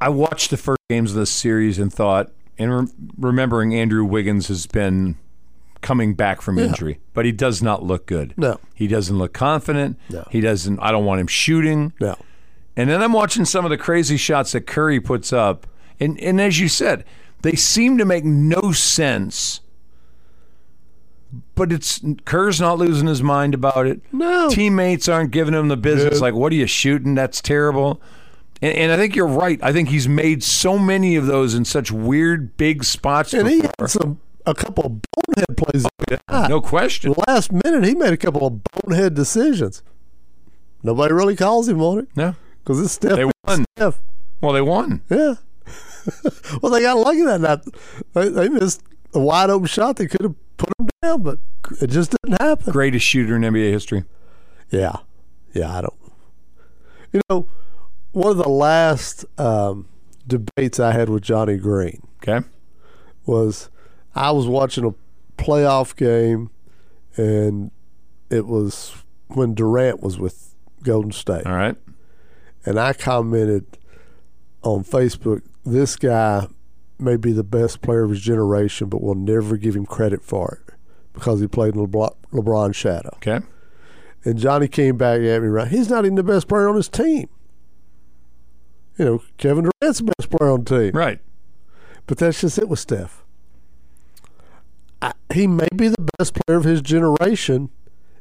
I 0.00 0.08
watched 0.10 0.50
the 0.50 0.56
first 0.56 0.80
games 0.90 1.12
of 1.12 1.16
this 1.16 1.30
series 1.30 1.78
and 1.78 1.92
thought, 1.92 2.30
and 2.58 2.72
re- 2.72 2.92
remembering 3.18 3.74
Andrew 3.74 4.04
Wiggins 4.04 4.48
has 4.48 4.66
been 4.66 5.16
coming 5.80 6.14
back 6.14 6.40
from 6.40 6.58
injury, 6.58 6.98
but 7.14 7.24
he 7.24 7.32
does 7.32 7.62
not 7.62 7.82
look 7.82 8.06
good. 8.06 8.34
No. 8.36 8.58
He 8.74 8.86
doesn't 8.86 9.16
look 9.16 9.32
confident. 9.32 9.98
No. 10.10 10.26
He 10.30 10.40
doesn't. 10.40 10.78
I 10.80 10.90
don't 10.90 11.04
want 11.04 11.20
him 11.20 11.26
shooting. 11.26 11.92
No. 12.00 12.16
And 12.76 12.90
then 12.90 13.02
I'm 13.02 13.12
watching 13.12 13.44
some 13.44 13.64
of 13.64 13.70
the 13.70 13.78
crazy 13.78 14.16
shots 14.16 14.52
that 14.52 14.62
Curry 14.66 15.00
puts 15.00 15.32
up, 15.32 15.66
and 15.98 16.20
and 16.20 16.40
as 16.40 16.60
you 16.60 16.68
said, 16.68 17.04
they 17.42 17.54
seem 17.54 17.98
to 17.98 18.04
make 18.04 18.24
no 18.24 18.72
sense. 18.72 19.60
But 21.54 21.72
it's 21.72 22.00
Kerr's 22.24 22.60
not 22.60 22.78
losing 22.78 23.06
his 23.06 23.22
mind 23.22 23.54
about 23.54 23.86
it. 23.86 24.00
No. 24.12 24.48
Teammates 24.50 25.08
aren't 25.08 25.30
giving 25.30 25.54
him 25.54 25.68
the 25.68 25.76
business. 25.76 26.20
Like, 26.20 26.34
what 26.34 26.52
are 26.52 26.56
you 26.56 26.66
shooting? 26.66 27.14
That's 27.14 27.40
terrible. 27.40 28.00
And, 28.62 28.74
and 28.74 28.92
I 28.92 28.96
think 28.96 29.16
you're 29.16 29.26
right. 29.26 29.58
I 29.62 29.72
think 29.72 29.88
he's 29.88 30.08
made 30.08 30.42
so 30.42 30.78
many 30.78 31.16
of 31.16 31.26
those 31.26 31.54
in 31.54 31.64
such 31.64 31.90
weird 31.90 32.56
big 32.56 32.84
spots. 32.84 33.34
And 33.34 33.48
he 33.48 33.60
had 33.60 33.90
some 33.90 34.20
a 34.46 34.54
couple 34.54 34.84
of 34.86 35.00
bonehead 35.02 35.56
plays. 35.56 35.86
Ah, 36.28 36.46
no 36.48 36.60
question. 36.60 37.14
Last 37.26 37.52
minute, 37.52 37.84
he 37.84 37.94
made 37.94 38.12
a 38.12 38.16
couple 38.16 38.46
of 38.46 38.60
bonehead 38.64 39.14
decisions. 39.14 39.82
Nobody 40.82 41.12
really 41.14 41.36
calls 41.36 41.68
him 41.68 41.80
on 41.82 41.98
it 42.00 42.08
No. 42.16 42.36
because 42.62 42.80
it's 42.80 42.92
Steph. 42.92 43.16
They 43.16 43.24
won. 43.24 43.64
Steph. 43.76 44.00
Well, 44.40 44.52
they 44.52 44.60
won. 44.62 45.02
Yeah. 45.10 45.34
well, 46.62 46.70
they 46.72 46.82
got 46.82 46.96
lucky 46.98 47.22
that 47.22 47.40
night. 47.40 47.60
They, 48.14 48.28
they 48.28 48.48
missed 48.48 48.82
a 49.12 49.18
wide 49.18 49.50
open 49.50 49.66
shot 49.66 49.96
They 49.96 50.06
could 50.06 50.22
have 50.22 50.34
put 50.56 50.70
them 50.78 50.88
down, 51.02 51.22
but 51.22 51.38
it 51.80 51.88
just 51.88 52.14
didn't 52.22 52.40
happen. 52.40 52.72
Greatest 52.72 53.04
shooter 53.04 53.34
in 53.36 53.42
NBA 53.42 53.70
history. 53.72 54.04
Yeah. 54.70 54.96
Yeah, 55.52 55.76
I 55.76 55.80
don't. 55.80 55.94
You 57.12 57.20
know, 57.30 57.48
one 58.12 58.30
of 58.30 58.36
the 58.36 58.48
last 58.48 59.24
um, 59.40 59.88
debates 60.26 60.78
I 60.78 60.92
had 60.92 61.08
with 61.08 61.22
Johnny 61.22 61.56
Green 61.56 62.06
Okay. 62.22 62.46
was 63.24 63.70
I 64.16 64.30
was 64.30 64.46
watching 64.46 64.84
a 64.84 64.94
playoff 65.40 65.94
game, 65.94 66.50
and 67.16 67.70
it 68.30 68.46
was 68.46 69.04
when 69.28 69.54
Durant 69.54 70.02
was 70.02 70.18
with 70.18 70.54
Golden 70.82 71.12
State. 71.12 71.46
All 71.46 71.52
right. 71.52 71.76
And 72.64 72.80
I 72.80 72.94
commented 72.94 73.78
on 74.62 74.84
Facebook, 74.84 75.42
this 75.64 75.96
guy 75.96 76.48
may 76.98 77.16
be 77.16 77.32
the 77.32 77.44
best 77.44 77.82
player 77.82 78.04
of 78.04 78.10
his 78.10 78.22
generation, 78.22 78.88
but 78.88 79.02
we'll 79.02 79.14
never 79.14 79.56
give 79.56 79.76
him 79.76 79.84
credit 79.84 80.24
for 80.24 80.60
it 80.62 80.74
because 81.12 81.40
he 81.40 81.46
played 81.46 81.74
in 81.74 81.86
LeBron, 81.86 82.14
LeBron's 82.32 82.74
shadow. 82.74 83.10
Okay. 83.16 83.40
And 84.24 84.38
Johnny 84.38 84.66
came 84.66 84.96
back 84.96 85.20
at 85.20 85.42
me 85.42 85.48
right. 85.48 85.68
He's 85.68 85.90
not 85.90 86.04
even 86.04 86.16
the 86.16 86.24
best 86.24 86.48
player 86.48 86.68
on 86.68 86.76
his 86.76 86.88
team. 86.88 87.28
You 88.98 89.04
know, 89.04 89.22
Kevin 89.36 89.68
Durant's 89.80 89.98
the 89.98 90.12
best 90.18 90.30
player 90.30 90.50
on 90.50 90.64
the 90.64 90.78
team. 90.78 90.92
Right. 90.96 91.20
But 92.06 92.18
that's 92.18 92.40
just 92.40 92.58
it 92.58 92.68
with 92.68 92.78
Steph. 92.78 93.25
I, 95.06 95.34
he 95.34 95.46
may 95.46 95.68
be 95.74 95.88
the 95.88 96.08
best 96.18 96.34
player 96.34 96.58
of 96.58 96.64
his 96.64 96.80
generation, 96.82 97.70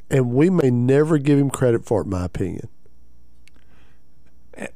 and 0.10 0.32
we 0.32 0.50
may 0.50 0.70
never 0.70 1.18
give 1.18 1.40
him 1.40 1.50
credit 1.50 1.86
for 1.86 2.02
it, 2.02 2.06
in 2.06 2.12
my 2.12 2.26
opinion. 2.26 2.70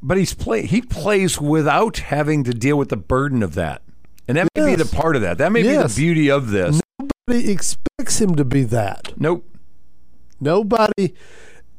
But 0.02 0.18
he's 0.18 0.34
play 0.34 0.66
he 0.66 0.82
plays 0.82 1.40
without 1.40 1.98
having 1.98 2.44
to 2.44 2.52
deal 2.54 2.78
with 2.78 2.90
the 2.90 2.98
burden 2.98 3.42
of 3.42 3.56
that. 3.56 3.82
And 4.28 4.38
that 4.38 4.48
may 4.56 4.66
be 4.66 4.76
the 4.76 4.86
part 4.86 5.16
of 5.16 5.22
that. 5.22 5.38
That 5.38 5.52
may 5.52 5.62
Yes. 5.64 5.96
be 5.96 6.02
the 6.02 6.08
beauty 6.08 6.30
of 6.32 6.50
this. 6.52 6.82
Nobody 7.00 7.52
expects 7.52 8.20
him 8.20 8.36
to 8.36 8.44
be 8.44 8.64
that. 8.64 9.14
Nope. 9.18 9.46
Nobody. 10.42 11.14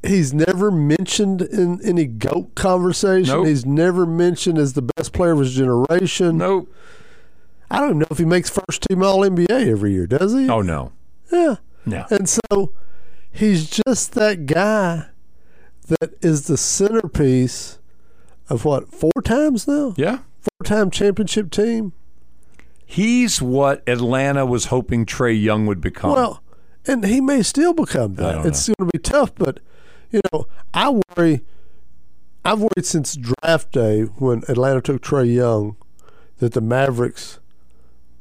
He's 0.03 0.33
never 0.33 0.71
mentioned 0.71 1.43
in 1.43 1.79
any 1.85 2.07
GOAT 2.07 2.55
conversation. 2.55 3.35
Nope. 3.35 3.47
He's 3.47 3.67
never 3.67 4.07
mentioned 4.07 4.57
as 4.57 4.73
the 4.73 4.83
best 4.97 5.13
player 5.13 5.33
of 5.33 5.41
his 5.41 5.55
generation. 5.55 6.39
Nope. 6.39 6.73
I 7.71 7.81
don't 7.81 7.99
know 7.99 8.07
if 8.11 8.19
he 8.19 8.25
makes 8.25 8.51
first 8.51 8.83
team 8.89 9.03
All 9.03 9.21
NBA 9.21 9.49
every 9.51 9.93
year, 9.93 10.07
does 10.07 10.33
he? 10.33 10.49
Oh 10.49 10.63
no. 10.63 10.93
Yeah. 11.33 11.57
No. 11.87 12.07
And 12.11 12.29
so 12.29 12.73
he's 13.31 13.71
just 13.71 14.13
that 14.13 14.47
guy 14.47 15.07
that 15.89 16.15
is 16.23 16.47
the 16.47 16.57
centerpiece 16.57 17.79
of 18.49 18.65
what, 18.65 18.89
four 18.89 19.13
times 19.25 19.67
now? 19.67 19.95
Yeah. 19.97 20.19
Four 20.41 20.65
time 20.65 20.91
championship 20.91 21.51
team? 21.51 21.93
He's 22.85 23.41
what 23.41 23.83
Atlanta 23.87 24.45
was 24.45 24.67
hoping 24.67 25.07
Trae 25.07 25.41
Young 25.41 25.67
would 25.67 25.81
become. 25.81 26.13
Well, 26.13 26.43
and 26.87 27.05
he 27.05 27.21
may 27.21 27.43
still 27.43 27.73
become 27.73 28.15
that. 28.15 28.45
It's 28.47 28.67
going 28.67 28.91
to 28.91 28.99
be 28.99 28.99
tough, 28.99 29.35
but 29.35 29.61
you 30.11 30.21
know, 30.33 30.47
I 30.75 31.01
worry. 31.17 31.45
I've 32.45 32.61
worried 32.61 32.85
since 32.85 33.17
draft 33.17 33.71
day 33.71 34.03
when 34.03 34.43
Atlanta 34.49 34.81
took 34.81 35.03
Trae 35.03 35.33
Young 35.33 35.77
that 36.39 36.53
the 36.53 36.61
Mavericks 36.61 37.39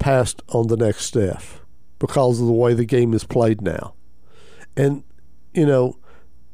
passed 0.00 0.42
on 0.48 0.66
the 0.66 0.76
next 0.76 1.04
Steph 1.04 1.60
because 2.00 2.40
of 2.40 2.46
the 2.46 2.52
way 2.52 2.74
the 2.74 2.84
game 2.84 3.14
is 3.14 3.22
played 3.22 3.60
now, 3.60 3.94
and 4.76 5.04
you 5.54 5.66
know, 5.66 5.96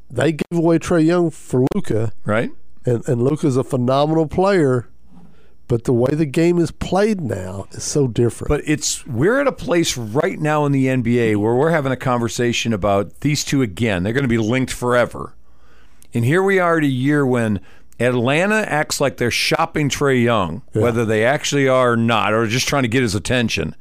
they 0.09 0.33
gave 0.33 0.59
away 0.59 0.77
Trae 0.77 1.03
Young 1.03 1.31
for 1.31 1.65
Luka, 1.73 2.11
right? 2.25 2.51
And 2.85 3.07
and 3.07 3.21
Luka's 3.21 3.57
a 3.57 3.63
phenomenal 3.63 4.27
player. 4.27 4.87
But 5.69 5.83
the 5.83 5.91
way 5.91 6.13
the 6.13 6.25
game 6.25 6.59
is 6.59 6.71
played 6.71 7.19
now 7.19 7.67
is 7.71 7.83
so 7.83 8.07
different. 8.07 8.47
But 8.47 8.61
it's 8.63 9.05
we're 9.05 9.41
at 9.41 9.47
a 9.47 9.51
place 9.51 9.97
right 9.97 10.39
now 10.39 10.65
in 10.65 10.71
the 10.71 10.85
NBA 10.85 11.35
where 11.35 11.55
we're 11.55 11.71
having 11.71 11.91
a 11.91 11.97
conversation 11.97 12.71
about 12.71 13.19
these 13.19 13.43
two 13.43 13.61
again. 13.61 14.03
They're 14.03 14.13
going 14.13 14.23
to 14.23 14.29
be 14.29 14.37
linked 14.37 14.71
forever. 14.71 15.35
And 16.13 16.23
here 16.23 16.41
we 16.41 16.57
are 16.57 16.77
at 16.77 16.83
a 16.83 16.87
year 16.87 17.25
when 17.25 17.59
Atlanta 17.99 18.63
acts 18.67 19.01
like 19.01 19.17
they're 19.17 19.31
shopping 19.31 19.89
Trae 19.89 20.23
Young, 20.23 20.61
whether 20.73 21.03
they 21.05 21.25
actually 21.25 21.67
are 21.67 21.93
or 21.93 21.97
not, 21.97 22.33
or 22.33 22.45
just 22.45 22.67
trying 22.67 22.83
to 22.83 22.89
get 22.89 23.01
his 23.01 23.15
attention. 23.15 23.75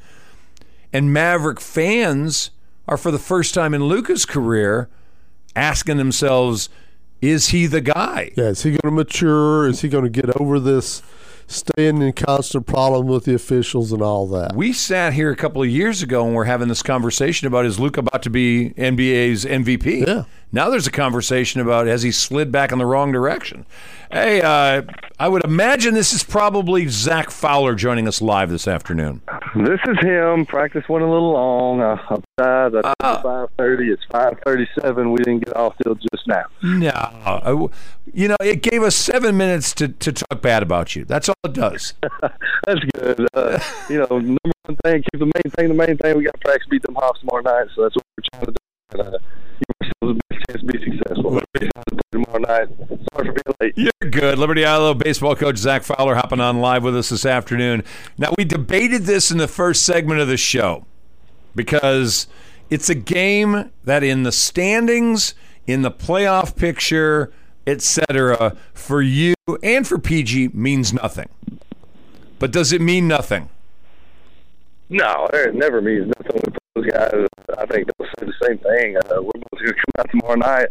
And 0.92 1.12
Maverick 1.12 1.60
fans 1.60 2.50
are 2.88 2.96
for 2.96 3.10
the 3.10 3.18
first 3.18 3.52
time 3.52 3.74
in 3.74 3.84
Luka's 3.84 4.24
career 4.24 4.88
asking 5.54 5.98
themselves, 5.98 6.68
is 7.20 7.48
he 7.48 7.66
the 7.66 7.80
guy? 7.80 8.30
Yeah, 8.36 8.44
is 8.48 8.62
he 8.62 8.70
going 8.70 8.80
to 8.84 8.90
mature? 8.90 9.66
Is 9.66 9.80
he 9.80 9.88
going 9.88 10.04
to 10.04 10.10
get 10.10 10.34
over 10.40 10.60
this 10.60 11.02
staying 11.46 12.02
in 12.02 12.12
constant 12.12 12.66
problem 12.66 13.06
with 13.06 13.24
the 13.24 13.34
officials 13.34 13.92
and 13.92 14.02
all 14.02 14.26
that? 14.28 14.54
We 14.54 14.72
sat 14.72 15.12
here 15.12 15.30
a 15.30 15.36
couple 15.36 15.62
of 15.62 15.68
years 15.68 16.02
ago 16.02 16.26
and 16.26 16.34
we're 16.34 16.44
having 16.44 16.68
this 16.68 16.82
conversation 16.82 17.46
about 17.46 17.66
is 17.66 17.78
Luke 17.78 17.96
about 17.96 18.22
to 18.22 18.30
be 18.30 18.70
NBA's 18.76 19.44
MVP? 19.44 20.06
Yeah. 20.06 20.24
Now 20.52 20.70
there's 20.70 20.86
a 20.86 20.92
conversation 20.92 21.60
about 21.60 21.86
has 21.86 22.02
he 22.02 22.12
slid 22.12 22.52
back 22.52 22.72
in 22.72 22.78
the 22.78 22.86
wrong 22.86 23.12
direction? 23.12 23.66
Hey, 24.10 24.40
uh, 24.40 24.82
I 25.18 25.28
would 25.28 25.44
imagine 25.44 25.94
this 25.94 26.12
is 26.12 26.22
probably 26.22 26.86
Zach 26.88 27.30
Fowler 27.30 27.74
joining 27.74 28.06
us 28.06 28.22
live 28.22 28.50
this 28.50 28.68
afternoon. 28.68 29.22
This 29.54 29.80
is 29.88 29.98
him. 30.00 30.46
Practice 30.46 30.84
went 30.88 31.04
a 31.04 31.10
little 31.10 31.32
long. 31.32 31.80
Uh, 31.80 32.20
Tired. 32.38 32.76
I 32.84 32.92
Ah. 33.00 33.20
five 33.22 33.48
thirty. 33.56 33.90
It's 33.90 34.02
five 34.12 34.38
thirty-seven. 34.44 35.10
We 35.10 35.18
didn't 35.18 35.44
get 35.46 35.56
off 35.56 35.74
field 35.82 36.00
just 36.12 36.26
now. 36.28 36.44
No, 36.62 37.70
you 38.12 38.28
know 38.28 38.36
it 38.42 38.62
gave 38.62 38.82
us 38.82 38.94
seven 38.94 39.36
minutes 39.38 39.72
to, 39.74 39.88
to 39.88 40.12
talk 40.12 40.42
bad 40.42 40.62
about 40.62 40.94
you. 40.94 41.04
That's 41.06 41.28
all 41.30 41.34
it 41.44 41.54
does. 41.54 41.94
That's 42.66 42.80
good. 42.94 43.26
Uh, 43.32 43.58
you 43.88 43.98
know, 44.00 44.18
number 44.18 44.38
one 44.66 44.76
thing, 44.84 45.02
keep 45.10 45.18
the 45.20 45.24
main 45.26 45.50
thing. 45.56 45.68
The 45.68 45.74
main 45.74 45.96
thing, 45.96 46.16
we 46.18 46.24
got 46.24 46.34
to 46.34 46.40
practice 46.40 46.66
beat 46.70 46.82
them 46.82 46.94
Hawks 46.96 47.20
tomorrow 47.20 47.40
night. 47.42 47.68
So 47.74 47.82
that's 47.82 47.96
what 47.96 48.04
we're 48.18 48.24
trying 48.34 48.46
to 48.46 48.52
do. 48.52 48.58
And, 48.92 49.00
uh, 49.00 49.18
give 49.58 49.88
ourselves 50.02 50.20
the 50.20 50.20
best 50.28 50.44
chance 50.50 50.60
to 50.60 50.66
be 50.66 50.84
successful. 50.92 51.30
We're 51.30 51.42
excited 51.54 51.72
to 51.88 51.94
play 51.94 52.02
tomorrow 52.12 52.38
night. 52.38 52.68
Sorry 53.14 53.26
for 53.28 53.32
being 53.32 53.56
late. 53.62 53.74
You're 53.78 54.10
good. 54.10 54.38
Liberty 54.38 54.60
Eylau 54.62 54.98
baseball 54.98 55.36
coach 55.36 55.56
Zach 55.56 55.84
Fowler 55.84 56.14
hopping 56.16 56.40
on 56.40 56.60
live 56.60 56.82
with 56.82 56.96
us 56.98 57.08
this 57.08 57.24
afternoon. 57.24 57.82
Now, 58.18 58.34
we 58.36 58.44
debated 58.44 59.04
this 59.04 59.30
in 59.30 59.38
the 59.38 59.48
first 59.48 59.84
segment 59.86 60.20
of 60.20 60.28
the 60.28 60.36
show 60.36 60.84
because 61.56 62.28
it's 62.70 62.88
a 62.88 62.94
game 62.94 63.70
that 63.84 64.04
in 64.04 64.22
the 64.22 64.30
standings, 64.30 65.34
in 65.66 65.82
the 65.82 65.90
playoff 65.90 66.54
picture, 66.54 67.32
etc., 67.66 68.56
for 68.72 69.02
you 69.02 69.34
and 69.62 69.86
for 69.86 69.98
PG 69.98 70.48
means 70.48 70.92
nothing. 70.92 71.28
But 72.38 72.52
does 72.52 72.72
it 72.72 72.80
mean 72.80 73.08
nothing? 73.08 73.48
No, 74.88 75.28
it 75.32 75.54
never 75.54 75.80
means 75.80 76.12
nothing 76.18 76.40
with 76.44 76.54
those 76.74 76.86
guys. 76.86 77.26
I 77.58 77.66
think 77.66 77.88
they'll 77.98 78.08
say 78.20 78.26
the 78.26 78.46
same 78.46 78.58
thing. 78.58 78.96
Uh, 78.96 79.22
we're 79.22 79.32
both 79.32 79.58
going 79.58 79.66
to 79.66 79.74
come 79.74 79.92
out 79.98 80.10
tomorrow 80.10 80.36
night. 80.36 80.68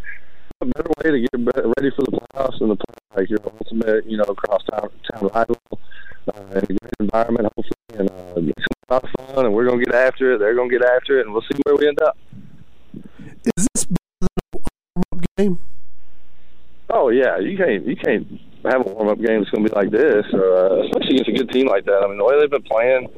A 0.61 0.65
better 0.67 0.89
way 1.03 1.11
to 1.11 1.19
get 1.19 1.65
ready 1.77 1.91
for 1.91 2.03
the 2.03 2.19
playoffs 2.33 2.61
and 2.61 2.71
the 2.71 2.75
play 2.77 2.95
like 3.15 3.29
your 3.29 3.39
ultimate, 3.43 4.05
you 4.05 4.17
know, 4.17 4.23
cross 4.23 4.61
town, 4.71 4.89
town 5.11 5.29
rival 5.33 5.57
uh, 6.27 6.41
in 6.51 6.57
a 6.57 6.65
great 6.65 6.93
environment, 6.99 7.47
hopefully, 7.55 7.99
and 7.99 8.09
uh, 8.09 8.53
it's 8.57 8.65
a 8.89 8.93
lot 8.93 9.03
of 9.03 9.09
fun. 9.27 9.45
And 9.45 9.53
we're 9.53 9.65
going 9.65 9.79
to 9.79 9.85
get 9.85 9.95
after 9.95 10.33
it. 10.33 10.39
They're 10.39 10.55
going 10.55 10.69
to 10.69 10.79
get 10.79 10.87
after 10.87 11.19
it, 11.19 11.25
and 11.25 11.33
we'll 11.33 11.43
see 11.43 11.59
where 11.63 11.75
we 11.75 11.87
end 11.87 12.01
up. 12.01 12.17
Is 13.57 13.67
this 13.73 13.85
a 13.85 14.57
warm-up 14.95 15.25
game? 15.37 15.59
Oh 16.89 17.09
yeah, 17.09 17.37
you 17.39 17.57
can't 17.57 17.85
you 17.85 17.95
can't 17.95 18.27
have 18.63 18.85
a 18.85 18.89
warm 18.89 19.09
up 19.09 19.19
game 19.19 19.39
that's 19.39 19.49
going 19.49 19.63
to 19.63 19.69
be 19.69 19.75
like 19.75 19.91
this, 19.91 20.25
uh, 20.33 20.83
especially 20.83 21.17
against 21.17 21.29
a 21.29 21.33
good 21.33 21.51
team 21.51 21.67
like 21.67 21.85
that. 21.85 22.01
I 22.03 22.07
mean, 22.07 22.17
the 22.17 22.25
way 22.25 22.39
they've 22.39 22.49
been 22.49 22.63
playing, 22.63 23.09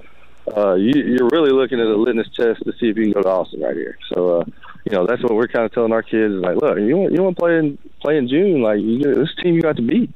uh, 0.56 0.74
you, 0.74 0.94
you're 1.04 1.30
really 1.30 1.52
looking 1.52 1.80
at 1.80 1.86
a 1.86 1.96
litmus 1.96 2.28
test 2.36 2.64
to 2.64 2.72
see 2.80 2.90
if 2.90 2.98
you 2.98 3.04
can 3.04 3.12
go 3.12 3.22
to 3.22 3.30
Austin 3.30 3.62
right 3.62 3.76
here. 3.76 3.98
So, 4.10 4.40
uh, 4.40 4.46
you 4.86 4.96
know, 4.96 5.06
that's 5.06 5.22
what 5.22 5.34
we're 5.36 5.48
kind 5.48 5.66
of 5.66 5.74
telling 5.74 5.92
our 5.92 6.02
kids 6.02 6.34
is 6.34 6.42
like, 6.42 6.58
look, 6.58 6.78
you 6.78 6.98
want 6.98 7.14
you 7.14 7.22
want 7.22 7.36
to 7.36 7.42
play 7.42 7.58
in 7.58 7.78
play 8.02 8.18
in 8.18 8.28
June, 8.28 8.62
like 8.62 8.80
you, 8.80 9.00
this 9.00 9.36
team 9.42 9.56
you 9.56 9.62
got 9.62 9.76
to 9.76 9.82
beat. 9.82 10.10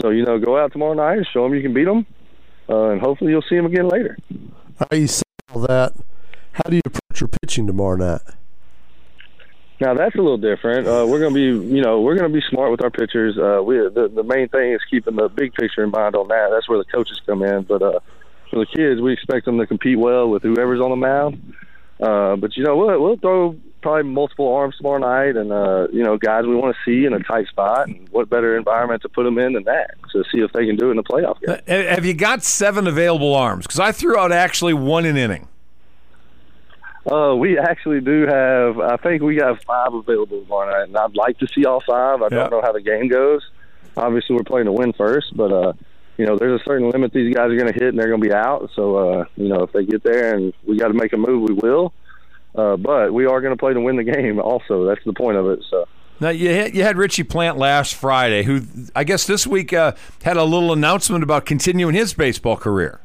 So, 0.00 0.10
you 0.10 0.24
know, 0.24 0.38
go 0.38 0.58
out 0.58 0.72
tomorrow 0.72 0.94
night 0.94 1.18
and 1.18 1.26
show 1.32 1.44
them 1.44 1.54
you 1.54 1.62
can 1.62 1.74
beat 1.74 1.84
them, 1.84 2.06
uh, 2.68 2.90
and 2.90 3.00
hopefully 3.00 3.30
you'll 3.30 3.44
see 3.48 3.56
them 3.56 3.66
again 3.66 3.88
later. 3.88 4.16
Right, 4.80 5.00
you 5.00 5.06
say 5.06 5.22
all 5.54 5.62
that. 5.62 5.92
How 6.52 6.68
do 6.68 6.76
you 6.76 6.82
approach 6.84 7.20
your 7.20 7.28
pitching 7.28 7.66
tomorrow 7.66 7.96
night? 7.96 8.22
Now 9.80 9.94
that's 9.94 10.14
a 10.14 10.18
little 10.18 10.38
different. 10.38 10.86
Uh, 10.86 11.04
we're 11.06 11.18
going 11.18 11.34
to 11.34 11.34
be, 11.34 11.74
you 11.74 11.82
know, 11.82 12.00
we're 12.00 12.16
going 12.16 12.32
to 12.32 12.34
be 12.34 12.44
smart 12.48 12.70
with 12.70 12.82
our 12.82 12.90
pitchers. 12.90 13.36
Uh, 13.36 13.62
we 13.62 13.76
the, 13.76 14.10
the 14.14 14.22
main 14.22 14.48
thing 14.48 14.72
is 14.72 14.80
keeping 14.88 15.16
the 15.16 15.28
big 15.28 15.52
picture 15.54 15.82
in 15.82 15.90
mind 15.90 16.14
on 16.14 16.28
that. 16.28 16.48
That's 16.52 16.68
where 16.68 16.78
the 16.78 16.84
coaches 16.84 17.20
come 17.26 17.42
in. 17.42 17.62
But 17.62 17.82
uh, 17.82 18.00
for 18.50 18.60
the 18.60 18.66
kids, 18.66 19.00
we 19.00 19.12
expect 19.12 19.46
them 19.46 19.58
to 19.58 19.66
compete 19.66 19.98
well 19.98 20.30
with 20.30 20.42
whoever's 20.42 20.80
on 20.80 20.90
the 20.90 20.96
mound. 20.96 21.54
Uh, 22.00 22.36
but 22.36 22.56
you 22.56 22.64
know, 22.64 22.76
we'll 22.76 23.00
we'll 23.00 23.16
throw 23.16 23.56
probably 23.82 24.02
multiple 24.10 24.52
arms 24.54 24.76
tomorrow 24.76 24.98
night, 24.98 25.36
and 25.36 25.52
uh, 25.52 25.86
you 25.92 26.02
know, 26.02 26.16
guys 26.16 26.44
we 26.46 26.56
want 26.56 26.74
to 26.74 26.80
see 26.84 27.06
in 27.06 27.12
a 27.12 27.20
tight 27.20 27.46
spot. 27.48 27.86
And 27.88 28.08
what 28.10 28.28
better 28.28 28.56
environment 28.56 29.02
to 29.02 29.08
put 29.08 29.24
them 29.24 29.38
in 29.38 29.52
than 29.52 29.64
that 29.64 29.94
to 30.12 30.24
see 30.32 30.38
if 30.40 30.52
they 30.52 30.66
can 30.66 30.76
do 30.76 30.88
it 30.88 30.90
in 30.92 30.96
the 30.96 31.02
playoff 31.04 31.40
game. 31.40 31.56
Uh, 31.68 31.94
Have 31.94 32.04
you 32.04 32.14
got 32.14 32.42
seven 32.42 32.86
available 32.86 33.34
arms? 33.34 33.66
Because 33.66 33.80
I 33.80 33.92
threw 33.92 34.18
out 34.18 34.32
actually 34.32 34.74
one 34.74 35.04
an 35.06 35.16
inning. 35.16 35.48
Uh, 37.10 37.34
we 37.36 37.58
actually 37.58 38.00
do 38.00 38.26
have. 38.26 38.80
I 38.80 38.96
think 38.96 39.22
we 39.22 39.36
have 39.36 39.60
five 39.66 39.92
available 39.92 40.40
tomorrow 40.42 40.70
night, 40.70 40.88
and 40.88 40.96
I'd 40.96 41.14
like 41.14 41.38
to 41.38 41.46
see 41.54 41.64
all 41.66 41.80
five. 41.80 42.22
I 42.22 42.24
Yeah. 42.24 42.28
don't 42.40 42.50
know 42.50 42.62
how 42.62 42.72
the 42.72 42.80
game 42.80 43.08
goes. 43.08 43.42
Obviously, 43.96 44.34
we're 44.34 44.42
playing 44.44 44.64
to 44.66 44.72
win 44.72 44.92
first, 44.94 45.36
but 45.36 45.52
uh, 45.52 45.72
you 46.16 46.26
know, 46.26 46.36
there's 46.38 46.60
a 46.60 46.64
certain 46.64 46.90
limit 46.90 47.12
these 47.12 47.34
guys 47.34 47.50
are 47.50 47.56
going 47.56 47.72
to 47.72 47.78
hit, 47.78 47.88
and 47.88 47.98
they're 47.98 48.08
going 48.08 48.20
to 48.20 48.28
be 48.28 48.34
out. 48.34 48.70
So, 48.74 48.96
uh, 48.96 49.24
you 49.36 49.48
know, 49.48 49.62
if 49.62 49.72
they 49.72 49.84
get 49.84 50.02
there 50.02 50.34
and 50.34 50.52
we 50.64 50.76
got 50.76 50.88
to 50.88 50.94
make 50.94 51.12
a 51.12 51.16
move, 51.16 51.48
we 51.48 51.54
will. 51.54 51.92
Uh, 52.54 52.76
but 52.76 53.12
we 53.12 53.26
are 53.26 53.40
going 53.40 53.52
to 53.52 53.58
play 53.58 53.74
to 53.74 53.80
win 53.80 53.96
the 53.96 54.04
game. 54.04 54.38
Also, 54.38 54.86
that's 54.86 55.04
the 55.04 55.12
point 55.12 55.36
of 55.36 55.46
it. 55.48 55.64
So. 55.68 55.86
Now 56.20 56.28
you 56.28 56.50
had, 56.50 56.74
you 56.74 56.82
had 56.84 56.96
Richie 56.96 57.24
Plant 57.24 57.58
last 57.58 57.96
Friday, 57.96 58.44
who 58.44 58.62
I 58.94 59.02
guess 59.02 59.26
this 59.26 59.46
week 59.46 59.72
uh, 59.72 59.92
had 60.22 60.36
a 60.36 60.44
little 60.44 60.72
announcement 60.72 61.24
about 61.24 61.44
continuing 61.44 61.94
his 61.94 62.14
baseball 62.14 62.56
career. 62.56 63.00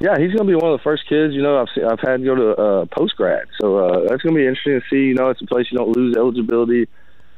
Yeah, 0.00 0.18
he's 0.18 0.32
going 0.32 0.46
to 0.46 0.52
be 0.52 0.54
one 0.54 0.72
of 0.72 0.78
the 0.78 0.82
first 0.82 1.06
kids. 1.08 1.34
You 1.34 1.42
know, 1.42 1.60
I've 1.60 1.68
seen, 1.74 1.84
I've 1.84 2.00
had 2.00 2.20
to 2.20 2.24
go 2.24 2.34
to 2.34 2.50
uh, 2.50 2.84
post 2.86 3.16
grad, 3.16 3.46
so 3.60 3.78
uh, 3.78 4.08
that's 4.08 4.22
going 4.22 4.34
to 4.34 4.40
be 4.40 4.46
interesting 4.46 4.80
to 4.80 4.86
see. 4.90 5.08
You 5.08 5.14
know, 5.14 5.28
it's 5.28 5.40
a 5.40 5.46
place 5.46 5.66
you 5.70 5.78
don't 5.78 5.94
lose 5.96 6.16
eligibility. 6.16 6.88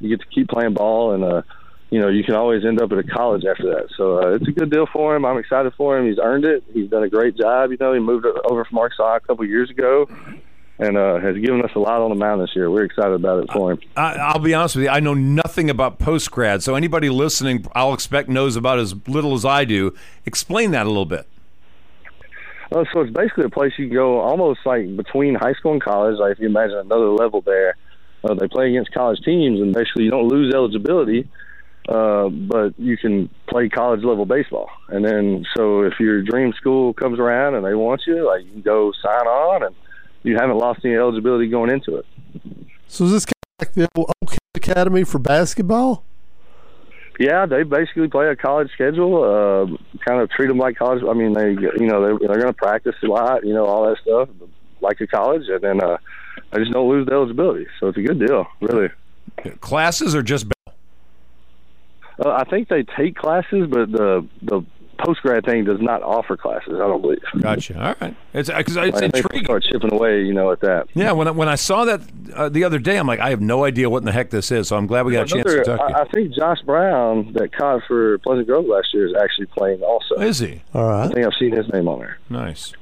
You 0.01 0.09
get 0.09 0.21
to 0.21 0.27
keep 0.35 0.49
playing 0.49 0.75
ball, 0.75 1.13
and 1.13 1.25
uh, 1.25 1.43
you 1.91 2.01
know, 2.01 2.09
you 2.09 2.24
can 2.24 2.34
always 2.34 2.64
end 2.64 2.80
up 2.80 2.91
at 2.93 2.99
a 2.99 3.05
college 3.05 3.45
after 3.45 3.64
that. 3.74 3.89
So 3.97 4.18
uh, 4.18 4.34
it's 4.34 4.49
a 4.49 4.53
good 4.53 4.70
deal 4.70 4.87
for 4.93 5.14
him. 5.14 5.24
I'm 5.24 5.39
excited 5.39 5.72
for 5.76 5.99
him. 5.99 6.07
He's 6.07 6.18
earned 6.18 6.45
it. 6.45 6.64
He's 6.72 6.91
done 6.91 7.05
a 7.05 7.09
great 7.09 7.37
job. 7.37 7.70
You 7.70 7.76
know, 7.78 7.93
he 7.93 8.01
moved 8.01 8.26
over 8.26 8.64
from 8.64 8.78
Arkansas 8.78 9.16
a 9.16 9.20
couple 9.20 9.45
of 9.45 9.51
years 9.51 9.70
ago, 9.70 10.09
and 10.78 10.97
uh, 10.97 11.20
has 11.20 11.37
given 11.37 11.62
us 11.62 11.70
a 11.76 11.78
lot 11.78 12.03
on 12.03 12.11
the 12.11 12.16
mound 12.16 12.43
this 12.43 12.51
year. 12.57 12.70
We're 12.70 12.84
excited 12.84 13.12
about 13.12 13.45
it 13.45 13.53
for 13.53 13.72
him. 13.72 13.80
I, 13.97 14.14
I'll 14.14 14.41
be 14.41 14.53
honest 14.53 14.76
with 14.76 14.87
you. 14.87 14.91
I 14.91 14.99
know 14.99 15.14
nothing 15.14 15.70
about 15.70 16.01
post 16.01 16.30
grad, 16.32 16.62
so 16.62 16.74
anybody 16.74 17.09
listening, 17.09 17.66
I'll 17.74 17.95
expect 17.95 18.28
knows 18.28 18.57
about 18.57 18.80
as 18.80 18.95
little 19.07 19.34
as 19.34 19.45
I 19.45 19.64
do. 19.64 19.95
Explain 20.24 20.72
that 20.72 20.87
a 20.87 20.89
little 20.89 21.07
bit. 21.07 21.28
Uh, 22.72 22.84
so 22.93 23.01
it's 23.01 23.12
basically 23.12 23.45
a 23.45 23.49
place 23.49 23.72
you 23.78 23.87
can 23.87 23.95
go 23.95 24.18
almost 24.18 24.59
like 24.66 24.97
between 24.97 25.37
high 25.37 25.53
school 25.53 25.72
and 25.72 25.82
college. 25.82 26.18
Like 26.18 26.32
if 26.32 26.41
you 26.41 26.47
imagine 26.47 26.78
another 26.78 27.11
level 27.11 27.43
there, 27.43 27.76
uh, 28.24 28.34
they 28.34 28.49
play 28.49 28.70
against 28.70 28.93
college 28.93 29.20
teams, 29.24 29.61
and 29.61 29.72
basically 29.72 30.05
you 30.05 30.11
don't 30.11 30.26
lose 30.26 30.53
eligibility, 30.53 31.28
uh, 31.89 32.28
but 32.28 32.78
you 32.78 32.97
can 32.97 33.30
play 33.49 33.68
college 33.68 34.03
level 34.03 34.26
baseball. 34.26 34.68
And 34.89 35.05
then 35.05 35.45
so 35.57 35.82
if 35.82 35.95
your 36.01 36.22
dream 36.22 36.53
school 36.55 36.93
comes 36.93 37.18
around 37.18 37.55
and 37.55 37.64
they 37.64 37.74
want 37.74 38.03
you, 38.07 38.26
like 38.26 38.45
you 38.45 38.53
can 38.53 38.62
go 38.62 38.93
sign 39.03 39.26
on, 39.26 39.62
and 39.62 39.74
you 40.22 40.37
haven't 40.37 40.59
lost 40.59 40.80
any 40.84 40.95
eligibility 40.95 41.49
going 41.49 41.70
into 41.70 41.97
it. 41.97 42.07
So 42.89 43.05
is 43.05 43.12
this 43.12 43.24
kind 43.24 43.32
of 43.61 43.66
like 43.66 43.74
the 43.74 43.89
Oak 43.97 44.30
Hill 44.30 44.39
Academy 44.55 45.05
for 45.05 45.18
basketball? 45.18 46.05
Yeah, 47.18 47.47
they 47.47 47.62
basically 47.62 48.09
play 48.09 48.28
a 48.28 48.37
college 48.37 48.70
schedule. 48.72 49.22
Uh, 49.24 49.99
kind 50.07 50.20
of 50.20 50.28
treat 50.30 50.49
them 50.49 50.59
like 50.59 50.76
college. 50.76 51.03
I 51.09 51.14
mean, 51.14 51.32
they 51.32 51.51
you 51.51 51.87
know 51.87 52.03
they 52.03 52.26
they're 52.26 52.41
going 52.41 52.47
to 52.47 52.53
practice 52.53 52.95
a 53.03 53.07
lot, 53.07 53.45
you 53.45 53.55
know, 53.55 53.64
all 53.64 53.89
that 53.89 53.99
stuff 54.03 54.28
like 54.80 55.01
a 55.01 55.07
college, 55.07 55.49
and 55.49 55.61
then 55.62 55.82
uh, 55.82 55.97
I 56.53 56.59
just 56.59 56.72
don't 56.72 56.89
lose 56.89 57.07
the 57.07 57.12
eligibility. 57.12 57.66
So 57.80 57.89
it's 57.89 57.99
a 57.99 58.03
good 58.03 58.18
deal, 58.18 58.47
really. 58.61 58.91
Classes 59.61 60.14
or 60.14 60.22
just 60.22 60.47
Uh, 62.25 62.31
I 62.31 62.45
think 62.45 62.69
they 62.69 62.83
take 62.83 63.17
classes, 63.17 63.67
but 63.69 63.91
the 63.93 64.27
the 64.43 64.62
post 65.05 65.21
grad 65.21 65.45
thing 65.45 65.62
does 65.64 65.81
not 65.81 66.03
offer 66.03 66.39
classes. 66.39 66.73
I 66.75 66.79
don't 66.79 67.03
believe. 67.03 67.19
Gotcha. 67.41 67.75
All 67.79 67.95
right. 68.01 68.17
It's 68.33 68.49
because 68.49 68.77
it's 68.79 68.99
Like, 68.99 69.12
they 69.12 69.19
intriguing. 69.19 69.45
start 69.45 69.62
chipping 69.71 69.93
away, 69.93 70.23
you 70.23 70.33
know, 70.33 70.51
at 70.53 70.61
that. 70.61 70.89
Yeah, 70.95 71.12
when 71.12 71.29
I, 71.29 71.33
when 71.33 71.49
I 71.49 71.55
saw 71.57 71.85
that 71.85 72.01
uh, 72.35 72.49
the 72.49 72.64
other 72.64 72.79
day, 72.79 72.97
I'm 72.97 73.07
like, 73.07 73.21
I 73.21 73.29
have 73.29 73.43
no 73.43 73.64
idea 73.64 73.91
what 73.91 73.99
in 73.99 74.07
the 74.07 74.12
heck 74.12 74.31
this 74.31 74.51
is. 74.51 74.69
So 74.69 74.77
I'm 74.79 74.87
glad 74.87 75.05
we 75.05 75.12
got 75.12 75.25
a 75.31 75.35
chance 75.35 75.45
to 75.45 75.53
Another- 75.53 75.77
talk 75.77 75.87
to 75.89 75.93
you. 75.93 75.97
I, 75.99 76.03
I 76.03 76.09
think 76.09 76.35
Josh 76.35 76.62
Brown 76.64 77.35
that 77.35 77.53
caught 77.55 77.83
for 77.87 78.17
Pleasant 78.21 78.47
Grove 78.47 78.64
last 78.64 78.89
year 78.95 79.07
is 79.07 79.14
actually 79.23 79.47
playing 79.47 79.83
also. 79.83 80.14
Is 80.14 80.39
he? 80.39 80.62
All 80.73 80.89
right. 80.89 81.05
I 81.05 81.12
think 81.12 81.27
I've 81.27 81.35
seen 81.39 81.53
his 81.55 81.71
name 81.75 81.89
on 81.89 81.99
there. 81.99 82.17
Nice. 82.31 82.73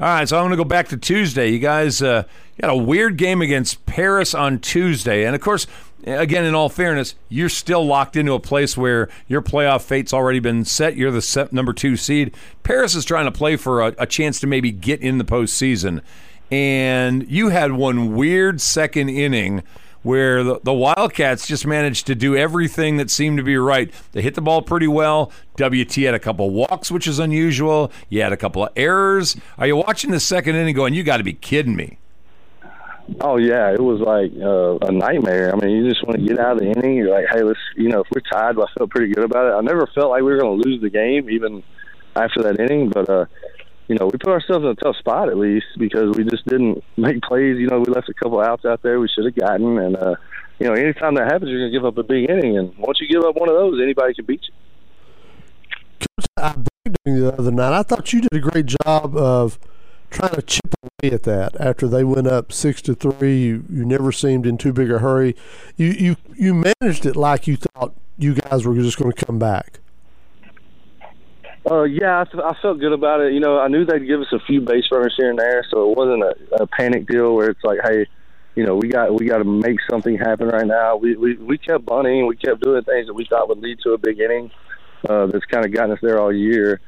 All 0.00 0.06
right, 0.08 0.26
so 0.28 0.38
I'm 0.38 0.42
going 0.44 0.52
to 0.52 0.56
go 0.56 0.64
back 0.64 0.88
to 0.88 0.96
Tuesday. 0.96 1.50
You 1.50 1.58
guys 1.58 2.00
uh, 2.02 2.22
got 2.60 2.70
a 2.70 2.76
weird 2.76 3.16
game 3.18 3.42
against 3.42 3.84
Paris 3.86 4.34
on 4.34 4.58
Tuesday, 4.58 5.24
and 5.26 5.34
of 5.36 5.42
course, 5.42 5.66
again, 6.04 6.44
in 6.44 6.54
all 6.54 6.68
fairness, 6.68 7.14
you're 7.28 7.48
still 7.48 7.84
locked 7.84 8.16
into 8.16 8.32
a 8.32 8.40
place 8.40 8.76
where 8.76 9.08
your 9.28 9.42
playoff 9.42 9.82
fate's 9.82 10.12
already 10.12 10.40
been 10.40 10.64
set. 10.64 10.96
You're 10.96 11.10
the 11.10 11.22
set 11.22 11.52
number 11.52 11.72
two 11.72 11.96
seed. 11.96 12.34
Paris 12.62 12.94
is 12.94 13.04
trying 13.04 13.26
to 13.26 13.32
play 13.32 13.56
for 13.56 13.82
a, 13.82 13.94
a 13.98 14.06
chance 14.06 14.40
to 14.40 14.46
maybe 14.46 14.70
get 14.70 15.00
in 15.00 15.18
the 15.18 15.24
postseason, 15.24 16.02
and 16.50 17.28
you 17.30 17.48
had 17.48 17.72
one 17.72 18.14
weird 18.14 18.60
second 18.60 19.08
inning 19.08 19.62
where 20.02 20.42
the, 20.42 20.60
the 20.62 20.72
Wildcats 20.72 21.46
just 21.46 21.66
managed 21.66 22.06
to 22.06 22.14
do 22.14 22.36
everything 22.36 22.96
that 22.96 23.10
seemed 23.10 23.36
to 23.36 23.42
be 23.42 23.56
right. 23.56 23.92
They 24.12 24.22
hit 24.22 24.34
the 24.34 24.40
ball 24.40 24.62
pretty 24.62 24.88
well. 24.88 25.30
WT 25.56 25.94
had 25.96 26.14
a 26.14 26.18
couple 26.18 26.50
walks, 26.50 26.90
which 26.90 27.06
is 27.06 27.18
unusual. 27.18 27.92
You 28.08 28.22
had 28.22 28.32
a 28.32 28.36
couple 28.36 28.64
of 28.64 28.70
errors. 28.76 29.36
Are 29.58 29.66
you 29.66 29.76
watching 29.76 30.10
the 30.10 30.20
second 30.20 30.56
inning 30.56 30.74
going, 30.74 30.94
you 30.94 31.02
got 31.02 31.18
to 31.18 31.24
be 31.24 31.34
kidding 31.34 31.76
me? 31.76 31.98
Oh 33.20 33.36
yeah, 33.38 33.72
it 33.72 33.80
was 33.80 34.00
like 34.00 34.32
uh, 34.40 34.78
a 34.86 34.92
nightmare. 34.92 35.52
I 35.52 35.56
mean, 35.56 35.76
you 35.76 35.88
just 35.88 36.06
want 36.06 36.20
to 36.20 36.26
get 36.26 36.38
out 36.38 36.52
of 36.52 36.58
the 36.58 36.70
inning. 36.70 36.96
You're 36.96 37.10
like, 37.10 37.26
hey, 37.32 37.42
let's, 37.42 37.58
you 37.76 37.88
know, 37.88 38.00
if 38.00 38.06
we're 38.14 38.20
tied, 38.20 38.56
I 38.58 38.64
felt 38.76 38.90
pretty 38.90 39.12
good 39.12 39.24
about 39.24 39.46
it. 39.46 39.56
I 39.56 39.60
never 39.60 39.86
felt 39.94 40.10
like 40.10 40.22
we 40.22 40.32
were 40.32 40.38
going 40.38 40.60
to 40.60 40.68
lose 40.68 40.80
the 40.80 40.90
game, 40.90 41.28
even 41.30 41.62
after 42.14 42.42
that 42.42 42.60
inning. 42.60 42.90
But 42.90 43.08
uh, 43.08 43.26
you 43.88 43.96
know, 43.96 44.06
we 44.06 44.18
put 44.18 44.28
ourselves 44.28 44.64
in 44.64 44.70
a 44.70 44.74
tough 44.74 44.96
spot 44.96 45.28
at 45.28 45.36
least 45.36 45.66
because 45.78 46.16
we 46.16 46.24
just 46.24 46.46
didn't 46.46 46.84
make 46.96 47.22
plays. 47.22 47.58
You 47.58 47.66
know, 47.66 47.80
we 47.80 47.92
left 47.92 48.08
a 48.08 48.14
couple 48.14 48.40
outs 48.40 48.64
out 48.64 48.82
there 48.82 49.00
we 49.00 49.08
should 49.08 49.24
have 49.24 49.34
gotten, 49.34 49.78
and 49.78 49.96
uh, 49.96 50.14
you 50.58 50.68
know, 50.68 50.74
anytime 50.74 51.14
that 51.14 51.24
happens, 51.24 51.50
you're 51.50 51.60
going 51.60 51.72
to 51.72 51.78
give 51.78 51.86
up 51.86 51.98
a 51.98 52.02
big 52.02 52.30
inning, 52.30 52.58
and 52.58 52.76
once 52.78 53.00
you 53.00 53.08
give 53.08 53.24
up 53.24 53.34
one 53.36 53.48
of 53.48 53.54
those, 53.54 53.80
anybody 53.82 54.14
can 54.14 54.26
beat 54.26 54.42
you. 54.46 54.54
The 57.04 57.34
other 57.36 57.50
night. 57.50 57.72
I 57.72 57.82
thought 57.82 58.12
you 58.12 58.20
did 58.20 58.32
a 58.32 58.40
great 58.40 58.66
job 58.66 59.16
of 59.16 59.58
trying 60.10 60.34
to 60.34 60.42
chip 60.42 60.74
away 60.82 61.12
at 61.12 61.22
that 61.24 61.58
after 61.60 61.88
they 61.88 62.04
went 62.04 62.26
up 62.26 62.52
six 62.52 62.82
to 62.82 62.94
three. 62.94 63.40
You, 63.42 63.64
you 63.70 63.84
never 63.84 64.12
seemed 64.12 64.46
in 64.46 64.58
too 64.58 64.72
big 64.72 64.90
a 64.90 64.98
hurry. 64.98 65.36
You 65.76 65.86
you 65.88 66.16
you 66.36 66.54
managed 66.54 67.06
it 67.06 67.16
like 67.16 67.46
you 67.46 67.56
thought 67.56 67.94
you 68.18 68.34
guys 68.34 68.66
were 68.66 68.74
just 68.74 68.98
going 68.98 69.12
to 69.12 69.24
come 69.24 69.38
back. 69.38 69.80
Uh, 71.70 71.82
yeah, 71.82 72.24
I, 72.24 72.50
I 72.50 72.54
felt 72.62 72.80
good 72.80 72.92
about 72.92 73.20
it. 73.20 73.32
You 73.32 73.40
know, 73.40 73.58
I 73.58 73.68
knew 73.68 73.84
they'd 73.84 74.06
give 74.06 74.20
us 74.20 74.32
a 74.32 74.40
few 74.40 74.60
base 74.60 74.84
runners 74.90 75.14
here 75.16 75.30
and 75.30 75.38
there, 75.38 75.64
so 75.70 75.90
it 75.90 75.96
wasn't 75.96 76.22
a, 76.22 76.62
a 76.62 76.66
panic 76.66 77.06
deal 77.06 77.34
where 77.34 77.50
it's 77.50 77.62
like, 77.62 77.78
hey, 77.84 78.06
you 78.54 78.64
know, 78.64 78.76
we 78.76 78.88
got 78.88 79.14
we 79.14 79.26
got 79.26 79.38
to 79.38 79.44
make 79.44 79.78
something 79.88 80.16
happen 80.16 80.48
right 80.48 80.66
now. 80.66 80.96
We 80.96 81.16
we 81.16 81.36
we 81.36 81.58
kept 81.58 81.84
bunting, 81.84 82.26
we 82.26 82.36
kept 82.36 82.62
doing 82.62 82.82
things 82.84 83.06
that 83.06 83.14
we 83.14 83.26
thought 83.26 83.48
would 83.48 83.58
lead 83.58 83.78
to 83.84 83.92
a 83.92 83.98
big 83.98 84.20
inning. 84.20 84.50
Uh, 85.08 85.26
that's 85.26 85.44
kind 85.46 85.64
of 85.64 85.72
gotten 85.72 85.92
us 85.92 85.98
there 86.02 86.20
all 86.20 86.32
year. 86.32 86.80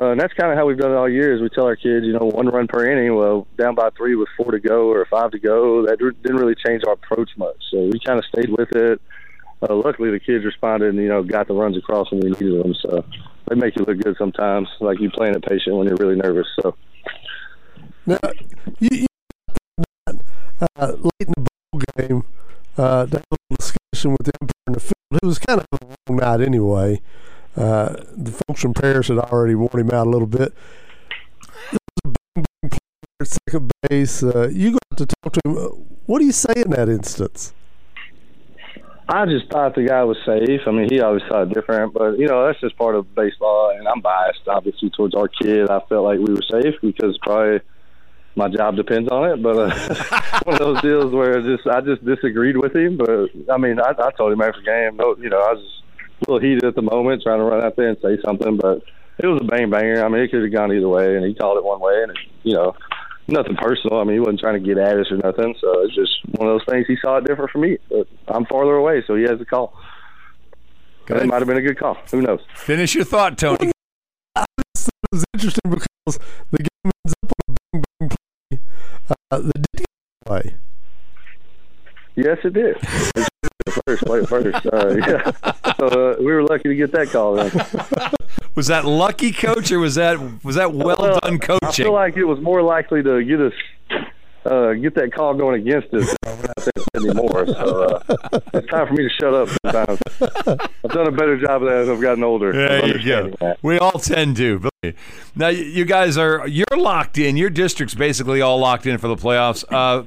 Uh, 0.00 0.10
and 0.10 0.20
that's 0.20 0.34
kind 0.34 0.50
of 0.50 0.58
how 0.58 0.66
we've 0.66 0.78
done 0.78 0.90
it 0.90 0.96
all 0.96 1.08
year. 1.08 1.34
Is 1.34 1.40
we 1.40 1.48
tell 1.48 1.66
our 1.66 1.76
kids, 1.76 2.04
you 2.04 2.12
know, 2.12 2.26
one 2.26 2.48
run 2.48 2.66
per 2.66 2.84
inning. 2.90 3.14
Well, 3.14 3.46
down 3.56 3.74
by 3.74 3.90
three 3.96 4.16
with 4.16 4.28
four 4.36 4.50
to 4.50 4.58
go 4.58 4.88
or 4.88 5.06
five 5.06 5.30
to 5.30 5.38
go, 5.38 5.86
that 5.86 5.98
didn't 5.98 6.36
really 6.36 6.56
change 6.66 6.82
our 6.86 6.94
approach 6.94 7.30
much. 7.36 7.56
So 7.70 7.78
we 7.78 8.00
kind 8.04 8.18
of 8.18 8.24
stayed 8.24 8.50
with 8.50 8.74
it. 8.74 9.00
Uh, 9.62 9.74
luckily, 9.74 10.10
the 10.10 10.18
kids 10.18 10.44
responded 10.44 10.90
and 10.90 10.98
you 10.98 11.08
know 11.08 11.22
got 11.22 11.46
the 11.46 11.54
runs 11.54 11.76
across 11.76 12.10
when 12.10 12.20
we 12.20 12.30
needed 12.30 12.64
them. 12.64 12.74
So 12.82 13.04
they 13.48 13.54
make 13.54 13.76
you 13.76 13.84
look 13.84 13.98
good 14.00 14.16
sometimes, 14.18 14.68
like 14.80 15.00
you 15.00 15.10
playing 15.10 15.34
it 15.34 15.44
patient 15.44 15.76
when 15.76 15.86
you're 15.86 15.96
really 15.96 16.16
nervous. 16.16 16.46
So 16.60 16.74
Now, 18.06 18.18
you, 18.80 18.88
you 18.90 19.06
uh, 20.76 20.86
late 20.86 21.12
in 21.20 21.32
the 21.36 21.46
ball 21.72 21.80
game, 21.96 22.24
uh, 22.76 23.06
a 23.10 23.14
little 23.14 23.56
discussion 23.58 24.12
with 24.12 24.24
the 24.24 24.32
umpire 24.40 24.54
in 24.66 24.72
the 24.74 24.80
field. 24.80 25.22
It 25.22 25.26
was 25.26 25.38
kind 25.38 25.60
of 25.60 25.66
a 25.80 25.96
long 26.08 26.18
night 26.18 26.40
anyway. 26.40 27.00
Uh, 27.56 27.94
the 28.16 28.32
folks 28.46 28.60
from 28.62 28.74
Paris 28.74 29.08
had 29.08 29.18
already 29.18 29.54
worn 29.54 29.80
him 29.80 29.90
out 29.90 30.06
a 30.06 30.10
little 30.10 30.26
bit. 30.26 30.52
Second 33.22 33.70
base. 33.88 34.22
Uh, 34.22 34.48
you 34.52 34.72
got 34.72 34.98
to 34.98 35.06
talk 35.06 35.32
to 35.32 35.40
him. 35.44 35.56
Uh, 35.56 35.68
What 36.06 36.18
do 36.18 36.26
you 36.26 36.32
say 36.32 36.52
in 36.56 36.70
that 36.70 36.88
instance? 36.88 37.54
I 39.08 39.26
just 39.26 39.50
thought 39.50 39.74
the 39.74 39.84
guy 39.84 40.02
was 40.04 40.16
safe. 40.24 40.62
I 40.66 40.70
mean, 40.70 40.88
he 40.90 41.00
always 41.00 41.22
thought 41.28 41.52
different, 41.52 41.92
but 41.92 42.18
you 42.18 42.26
know 42.26 42.46
that's 42.46 42.60
just 42.60 42.76
part 42.76 42.94
of 42.96 43.14
baseball. 43.14 43.70
And 43.76 43.86
I'm 43.86 44.00
biased, 44.00 44.48
obviously, 44.48 44.90
towards 44.90 45.14
our 45.14 45.28
kid. 45.28 45.70
I 45.70 45.80
felt 45.88 46.04
like 46.04 46.18
we 46.18 46.32
were 46.34 46.42
safe 46.50 46.74
because 46.80 47.18
probably 47.18 47.60
my 48.34 48.48
job 48.48 48.76
depends 48.76 49.10
on 49.10 49.30
it. 49.30 49.42
But 49.42 49.56
uh, 49.58 50.40
one 50.44 50.54
of 50.54 50.58
those 50.58 50.80
deals 50.80 51.12
where 51.12 51.40
just 51.42 51.66
I 51.66 51.82
just 51.82 52.04
disagreed 52.04 52.56
with 52.56 52.74
him. 52.74 52.96
But 52.96 53.28
I 53.52 53.58
mean, 53.58 53.78
I, 53.78 53.90
I 53.90 54.10
told 54.16 54.32
him 54.32 54.40
after 54.40 54.60
the 54.60 54.66
game, 54.66 54.96
no, 54.96 55.16
you 55.18 55.28
know, 55.28 55.38
I 55.40 55.52
was 55.52 55.82
a 56.26 56.32
little 56.32 56.46
heated 56.48 56.64
at 56.64 56.74
the 56.74 56.82
moment, 56.82 57.22
trying 57.22 57.38
to 57.38 57.44
run 57.44 57.64
out 57.64 57.76
there 57.76 57.88
and 57.88 57.98
say 58.02 58.18
something. 58.24 58.56
But 58.56 58.82
it 59.18 59.26
was 59.26 59.40
a 59.40 59.44
bang 59.44 59.70
banger. 59.70 60.04
I 60.04 60.08
mean, 60.08 60.22
it 60.22 60.30
could 60.30 60.42
have 60.42 60.52
gone 60.52 60.72
either 60.72 60.88
way, 60.88 61.16
and 61.16 61.24
he 61.24 61.34
called 61.34 61.58
it 61.58 61.64
one 61.64 61.80
way, 61.80 62.02
and 62.02 62.10
it, 62.10 62.18
you 62.42 62.54
know, 62.54 62.74
nothing 63.28 63.56
personal. 63.56 64.00
I 64.00 64.04
mean, 64.04 64.14
he 64.14 64.20
wasn't 64.20 64.40
trying 64.40 64.62
to 64.62 64.66
get 64.66 64.78
at 64.78 64.98
us 64.98 65.10
or 65.10 65.16
nothing. 65.16 65.54
So 65.60 65.82
it's 65.82 65.94
just 65.94 66.12
one 66.36 66.48
of 66.48 66.54
those 66.54 66.66
things. 66.68 66.86
He 66.86 66.96
saw 67.02 67.18
it 67.18 67.24
different 67.24 67.50
from 67.50 67.62
me, 67.62 67.78
but 67.88 68.06
I'm 68.28 68.46
farther 68.46 68.74
away, 68.74 69.02
so 69.06 69.14
he 69.14 69.22
has 69.24 69.38
the 69.38 69.44
call. 69.44 69.74
Good. 71.06 71.22
It 71.22 71.26
might 71.26 71.40
have 71.40 71.48
been 71.48 71.58
a 71.58 71.62
good 71.62 71.78
call. 71.78 71.96
Who 72.10 72.22
knows? 72.22 72.40
Finish 72.54 72.94
your 72.94 73.04
thought, 73.04 73.36
Tony. 73.38 73.70
It 74.36 74.46
was 75.12 75.24
interesting 75.34 75.70
because 75.70 76.18
the 76.50 76.58
game 76.58 76.92
ends 77.04 77.14
up 77.22 77.32
on 77.48 77.54
a 77.54 77.58
bang 77.72 77.84
bang 78.00 78.08
play. 78.08 78.60
Uh, 79.30 79.38
the 79.38 79.52
did 79.76 79.86
play. 80.24 80.54
Yes, 82.16 82.38
it 82.44 82.54
did. 82.54 82.76
first, 83.86 84.04
play 84.04 84.20
it 84.20 84.28
first. 84.28 84.66
Uh, 84.66 84.94
yeah. 84.96 85.52
So 85.90 86.12
uh, 86.12 86.16
we 86.18 86.26
were 86.26 86.42
lucky 86.42 86.68
to 86.68 86.74
get 86.74 86.92
that 86.92 87.08
call. 87.08 87.34
Then. 87.34 87.50
Was 88.54 88.68
that 88.68 88.84
lucky, 88.84 89.32
coach, 89.32 89.72
or 89.72 89.80
was 89.80 89.96
that 89.96 90.44
was 90.44 90.54
that 90.54 90.72
well, 90.72 91.18
done 91.24 91.40
coaching? 91.40 91.58
I 91.62 91.72
feel 91.72 91.92
like 91.92 92.16
it 92.16 92.24
was 92.24 92.40
more 92.40 92.62
likely 92.62 93.02
to 93.02 93.24
get 93.24 93.40
us 93.40 93.52
uh, 94.44 94.74
get 94.74 94.94
that 94.94 95.12
call 95.12 95.34
going 95.34 95.60
against 95.60 95.92
us 95.92 96.14
than 96.22 96.36
we're 96.36 96.42
not 96.42 96.56
there 96.56 97.02
anymore. 97.02 97.46
So 97.48 97.82
uh, 97.82 98.18
it's 98.54 98.68
time 98.68 98.86
for 98.86 98.92
me 98.92 99.08
to 99.08 99.10
shut 99.10 99.34
up. 99.34 99.48
Sometimes 99.64 99.98
I've 100.84 100.90
done 100.90 101.08
a 101.08 101.10
better 101.10 101.36
job 101.36 101.62
of 101.62 101.68
that 101.68 101.78
as 101.78 101.88
I've 101.88 102.00
gotten 102.00 102.22
older. 102.22 102.52
There 102.52 102.96
you 102.96 103.04
go. 103.04 103.30
that. 103.40 103.58
We 103.62 103.78
all 103.78 103.98
tend 103.98 104.36
to. 104.36 104.68
Now 105.34 105.48
you- 105.48 105.84
guys 105.84 106.16
are 106.16 106.46
you're 106.46 106.66
locked 106.76 107.18
in. 107.18 107.36
Your 107.36 107.50
district's 107.50 107.96
basically 107.96 108.40
all 108.40 108.58
locked 108.58 108.86
in 108.86 108.98
for 108.98 109.08
the 109.08 109.16
playoffs. 109.16 109.64
Uh, 109.68 110.04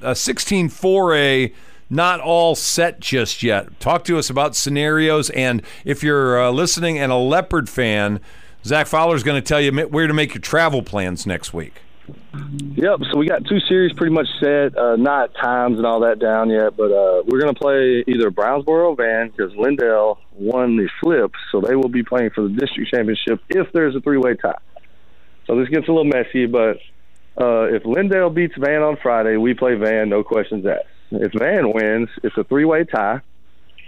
a 0.00 0.12
16-4A, 0.12 1.52
not 1.90 2.20
all 2.20 2.54
set 2.54 3.00
just 3.00 3.42
yet. 3.42 3.80
Talk 3.80 4.04
to 4.04 4.18
us 4.18 4.30
about 4.30 4.54
scenarios, 4.54 5.30
and 5.30 5.62
if 5.84 6.02
you're 6.02 6.42
uh, 6.42 6.50
listening 6.50 6.98
and 6.98 7.10
a 7.10 7.16
Leopard 7.16 7.68
fan, 7.68 8.20
Zach 8.64 8.86
Fowler's 8.86 9.22
going 9.22 9.40
to 9.40 9.46
tell 9.46 9.60
you 9.60 9.72
where 9.88 10.06
to 10.06 10.14
make 10.14 10.34
your 10.34 10.42
travel 10.42 10.82
plans 10.82 11.26
next 11.26 11.54
week. 11.54 11.74
Yep. 12.74 13.00
So 13.10 13.18
we 13.18 13.26
got 13.26 13.44
two 13.46 13.60
series 13.60 13.92
pretty 13.92 14.14
much 14.14 14.28
set. 14.40 14.76
Uh, 14.76 14.96
not 14.96 15.34
times 15.34 15.76
and 15.76 15.86
all 15.86 16.00
that 16.00 16.18
down 16.18 16.50
yet, 16.50 16.76
but 16.76 16.90
uh, 16.90 17.22
we're 17.26 17.40
going 17.40 17.54
to 17.54 17.60
play 17.60 18.04
either 18.06 18.30
Brownsboro 18.30 18.90
or 18.90 18.96
Van 18.96 19.28
because 19.28 19.52
Lindale 19.52 20.18
won 20.32 20.76
the 20.76 20.88
flip, 21.00 21.32
so 21.52 21.60
they 21.60 21.76
will 21.76 21.88
be 21.88 22.02
playing 22.02 22.30
for 22.30 22.42
the 22.42 22.50
district 22.50 22.90
championship 22.90 23.40
if 23.48 23.70
there's 23.72 23.94
a 23.94 24.00
three-way 24.00 24.34
tie. 24.34 24.54
So 25.46 25.58
this 25.58 25.68
gets 25.68 25.88
a 25.88 25.92
little 25.92 26.04
messy, 26.04 26.46
but 26.46 26.78
Uh, 27.40 27.68
if 27.70 27.84
Lindale 27.84 28.34
beats 28.34 28.56
Van 28.58 28.82
on 28.82 28.96
Friday, 29.00 29.36
we 29.36 29.54
play 29.54 29.74
Van, 29.76 30.08
no 30.08 30.24
questions 30.24 30.66
asked. 30.66 30.97
If 31.10 31.32
Van 31.32 31.72
wins, 31.72 32.08
it's 32.22 32.36
a 32.36 32.44
three-way 32.44 32.84
tie. 32.84 33.20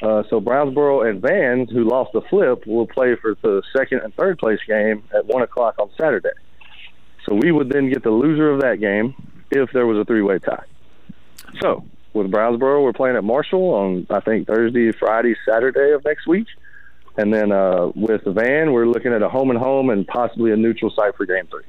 Uh, 0.03 0.23
so 0.31 0.41
Brownsboro 0.41 1.09
and 1.09 1.21
Van, 1.21 1.67
who 1.67 1.85
lost 1.85 2.13
the 2.13 2.23
flip, 2.23 2.67
will 2.67 2.87
play 2.87 3.17
for 3.17 3.37
the 3.43 3.63
second 3.77 4.01
and 4.01 4.15
third 4.15 4.39
place 4.39 4.61
game 4.67 5.05
at 5.15 5.27
one 5.27 5.43
o'clock 5.43 5.75
on 5.79 5.91
Saturday. 5.99 6.31
So 7.27 7.35
we 7.35 7.53
would 7.53 7.69
then 7.69 7.91
get 7.91 8.03
the 8.03 8.11
loser 8.11 8.51
of 8.51 8.63
that 8.63 8.81
game 8.81 9.15
if 9.51 9.71
there 9.73 9.87
was 9.87 9.99
a 9.99 10.05
three-way 10.05 10.39
tie. 10.39 10.65
So 11.61 11.85
with 12.15 12.31
Brownsboro, 12.31 12.83
we're 12.83 12.95
playing 12.95 13.17
at 13.17 13.25
Marshall 13.25 13.75
on 13.75 14.07
I 14.09 14.21
think 14.21 14.47
Thursday, 14.47 14.93
Friday, 14.93 15.37
Saturday 15.45 15.93
of 15.93 16.05
next 16.05 16.27
week, 16.27 16.47
and 17.17 17.33
then 17.33 17.53
uh, 17.53 17.91
with 17.95 18.23
Van, 18.25 18.73
we're 18.73 18.87
looking 18.87 19.13
at 19.13 19.23
a 19.23 19.29
home 19.29 19.51
and 19.51 19.59
home 19.59 19.91
and 19.91 20.07
possibly 20.07 20.53
a 20.53 20.57
neutral 20.57 20.91
site 20.91 21.15
for 21.17 21.27
Game 21.27 21.47
Three. 21.49 21.65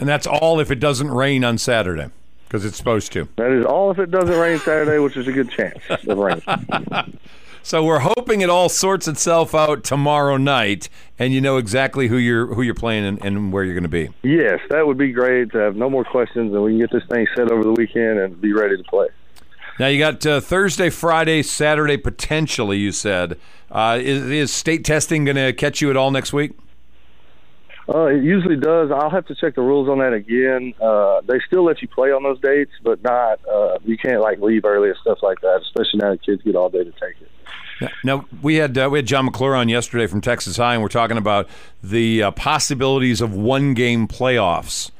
And 0.00 0.08
that's 0.08 0.26
all 0.26 0.58
if 0.58 0.70
it 0.70 0.80
doesn't 0.80 1.10
rain 1.10 1.44
on 1.44 1.58
Saturday, 1.58 2.10
because 2.46 2.64
it's 2.64 2.76
supposed 2.76 3.12
to. 3.12 3.28
That 3.36 3.50
is 3.50 3.64
all 3.64 3.90
if 3.90 3.98
it 3.98 4.10
doesn't 4.10 4.38
rain 4.38 4.58
Saturday, 4.58 4.98
which 4.98 5.16
is 5.16 5.28
a 5.28 5.32
good 5.32 5.50
chance 5.50 5.78
of 5.88 6.18
rain. 6.18 6.42
So 7.66 7.82
we're 7.82 8.00
hoping 8.00 8.42
it 8.42 8.50
all 8.50 8.68
sorts 8.68 9.08
itself 9.08 9.54
out 9.54 9.84
tomorrow 9.84 10.36
night, 10.36 10.90
and 11.18 11.32
you 11.32 11.40
know 11.40 11.56
exactly 11.56 12.08
who 12.08 12.18
you're 12.18 12.54
who 12.54 12.60
you're 12.60 12.74
playing 12.74 13.06
and, 13.06 13.24
and 13.24 13.54
where 13.54 13.64
you're 13.64 13.72
going 13.72 13.84
to 13.84 13.88
be. 13.88 14.10
Yes, 14.22 14.60
that 14.68 14.86
would 14.86 14.98
be 14.98 15.12
great 15.12 15.50
to 15.52 15.58
have 15.60 15.74
no 15.74 15.88
more 15.88 16.04
questions, 16.04 16.52
and 16.52 16.62
we 16.62 16.72
can 16.72 16.78
get 16.78 16.92
this 16.92 17.04
thing 17.08 17.26
set 17.34 17.50
over 17.50 17.64
the 17.64 17.72
weekend 17.72 18.18
and 18.18 18.38
be 18.38 18.52
ready 18.52 18.76
to 18.76 18.82
play. 18.82 19.08
Now 19.78 19.86
you 19.86 19.98
got 19.98 20.26
uh, 20.26 20.42
Thursday, 20.42 20.90
Friday, 20.90 21.42
Saturday 21.42 21.96
potentially. 21.96 22.76
You 22.76 22.92
said 22.92 23.38
uh, 23.70 23.98
is, 23.98 24.30
is 24.30 24.52
state 24.52 24.84
testing 24.84 25.24
going 25.24 25.36
to 25.36 25.54
catch 25.54 25.80
you 25.80 25.88
at 25.88 25.96
all 25.96 26.10
next 26.10 26.34
week? 26.34 26.52
Uh, 27.86 28.06
it 28.06 28.24
usually 28.24 28.56
does. 28.56 28.90
I'll 28.90 29.10
have 29.10 29.26
to 29.26 29.34
check 29.34 29.56
the 29.56 29.62
rules 29.62 29.88
on 29.88 29.98
that 29.98 30.14
again. 30.14 30.72
Uh, 30.80 31.20
they 31.26 31.38
still 31.46 31.64
let 31.64 31.82
you 31.82 31.88
play 31.88 32.12
on 32.12 32.22
those 32.22 32.40
dates, 32.40 32.72
but 32.82 33.02
not. 33.02 33.40
Uh, 33.46 33.78
you 33.84 33.98
can't 33.98 34.22
like 34.22 34.40
leave 34.40 34.64
early 34.64 34.88
and 34.88 34.98
stuff 35.02 35.18
like 35.22 35.40
that. 35.42 35.60
Especially 35.62 36.00
now 36.00 36.10
that 36.12 36.22
kids 36.22 36.42
get 36.42 36.56
all 36.56 36.70
day 36.70 36.84
to 36.84 36.92
take 36.92 37.16
it. 37.20 37.30
Now 38.02 38.24
we 38.40 38.56
had 38.56 38.78
uh, 38.78 38.88
we 38.90 38.98
had 38.98 39.06
John 39.06 39.26
McClure 39.26 39.54
on 39.54 39.68
yesterday 39.68 40.06
from 40.06 40.20
Texas 40.20 40.56
High, 40.56 40.74
and 40.74 40.82
we're 40.82 40.88
talking 40.88 41.18
about 41.18 41.48
the 41.82 42.22
uh, 42.22 42.30
possibilities 42.30 43.20
of 43.20 43.34
one 43.34 43.74
game 43.74 44.08
playoffs. 44.08 44.90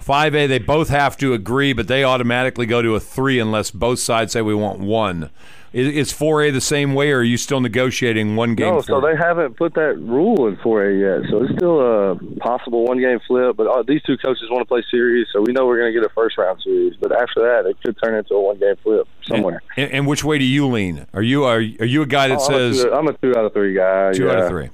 Five 0.00 0.34
A, 0.34 0.46
they 0.46 0.58
both 0.58 0.88
have 0.88 1.16
to 1.18 1.32
agree, 1.34 1.72
but 1.72 1.86
they 1.86 2.02
automatically 2.02 2.66
go 2.66 2.82
to 2.82 2.94
a 2.94 3.00
three 3.00 3.38
unless 3.38 3.70
both 3.70 3.98
sides 3.98 4.32
say 4.32 4.42
we 4.42 4.54
want 4.54 4.80
one. 4.80 5.30
Is, 5.72 5.88
is 5.88 6.12
4A 6.12 6.52
the 6.52 6.60
same 6.60 6.94
way, 6.94 7.10
or 7.10 7.18
are 7.18 7.22
you 7.22 7.36
still 7.36 7.60
negotiating 7.60 8.36
one 8.36 8.54
game? 8.54 8.74
No, 8.74 8.80
so 8.80 9.00
they 9.00 9.14
haven't 9.14 9.56
put 9.56 9.74
that 9.74 9.98
rule 9.98 10.46
in 10.46 10.56
4A 10.56 11.22
yet. 11.22 11.30
So 11.30 11.42
it's 11.42 11.52
still 11.54 11.80
a 11.80 12.16
possible 12.38 12.86
one 12.86 12.98
game 12.98 13.20
flip. 13.26 13.56
But 13.56 13.66
uh, 13.66 13.82
these 13.86 14.02
two 14.02 14.16
coaches 14.16 14.44
want 14.50 14.62
to 14.62 14.66
play 14.66 14.82
series, 14.90 15.26
so 15.32 15.42
we 15.42 15.52
know 15.52 15.66
we're 15.66 15.78
going 15.78 15.92
to 15.92 16.00
get 16.00 16.08
a 16.08 16.12
first 16.14 16.38
round 16.38 16.62
series. 16.62 16.96
But 16.96 17.12
after 17.12 17.42
that, 17.42 17.68
it 17.68 17.76
could 17.82 17.96
turn 18.02 18.14
into 18.14 18.34
a 18.34 18.40
one 18.40 18.58
game 18.58 18.76
flip 18.82 19.06
somewhere. 19.26 19.62
And, 19.76 19.92
and, 19.92 20.06
which 20.06 20.24
way 20.24 20.38
do 20.38 20.44
you 20.44 20.66
lean? 20.66 21.06
Are 21.12 21.22
you 21.22 21.44
are, 21.44 21.56
are 21.56 21.60
you 21.60 22.02
a 22.02 22.06
guy 22.06 22.28
that 22.28 22.38
oh, 22.40 22.48
says 22.48 22.84
I'm 22.84 22.86
a, 22.86 22.88
two, 22.88 22.94
I'm 22.94 23.08
a 23.08 23.12
two 23.14 23.38
out 23.38 23.44
of 23.44 23.52
three 23.52 23.74
guy? 23.74 24.12
Two 24.12 24.24
yeah. 24.24 24.32
out 24.32 24.38
of 24.38 24.48
three. 24.48 24.70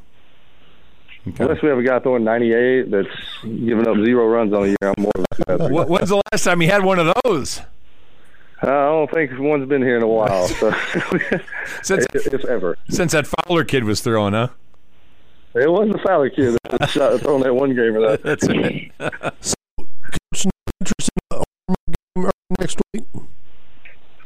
Okay. 1.27 1.43
Unless 1.43 1.63
we 1.63 1.71
have 1.71 1.79
a 1.79 1.83
guy 1.83 1.99
throwing 2.01 2.23
98 2.23 2.91
that's 2.91 3.09
giving 3.43 3.89
up 3.89 3.97
zero 4.05 4.29
runs 4.29 4.53
on 4.53 4.65
a 4.65 4.67
year, 4.67 4.77
I'm 4.83 4.95
more 4.99 5.13
of 5.15 5.25
a 5.31 5.35
two 5.35 5.43
out 5.49 5.61
of 5.61 5.67
three. 5.69 5.77
When's 5.77 6.09
the 6.11 6.23
last 6.31 6.45
time 6.45 6.61
he 6.61 6.67
had 6.67 6.85
one 6.85 6.99
of 6.99 7.15
those? 7.25 7.63
Uh, 8.67 8.71
I 8.71 8.85
don't 8.87 9.11
think 9.11 9.31
one's 9.39 9.69
been 9.69 9.83
here 9.83 9.99
in 9.99 10.03
a 10.03 10.09
while. 10.09 10.49
So 10.49 10.73
since 11.83 12.07
if, 12.15 12.45
ever 12.47 12.79
since 12.89 13.13
that 13.13 13.27
Fowler 13.27 13.65
kid 13.65 13.85
was 13.85 14.01
throwing, 14.01 14.33
huh? 14.33 14.49
It 15.55 15.71
was 15.71 15.91
the 15.93 15.99
Fowler 15.99 16.31
kid 16.31 16.57
that 16.71 16.89
shot 16.89 17.21
throwing 17.21 17.43
that 17.43 17.55
one 17.55 17.75
game. 17.75 17.95
Of 17.97 18.03
that. 18.03 18.23
That's 18.25 18.47
it. 18.49 18.93
so, 19.41 19.55
interest 20.81 21.11
in 21.31 21.45
game 22.17 22.31
next 22.59 22.81
week? 22.95 23.05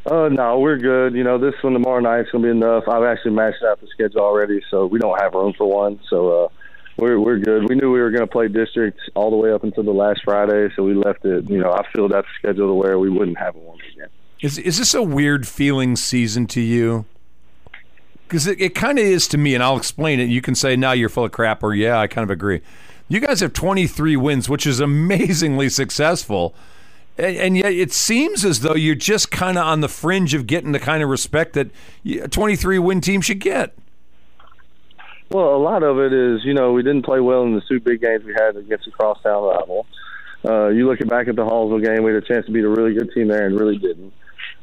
Uh, 0.06 0.28
no, 0.28 0.60
we're 0.60 0.78
good. 0.78 1.14
You 1.14 1.24
know, 1.24 1.38
this 1.38 1.54
one 1.62 1.72
tomorrow 1.72 1.98
night's 1.98 2.30
gonna 2.30 2.44
be 2.44 2.50
enough. 2.50 2.84
I've 2.86 3.04
actually 3.04 3.32
matched 3.32 3.64
out 3.64 3.80
the 3.80 3.88
schedule 3.88 4.20
already, 4.20 4.62
so 4.70 4.86
we 4.86 5.00
don't 5.00 5.20
have 5.20 5.34
room 5.34 5.52
for 5.58 5.66
one. 5.66 5.98
So 6.08 6.44
uh, 6.44 6.48
we're 6.96 7.18
we're 7.18 7.38
good. 7.38 7.68
We 7.68 7.74
knew 7.74 7.90
we 7.92 8.00
were 8.00 8.10
going 8.10 8.26
to 8.26 8.30
play 8.30 8.46
district 8.48 9.00
all 9.14 9.30
the 9.30 9.36
way 9.36 9.52
up 9.52 9.64
until 9.64 9.82
the 9.82 9.92
last 9.92 10.20
Friday, 10.24 10.68
so 10.76 10.84
we 10.84 10.94
left 10.94 11.24
it. 11.24 11.50
You 11.50 11.58
know, 11.58 11.72
I 11.72 11.82
filled 11.92 12.12
out 12.12 12.24
the 12.24 12.30
schedule 12.38 12.68
to 12.68 12.74
where 12.74 12.98
we 12.98 13.10
wouldn't 13.10 13.38
have 13.38 13.56
one 13.56 13.78
again. 13.92 14.08
Is 14.40 14.56
is 14.58 14.78
this 14.78 14.94
a 14.94 15.02
weird 15.02 15.48
feeling 15.48 15.96
season 15.96 16.46
to 16.48 16.60
you? 16.60 17.06
Because 18.26 18.46
it, 18.46 18.60
it 18.60 18.74
kind 18.74 18.98
of 18.98 19.04
is 19.04 19.26
to 19.28 19.38
me, 19.38 19.54
and 19.54 19.64
I'll 19.64 19.76
explain 19.76 20.20
it. 20.20 20.28
You 20.28 20.40
can 20.40 20.54
say, 20.54 20.76
"Now 20.76 20.92
you're 20.92 21.08
full 21.08 21.24
of 21.24 21.32
crap," 21.32 21.62
or 21.62 21.74
"Yeah, 21.74 21.98
I 21.98 22.06
kind 22.06 22.22
of 22.22 22.30
agree." 22.30 22.60
You 23.08 23.20
guys 23.20 23.40
have 23.40 23.54
23 23.54 24.16
wins, 24.16 24.48
which 24.48 24.66
is 24.66 24.80
amazingly 24.80 25.68
successful, 25.70 26.54
and, 27.16 27.36
and 27.36 27.56
yet 27.56 27.72
it 27.72 27.92
seems 27.92 28.44
as 28.44 28.60
though 28.60 28.74
you're 28.74 28.94
just 28.94 29.30
kind 29.30 29.58
of 29.58 29.64
on 29.64 29.80
the 29.80 29.88
fringe 29.88 30.34
of 30.34 30.46
getting 30.46 30.72
the 30.72 30.78
kind 30.78 31.02
of 31.02 31.08
respect 31.08 31.54
that 31.54 31.70
a 32.04 32.28
23 32.28 32.78
win 32.78 33.00
team 33.00 33.20
should 33.20 33.40
get. 33.40 33.74
Well, 35.30 35.56
a 35.56 35.58
lot 35.58 35.82
of 35.82 35.98
it 35.98 36.12
is, 36.12 36.44
you 36.44 36.54
know, 36.54 36.72
we 36.72 36.82
didn't 36.82 37.02
play 37.02 37.20
well 37.20 37.42
in 37.42 37.54
the 37.54 37.62
two 37.68 37.80
big 37.80 38.00
games 38.00 38.24
we 38.24 38.32
had 38.32 38.56
against 38.56 38.86
a 38.86 38.90
crosstown 38.90 39.42
rival. 39.42 39.86
Uh, 40.44 40.68
you 40.68 40.86
look 40.86 41.00
back 41.08 41.28
at 41.28 41.36
the 41.36 41.44
Hallsville 41.44 41.84
game, 41.84 42.02
we 42.02 42.14
had 42.14 42.22
a 42.22 42.26
chance 42.26 42.46
to 42.46 42.52
beat 42.52 42.64
a 42.64 42.68
really 42.68 42.94
good 42.94 43.12
team 43.12 43.28
there 43.28 43.46
and 43.46 43.58
really 43.58 43.76
didn't. 43.76 44.12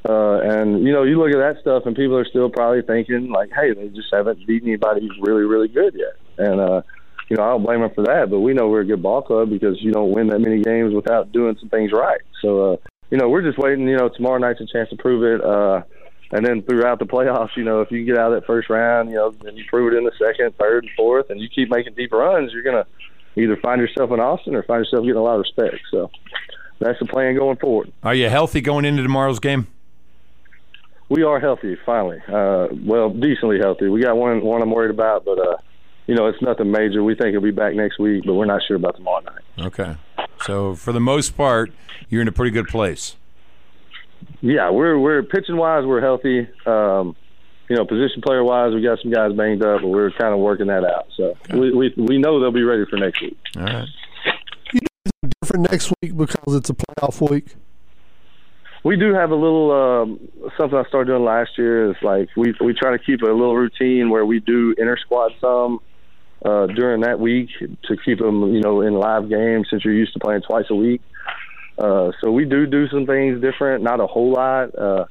Uh, 0.07 0.39
and 0.43 0.83
you 0.83 0.93
know, 0.93 1.03
you 1.03 1.17
look 1.17 1.31
at 1.31 1.39
that 1.39 1.61
stuff, 1.61 1.83
and 1.85 1.95
people 1.95 2.17
are 2.17 2.25
still 2.25 2.49
probably 2.49 2.81
thinking 2.81 3.31
like, 3.31 3.49
"Hey, 3.51 3.73
they 3.73 3.87
just 3.89 4.13
haven't 4.13 4.45
beaten 4.45 4.69
anybody 4.69 5.01
who's 5.01 5.17
really, 5.21 5.43
really 5.43 5.67
good 5.67 5.95
yet." 5.95 6.15
And 6.37 6.59
uh, 6.59 6.81
you 7.29 7.37
know, 7.37 7.43
I 7.43 7.49
don't 7.49 7.63
blame 7.63 7.81
them 7.81 7.91
for 7.95 8.03
that. 8.03 8.29
But 8.29 8.41
we 8.41 8.53
know 8.53 8.67
we're 8.67 8.81
a 8.81 8.85
good 8.85 9.01
ball 9.01 9.21
club 9.21 9.49
because 9.49 9.81
you 9.81 9.91
don't 9.91 10.11
win 10.11 10.27
that 10.27 10.39
many 10.39 10.61
games 10.61 10.93
without 10.93 11.31
doing 11.31 11.57
some 11.59 11.69
things 11.69 11.91
right. 11.91 12.21
So, 12.41 12.73
uh, 12.73 12.77
you 13.09 13.17
know, 13.17 13.29
we're 13.29 13.41
just 13.41 13.57
waiting. 13.57 13.87
You 13.87 13.97
know, 13.97 14.09
tomorrow 14.09 14.37
night's 14.37 14.61
a 14.61 14.67
chance 14.67 14.89
to 14.89 14.95
prove 14.95 15.23
it. 15.23 15.43
Uh, 15.43 15.81
and 16.31 16.45
then 16.45 16.61
throughout 16.63 16.99
the 16.99 17.05
playoffs, 17.05 17.55
you 17.55 17.63
know, 17.63 17.81
if 17.81 17.91
you 17.91 18.03
get 18.03 18.17
out 18.17 18.33
of 18.33 18.41
that 18.41 18.47
first 18.47 18.69
round, 18.69 19.09
you 19.09 19.15
know, 19.15 19.31
then 19.43 19.55
you 19.55 19.63
prove 19.69 19.93
it 19.93 19.97
in 19.97 20.03
the 20.03 20.11
second, 20.19 20.55
third, 20.57 20.83
and 20.83 20.91
fourth, 20.97 21.29
and 21.29 21.39
you 21.39 21.47
keep 21.49 21.69
making 21.69 21.93
deep 21.93 22.11
runs, 22.11 22.51
you're 22.51 22.63
gonna 22.63 22.85
either 23.35 23.57
find 23.57 23.79
yourself 23.79 24.11
in 24.11 24.19
Austin 24.19 24.55
or 24.55 24.63
find 24.63 24.83
yourself 24.83 25.03
getting 25.03 25.19
a 25.19 25.23
lot 25.23 25.35
of 25.35 25.41
respect. 25.41 25.77
So 25.91 26.09
that's 26.79 26.99
the 26.99 27.05
plan 27.05 27.35
going 27.35 27.57
forward. 27.57 27.91
Are 28.03 28.15
you 28.15 28.29
healthy 28.29 28.61
going 28.61 28.85
into 28.85 29.03
tomorrow's 29.03 29.39
game? 29.39 29.67
We 31.09 31.23
are 31.23 31.39
healthy, 31.39 31.77
finally. 31.85 32.19
Uh, 32.27 32.67
well, 32.83 33.11
decently 33.11 33.59
healthy. 33.59 33.87
We 33.89 34.01
got 34.01 34.17
one 34.17 34.41
one 34.41 34.61
I'm 34.61 34.71
worried 34.71 34.91
about, 34.91 35.23
but 35.23 35.39
uh, 35.39 35.57
you 36.07 36.15
know, 36.15 36.27
it's 36.27 36.41
nothing 36.41 36.71
major. 36.71 37.03
We 37.03 37.15
think 37.15 37.31
he'll 37.31 37.41
be 37.41 37.51
back 37.51 37.75
next 37.75 37.99
week, 37.99 38.23
but 38.25 38.33
we're 38.33 38.45
not 38.45 38.61
sure 38.67 38.77
about 38.77 38.95
tomorrow 38.95 39.21
night. 39.21 39.67
Okay. 39.67 39.95
So 40.45 40.75
for 40.75 40.91
the 40.91 40.99
most 40.99 41.37
part, 41.37 41.71
you're 42.09 42.21
in 42.21 42.27
a 42.27 42.31
pretty 42.31 42.51
good 42.51 42.67
place. 42.67 43.15
Yeah, 44.41 44.69
we're 44.69 44.97
we're 44.97 45.23
pitching 45.23 45.57
wise, 45.57 45.85
we're 45.85 46.01
healthy. 46.01 46.47
Um, 46.65 47.15
you 47.69 47.75
know, 47.75 47.85
position 47.85 48.21
player 48.21 48.43
wise, 48.43 48.73
we 48.73 48.81
got 48.81 48.99
some 49.01 49.11
guys 49.11 49.33
banged 49.33 49.63
up, 49.63 49.81
but 49.81 49.87
we're 49.87 50.11
kind 50.11 50.33
of 50.33 50.39
working 50.39 50.67
that 50.67 50.83
out. 50.83 51.07
So 51.17 51.35
okay. 51.49 51.57
we, 51.57 51.71
we 51.71 51.93
we 51.97 52.17
know 52.17 52.39
they'll 52.39 52.51
be 52.51 52.63
ready 52.63 52.85
for 52.89 52.97
next 52.97 53.21
week. 53.21 53.37
All 53.57 53.63
right. 53.63 53.87
You 54.73 54.81
know, 54.81 55.29
different 55.41 55.71
next 55.71 55.91
week 56.01 56.15
because 56.15 56.55
it's 56.55 56.69
a 56.69 56.73
playoff 56.73 57.29
week. 57.29 57.55
We 58.85 58.97
do 58.97 59.15
have 59.15 59.31
a 59.31 59.35
little 59.35 59.71
um, 59.71 60.29
something 60.59 60.77
I 60.77 60.87
started 60.87 61.07
doing 61.07 61.25
last 61.25 61.57
year. 61.57 61.89
Is 61.89 61.97
like 62.03 62.29
we 62.37 62.53
we 62.61 62.75
try 62.75 62.95
to 62.95 63.03
keep 63.03 63.23
a 63.23 63.25
little 63.25 63.55
routine 63.55 64.11
where 64.11 64.23
we 64.23 64.39
do 64.39 64.75
inter 64.77 64.95
squad 64.97 65.31
some 65.41 65.79
uh, 66.45 66.67
during 66.67 67.01
that 67.01 67.19
week 67.19 67.49
to 67.59 67.97
keep 68.05 68.19
them, 68.19 68.53
you 68.53 68.61
know, 68.61 68.81
in 68.81 68.93
live 68.93 69.27
games 69.27 69.65
since 69.71 69.83
you're 69.83 69.91
used 69.91 70.13
to 70.13 70.19
playing 70.19 70.43
twice 70.43 70.65
a 70.69 70.75
week. 70.75 71.01
Uh, 71.79 72.11
so 72.21 72.31
we 72.31 72.45
do 72.45 72.67
do 72.67 72.87
some 72.89 73.07
things 73.07 73.41
different, 73.41 73.83
not 73.83 73.99
a 73.99 74.05
whole 74.05 74.31
lot, 74.31 74.77
uh, 74.77 75.05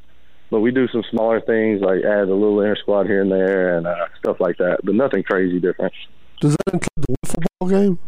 but 0.52 0.60
we 0.60 0.70
do 0.70 0.86
some 0.92 1.02
smaller 1.10 1.40
things 1.40 1.80
like 1.82 2.04
add 2.04 2.28
a 2.28 2.32
little 2.32 2.60
inter 2.60 2.76
squad 2.76 3.06
here 3.06 3.22
and 3.22 3.32
there 3.32 3.76
and 3.76 3.88
uh, 3.88 4.06
stuff 4.20 4.36
like 4.38 4.56
that, 4.58 4.78
but 4.84 4.94
nothing 4.94 5.24
crazy 5.24 5.58
different. 5.58 5.92
Does 6.40 6.52
that 6.52 6.74
include 6.74 7.06
the 7.08 7.14
wiffle 7.26 7.44
ball 7.58 7.68
game? 7.68 7.98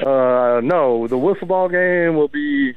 Uh, 0.00 0.60
no, 0.64 1.06
the 1.06 1.16
wiffle 1.16 1.48
ball 1.48 1.68
game 1.68 2.16
will 2.16 2.28
be 2.28 2.74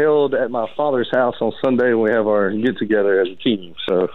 held 0.00 0.34
at 0.34 0.50
my 0.50 0.66
father's 0.76 1.10
house 1.12 1.36
on 1.40 1.52
Sunday 1.62 1.92
when 1.94 2.04
we 2.04 2.10
have 2.10 2.26
our 2.26 2.50
get 2.50 2.78
together 2.78 3.20
as 3.20 3.28
a 3.28 3.36
team. 3.36 3.74
So, 3.88 4.08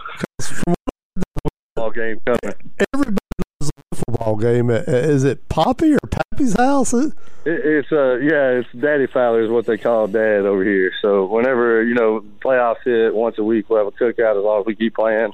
ball 1.76 1.90
game 1.90 2.20
coming. 2.26 2.56
Everybody 2.92 3.18
loves 3.60 3.70
a 3.70 3.94
wiffle 3.94 4.18
ball 4.18 4.36
game. 4.36 4.70
Is 4.70 5.24
it 5.24 5.48
Poppy 5.48 5.94
or 5.94 5.98
Pappy's 6.10 6.54
house? 6.54 6.92
It, 6.92 7.12
it's 7.44 7.92
uh 7.92 8.16
yeah, 8.16 8.60
it's 8.60 8.68
Daddy 8.72 9.06
Fowler 9.06 9.42
is 9.42 9.50
what 9.50 9.66
they 9.66 9.78
call 9.78 10.06
Dad 10.06 10.46
over 10.46 10.64
here. 10.64 10.92
So 11.02 11.26
whenever 11.26 11.82
you 11.82 11.94
know 11.94 12.24
playoffs 12.44 12.82
hit 12.84 13.14
once 13.14 13.38
a 13.38 13.44
week, 13.44 13.68
we'll 13.68 13.84
have 13.84 13.88
a 13.88 13.96
cookout 13.96 14.38
as 14.38 14.44
long 14.44 14.60
as 14.60 14.66
we 14.66 14.74
keep 14.74 14.94
playing. 14.94 15.32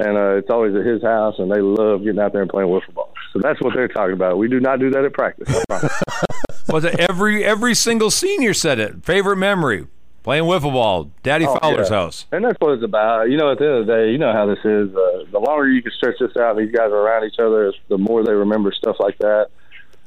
And 0.00 0.16
uh, 0.16 0.36
it's 0.36 0.48
always 0.48 0.76
at 0.76 0.86
his 0.86 1.02
house, 1.02 1.34
and 1.38 1.50
they 1.50 1.60
love 1.60 2.04
getting 2.04 2.20
out 2.20 2.32
there 2.32 2.42
and 2.42 2.50
playing 2.50 2.68
wiffle 2.68 2.94
ball. 2.94 3.12
So 3.32 3.40
that's 3.40 3.60
what 3.60 3.74
they're 3.74 3.88
talking 3.88 4.12
about. 4.12 4.38
We 4.38 4.48
do 4.48 4.60
not 4.60 4.78
do 4.78 4.90
that 4.90 5.04
at 5.04 5.12
practice. 5.12 5.48
Was 6.68 6.84
it 6.84 7.00
every 7.00 7.44
every 7.44 7.74
single 7.74 8.10
senior 8.10 8.54
said 8.54 8.78
it? 8.78 9.04
Favorite 9.04 9.36
memory 9.36 9.86
playing 10.28 10.44
wiffle 10.44 10.72
ball, 10.72 11.10
Daddy 11.22 11.46
oh, 11.46 11.58
Fowler's 11.58 11.88
yeah. 11.88 11.96
house. 11.96 12.26
And 12.32 12.44
that's 12.44 12.58
what 12.60 12.72
it's 12.72 12.84
about. 12.84 13.30
You 13.30 13.38
know, 13.38 13.50
at 13.50 13.58
the 13.58 13.64
end 13.64 13.74
of 13.76 13.86
the 13.86 13.92
day, 13.94 14.10
you 14.10 14.18
know 14.18 14.30
how 14.30 14.44
this 14.44 14.58
is. 14.58 14.94
Uh, 14.94 15.24
the 15.32 15.38
longer 15.38 15.66
you 15.66 15.82
can 15.82 15.90
stretch 15.92 16.16
this 16.20 16.36
out, 16.36 16.58
these 16.58 16.70
guys 16.70 16.90
are 16.90 17.00
around 17.00 17.24
each 17.24 17.38
other, 17.38 17.72
the 17.88 17.96
more 17.96 18.22
they 18.22 18.32
remember 18.32 18.70
stuff 18.70 18.96
like 19.00 19.16
that. 19.20 19.48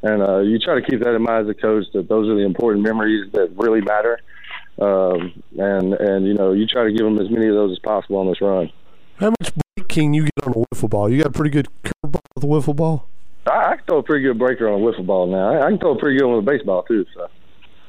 and 0.03 0.21
uh, 0.21 0.37
you 0.37 0.59
try 0.59 0.75
to 0.75 0.81
keep 0.81 0.99
that 0.99 1.15
in 1.15 1.23
mind 1.23 1.49
as 1.49 1.55
a 1.55 1.59
coach 1.59 1.85
that 1.93 2.07
those 2.07 2.29
are 2.29 2.35
the 2.35 2.45
important 2.45 2.83
memories 2.83 3.31
that 3.31 3.49
really 3.55 3.81
matter. 3.81 4.19
Um, 4.79 5.41
and 5.57 5.93
and 5.93 6.27
you 6.27 6.35
know 6.35 6.53
you 6.53 6.67
try 6.67 6.83
to 6.83 6.91
give 6.91 7.03
them 7.03 7.19
as 7.19 7.29
many 7.31 7.47
of 7.47 7.55
those 7.55 7.71
as 7.71 7.79
possible 7.79 8.17
on 8.17 8.27
this 8.27 8.41
run. 8.41 8.71
How 9.17 9.33
much 9.41 9.51
break 9.75 9.87
can 9.87 10.13
you 10.13 10.23
get 10.23 10.45
on 10.45 10.53
a 10.53 10.75
wiffle 10.75 10.89
ball? 10.89 11.09
You 11.09 11.17
got 11.17 11.27
a 11.27 11.31
pretty 11.31 11.49
good 11.49 11.67
curveball 11.83 12.21
with 12.35 12.43
a 12.43 12.47
wiffle 12.47 12.75
ball. 12.75 13.07
I, 13.47 13.71
I 13.71 13.75
can 13.77 13.85
throw 13.85 13.97
a 13.99 14.03
pretty 14.03 14.23
good 14.23 14.37
breaker 14.37 14.67
on 14.69 14.81
a 14.81 14.83
wiffle 14.83 15.05
ball 15.05 15.27
now. 15.27 15.53
I, 15.53 15.65
I 15.65 15.69
can 15.69 15.79
throw 15.79 15.95
a 15.95 15.99
pretty 15.99 16.17
good 16.19 16.25
one 16.25 16.37
with 16.37 16.47
a 16.47 16.51
baseball 16.51 16.83
too. 16.83 17.05
So. 17.15 17.27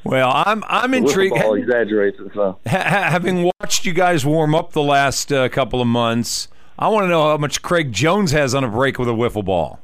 Well, 0.04 0.32
I'm 0.34 0.64
I'm 0.66 0.94
intrigued. 0.94 1.34
Ball 1.34 1.54
exaggerates 1.54 2.18
it. 2.18 2.32
So. 2.34 2.58
Ha- 2.66 2.76
ha- 2.76 3.10
having 3.10 3.50
watched 3.60 3.84
you 3.84 3.92
guys 3.92 4.24
warm 4.26 4.54
up 4.54 4.72
the 4.72 4.82
last 4.82 5.32
uh, 5.32 5.48
couple 5.48 5.80
of 5.80 5.86
months, 5.86 6.48
I 6.78 6.88
want 6.88 7.04
to 7.04 7.08
know 7.08 7.28
how 7.28 7.36
much 7.36 7.62
Craig 7.62 7.92
Jones 7.92 8.32
has 8.32 8.54
on 8.54 8.64
a 8.64 8.68
break 8.68 8.98
with 8.98 9.08
a 9.08 9.12
wiffle 9.12 9.44
ball. 9.44 9.80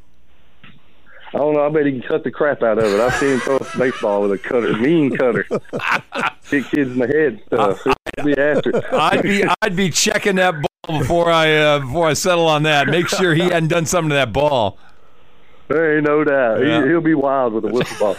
I 1.35 1.39
don't 1.39 1.53
know. 1.53 1.67
I 1.67 1.69
bet 1.69 1.85
he 1.85 1.93
can 1.93 2.03
cut 2.03 2.25
the 2.25 2.31
crap 2.31 2.63
out 2.63 2.79
of 2.79 2.85
it. 2.85 3.01
I've 3.01 3.15
seen 3.17 3.33
him 3.35 3.41
throw 3.41 3.57
a 3.57 3.79
baseball 3.79 4.23
with 4.23 4.33
a 4.33 4.39
cutter, 4.39 4.75
mean 4.79 5.15
cutter, 5.15 5.45
hit 6.51 6.65
kids 6.71 6.91
in 6.91 6.99
the 6.99 7.07
head. 7.07 7.43
Stuff. 7.47 7.87
It'd 8.17 8.25
be 8.25 8.41
after. 8.41 8.71
it. 8.71 8.85
I'd 8.93 9.23
be 9.23 9.45
I'd 9.61 9.77
be 9.77 9.91
checking 9.91 10.37
that 10.37 10.55
ball 10.55 10.99
before 10.99 11.31
I 11.31 11.55
uh, 11.55 11.79
before 11.81 12.09
I 12.09 12.15
settle 12.15 12.47
on 12.47 12.63
that. 12.63 12.89
Make 12.89 13.09
sure 13.09 13.35
he 13.35 13.43
hadn't 13.43 13.69
done 13.69 13.85
something 13.85 14.09
to 14.09 14.15
that 14.15 14.33
ball. 14.33 14.79
There 15.69 15.97
ain't 15.97 16.07
no 16.07 16.25
doubt. 16.25 16.65
Yeah. 16.65 16.83
He, 16.83 16.89
he'll 16.89 17.01
be 17.01 17.15
wild 17.15 17.53
with 17.53 17.65
a 17.65 17.69
whistle 17.69 18.15
ball. 18.15 18.17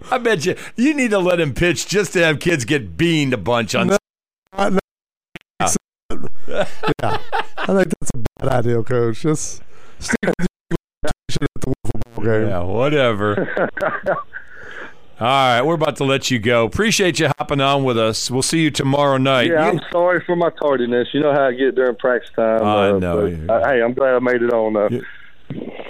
I 0.10 0.18
bet 0.18 0.44
you 0.44 0.56
you 0.76 0.94
need 0.94 1.10
to 1.10 1.18
let 1.18 1.40
him 1.40 1.54
pitch 1.54 1.86
just 1.86 2.12
to 2.14 2.24
have 2.24 2.40
kids 2.40 2.64
get 2.64 2.96
beaned 2.96 3.32
a 3.32 3.36
bunch 3.36 3.74
on. 3.74 3.88
yeah, 3.88 3.96
I 4.58 4.70
think 7.66 7.92
that's 7.98 8.10
a 8.14 8.18
bad 8.38 8.48
idea, 8.48 8.82
Coach. 8.82 9.22
Just 9.22 9.62
stick 9.98 10.18
with 10.22 10.34
your 10.70 10.78
at 11.04 11.12
the 11.60 11.66
wiffle 11.66 12.14
ball 12.14 12.24
game. 12.24 12.48
Yeah, 12.48 12.62
whatever. 12.62 13.78
All 15.20 15.26
right, 15.28 15.62
we're 15.62 15.74
about 15.74 15.96
to 15.96 16.04
let 16.04 16.30
you 16.32 16.40
go. 16.40 16.64
Appreciate 16.64 17.20
you 17.20 17.30
hopping 17.38 17.60
on 17.60 17.84
with 17.84 17.96
us. 17.96 18.30
We'll 18.30 18.42
see 18.42 18.62
you 18.62 18.72
tomorrow 18.72 19.16
night. 19.16 19.48
yeah, 19.48 19.68
I'm 19.68 19.80
sorry 19.92 20.20
for 20.26 20.34
my 20.34 20.50
tardiness. 20.60 21.08
You 21.12 21.20
know 21.20 21.32
how 21.32 21.46
I 21.46 21.52
get 21.52 21.76
during 21.76 21.94
practice 21.96 22.30
time. 22.34 22.64
I 22.64 22.90
uh, 22.90 22.98
know. 22.98 23.30
but, 23.46 23.54
uh, 23.54 23.68
hey, 23.68 23.80
I'm 23.80 23.94
glad 23.94 24.16
I 24.16 24.18
made 24.18 24.42
it 24.42 24.52
on. 24.52 24.76
Uh, 24.76 24.88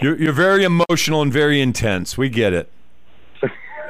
You're, 0.00 0.16
you're 0.16 0.32
very 0.32 0.64
emotional 0.64 1.22
and 1.22 1.32
very 1.32 1.61
intense. 1.61 2.18
We 2.18 2.28
get 2.28 2.52
it. 2.52 2.70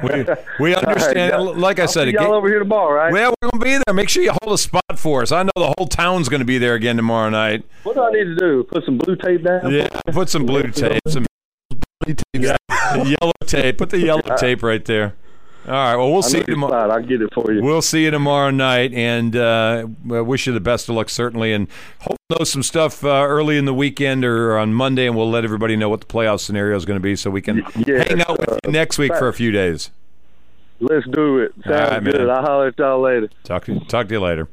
We, 0.03 0.25
we 0.61 0.75
understand. 0.77 1.33
Right, 1.33 1.57
like 1.57 1.79
I 1.79 1.87
said, 1.87 2.09
y'all 2.09 2.35
over 2.35 2.49
here 2.49 2.59
tomorrow, 2.59 2.95
right? 2.95 3.13
Well, 3.13 3.35
we're 3.41 3.51
gonna 3.51 3.65
be 3.65 3.79
there. 3.87 3.95
Make 3.95 4.09
sure 4.09 4.23
you 4.23 4.33
hold 4.43 4.55
a 4.55 4.59
spot 4.59 4.83
for 4.97 5.23
us. 5.23 5.33
I 5.33 5.43
know 5.43 5.53
the 5.57 5.73
whole 5.79 5.87
town's 5.87 6.29
gonna 6.29 6.45
be 6.45 6.59
there 6.59 6.75
again 6.75 6.97
tomorrow 6.97 7.31
night. 7.31 7.65
What 7.83 7.95
do 7.95 8.03
I 8.03 8.11
need 8.11 8.25
to 8.25 8.37
do? 8.37 8.65
Put 8.65 8.85
some 8.85 8.99
blue 8.99 9.17
tape 9.17 9.43
down? 9.45 9.73
Yeah, 9.73 9.89
put 10.13 10.29
some 10.29 10.47
blue 10.47 10.71
tape, 10.71 11.01
some 11.09 11.27
yeah, 12.35 12.57
yellow 12.95 13.33
tape. 13.47 13.79
Put 13.79 13.91
the 13.91 13.99
yellow 13.99 14.23
tape 14.37 14.63
right 14.63 14.85
there. 14.85 15.15
All 15.67 15.73
right. 15.73 15.97
Well, 15.97 16.13
we'll 16.13 16.23
see 16.23 16.39
you 16.39 16.45
tomorrow. 16.45 16.91
I'll 16.91 17.03
get 17.03 17.23
it 17.23 17.33
for 17.33 17.51
you. 17.51 17.63
We'll 17.63 17.81
see 17.81 18.05
you 18.05 18.11
tomorrow 18.11 18.51
night, 18.51 18.93
and 18.93 19.35
uh, 19.35 19.87
wish 20.05 20.47
you 20.47 20.53
the 20.53 20.61
best 20.61 20.91
of 20.91 20.95
luck, 20.95 21.09
certainly. 21.09 21.55
And 21.55 21.69
hope 22.01 22.19
to 22.31 22.39
know 22.39 22.45
some 22.45 22.63
stuff 22.63 23.03
uh, 23.03 23.09
early 23.09 23.57
in 23.57 23.65
the 23.65 23.73
weekend 23.73 24.27
or 24.27 24.59
on 24.59 24.75
Monday, 24.75 25.07
and 25.07 25.17
we'll 25.17 25.31
let 25.31 25.43
everybody 25.43 25.75
know 25.75 25.89
what 25.89 26.01
the 26.01 26.07
playoff 26.07 26.41
scenario 26.41 26.77
is 26.77 26.85
going 26.85 26.99
to 26.99 27.03
be, 27.03 27.17
so 27.17 27.31
we 27.31 27.41
can 27.41 27.63
yes, 27.87 28.09
hang 28.09 28.21
out 28.21 28.39
with 28.39 28.53
uh, 28.53 28.59
you 28.65 28.73
next 28.73 28.99
week 28.99 29.15
for 29.17 29.29
a 29.29 29.33
few 29.33 29.51
days. 29.51 29.91
Let's 30.81 31.07
do 31.07 31.39
it. 31.39 31.55
Sounds 31.65 31.91
right, 31.91 32.05
good. 32.05 32.19
man. 32.19 32.31
I'll 32.31 32.43
holler 32.43 32.67
at 32.67 32.79
y'all 32.79 33.01
later. 33.01 33.31
Talk 33.45 33.65
to 33.65 33.81
talk 33.81 34.09
to 34.09 34.15
you 34.15 34.21
later. 34.21 34.49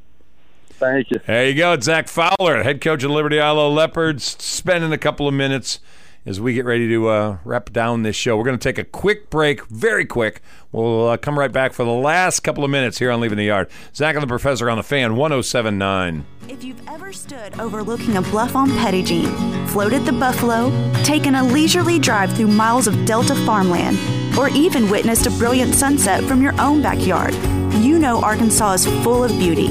Thank 0.69 1.11
you. 1.11 1.19
There 1.27 1.47
you 1.47 1.55
go, 1.55 1.77
Zach 1.79 2.07
Fowler, 2.07 2.63
head 2.63 2.79
coach 2.79 3.03
of 3.03 3.11
Liberty 3.11 3.35
Eylau 3.35 3.73
Leopards, 3.73 4.23
spending 4.41 4.93
a 4.93 4.97
couple 4.97 5.27
of 5.27 5.33
minutes 5.33 5.79
as 6.25 6.39
we 6.39 6.53
get 6.53 6.65
ready 6.65 6.87
to 6.87 7.07
uh, 7.07 7.37
wrap 7.43 7.71
down 7.71 8.03
this 8.03 8.15
show. 8.15 8.37
We're 8.37 8.43
going 8.43 8.57
to 8.57 8.63
take 8.63 8.77
a 8.77 8.83
quick 8.83 9.29
break, 9.29 9.65
very 9.67 10.05
quick. 10.05 10.41
We'll 10.71 11.09
uh, 11.09 11.17
come 11.17 11.37
right 11.37 11.51
back 11.51 11.73
for 11.73 11.83
the 11.83 11.91
last 11.91 12.41
couple 12.41 12.63
of 12.63 12.69
minutes 12.69 12.99
here 12.99 13.11
on 13.11 13.19
Leaving 13.19 13.37
the 13.37 13.45
Yard. 13.45 13.69
Zach 13.95 14.15
and 14.15 14.23
the 14.23 14.27
Professor 14.27 14.69
on 14.69 14.77
the 14.77 14.83
Fan, 14.83 15.13
107.9. 15.13 16.23
If 16.47 16.63
you've 16.63 16.87
ever 16.87 17.11
stood 17.11 17.59
overlooking 17.59 18.17
a 18.17 18.21
bluff 18.21 18.55
on 18.55 18.69
Petit 18.71 19.03
Jean, 19.03 19.67
floated 19.67 20.05
the 20.05 20.13
Buffalo, 20.13 20.69
taken 21.03 21.35
a 21.35 21.43
leisurely 21.43 21.97
drive 21.97 22.31
through 22.33 22.47
miles 22.47 22.87
of 22.87 23.05
Delta 23.05 23.35
farmland, 23.45 23.97
or 24.37 24.49
even 24.49 24.89
witnessed 24.89 25.25
a 25.25 25.31
brilliant 25.31 25.73
sunset 25.73 26.23
from 26.23 26.41
your 26.41 26.59
own 26.61 26.81
backyard, 26.81 27.33
you 27.75 27.99
know 27.99 28.21
Arkansas 28.21 28.73
is 28.73 28.85
full 29.03 29.23
of 29.23 29.31
beauty. 29.31 29.69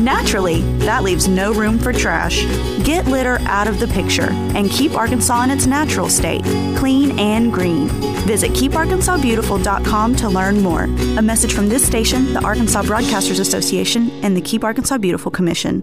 Naturally, 0.00 0.62
that 0.78 1.02
leaves 1.02 1.28
no 1.28 1.52
room 1.52 1.78
for 1.78 1.92
trash. 1.92 2.44
Get 2.84 3.06
litter 3.06 3.38
out 3.40 3.68
of 3.68 3.78
the 3.78 3.86
picture 3.88 4.30
and 4.30 4.70
keep 4.70 4.94
Arkansas 4.94 5.42
in 5.44 5.50
its 5.50 5.66
natural 5.66 6.08
state, 6.08 6.42
clean 6.78 7.18
and 7.18 7.52
green. 7.52 7.88
Visit 8.26 8.52
keeparkansasbeautiful.com 8.52 10.16
to 10.16 10.28
learn 10.28 10.62
more. 10.62 10.84
A 11.18 11.22
message 11.22 11.52
from 11.52 11.68
this 11.68 11.86
station, 11.86 12.32
the 12.32 12.42
Arkansas 12.42 12.82
Broadcasters 12.82 13.40
Association, 13.40 14.10
and 14.24 14.34
the 14.34 14.40
Keep 14.40 14.64
Arkansas 14.64 14.96
Beautiful 14.96 15.30
Commission. 15.30 15.82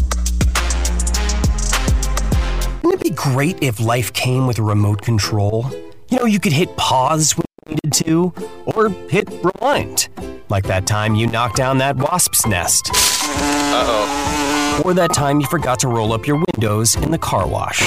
Wouldn't 2.83 3.01
it 3.01 3.09
be 3.11 3.15
great 3.15 3.61
if 3.61 3.79
life 3.79 4.11
came 4.13 4.47
with 4.47 4.57
a 4.57 4.63
remote 4.63 5.01
control? 5.01 5.69
You 6.09 6.19
know, 6.19 6.25
you 6.25 6.39
could 6.39 6.51
hit 6.51 6.75
pause 6.77 7.37
when 7.37 7.45
you 7.67 7.75
needed 7.75 7.93
to, 8.05 8.33
or 8.65 8.89
hit 8.89 9.29
rewind. 9.43 10.09
Like 10.49 10.65
that 10.65 10.87
time 10.87 11.15
you 11.15 11.27
knocked 11.27 11.57
down 11.57 11.77
that 11.77 11.95
wasp's 11.95 12.45
nest. 12.45 12.89
Uh 12.93 13.85
oh. 13.87 14.81
Or 14.83 14.93
that 14.95 15.13
time 15.13 15.39
you 15.39 15.47
forgot 15.47 15.79
to 15.79 15.87
roll 15.87 16.11
up 16.11 16.25
your 16.25 16.43
windows 16.53 16.95
in 16.95 17.11
the 17.11 17.17
car 17.19 17.47
wash. 17.47 17.81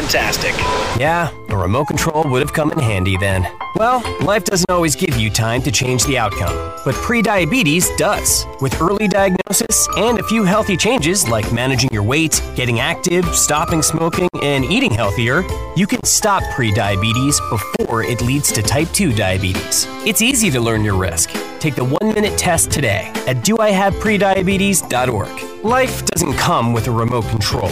Fantastic. 0.00 0.56
Yeah, 0.98 1.30
a 1.50 1.56
remote 1.56 1.88
control 1.88 2.24
would 2.24 2.40
have 2.40 2.54
come 2.54 2.72
in 2.72 2.78
handy 2.78 3.18
then. 3.18 3.46
Well, 3.76 4.00
life 4.22 4.44
doesn't 4.44 4.70
always 4.70 4.96
give 4.96 5.18
you 5.18 5.28
time 5.28 5.60
to 5.60 5.70
change 5.70 6.04
the 6.04 6.16
outcome, 6.16 6.54
but 6.86 6.94
prediabetes 6.94 7.94
does. 7.98 8.46
With 8.62 8.80
early 8.80 9.08
diagnosis 9.08 9.86
and 9.98 10.18
a 10.18 10.22
few 10.22 10.44
healthy 10.44 10.78
changes 10.78 11.28
like 11.28 11.52
managing 11.52 11.90
your 11.92 12.02
weight, 12.02 12.42
getting 12.56 12.80
active, 12.80 13.26
stopping 13.36 13.82
smoking, 13.82 14.30
and 14.42 14.64
eating 14.64 14.90
healthier, 14.90 15.44
you 15.76 15.86
can 15.86 16.02
stop 16.02 16.42
prediabetes 16.54 17.38
before 17.50 18.02
it 18.02 18.22
leads 18.22 18.50
to 18.52 18.62
type 18.62 18.88
2 18.92 19.12
diabetes. 19.12 19.86
It's 20.06 20.22
easy 20.22 20.50
to 20.50 20.62
learn 20.62 20.82
your 20.82 20.96
risk. 20.96 21.28
Take 21.58 21.74
the 21.74 21.84
one 21.84 22.14
minute 22.14 22.38
test 22.38 22.70
today 22.70 23.12
at 23.26 23.44
doihaveprediabetes.org. 23.44 25.62
Life 25.62 26.06
doesn't 26.06 26.38
come 26.38 26.72
with 26.72 26.86
a 26.86 26.90
remote 26.90 27.26
control. 27.26 27.68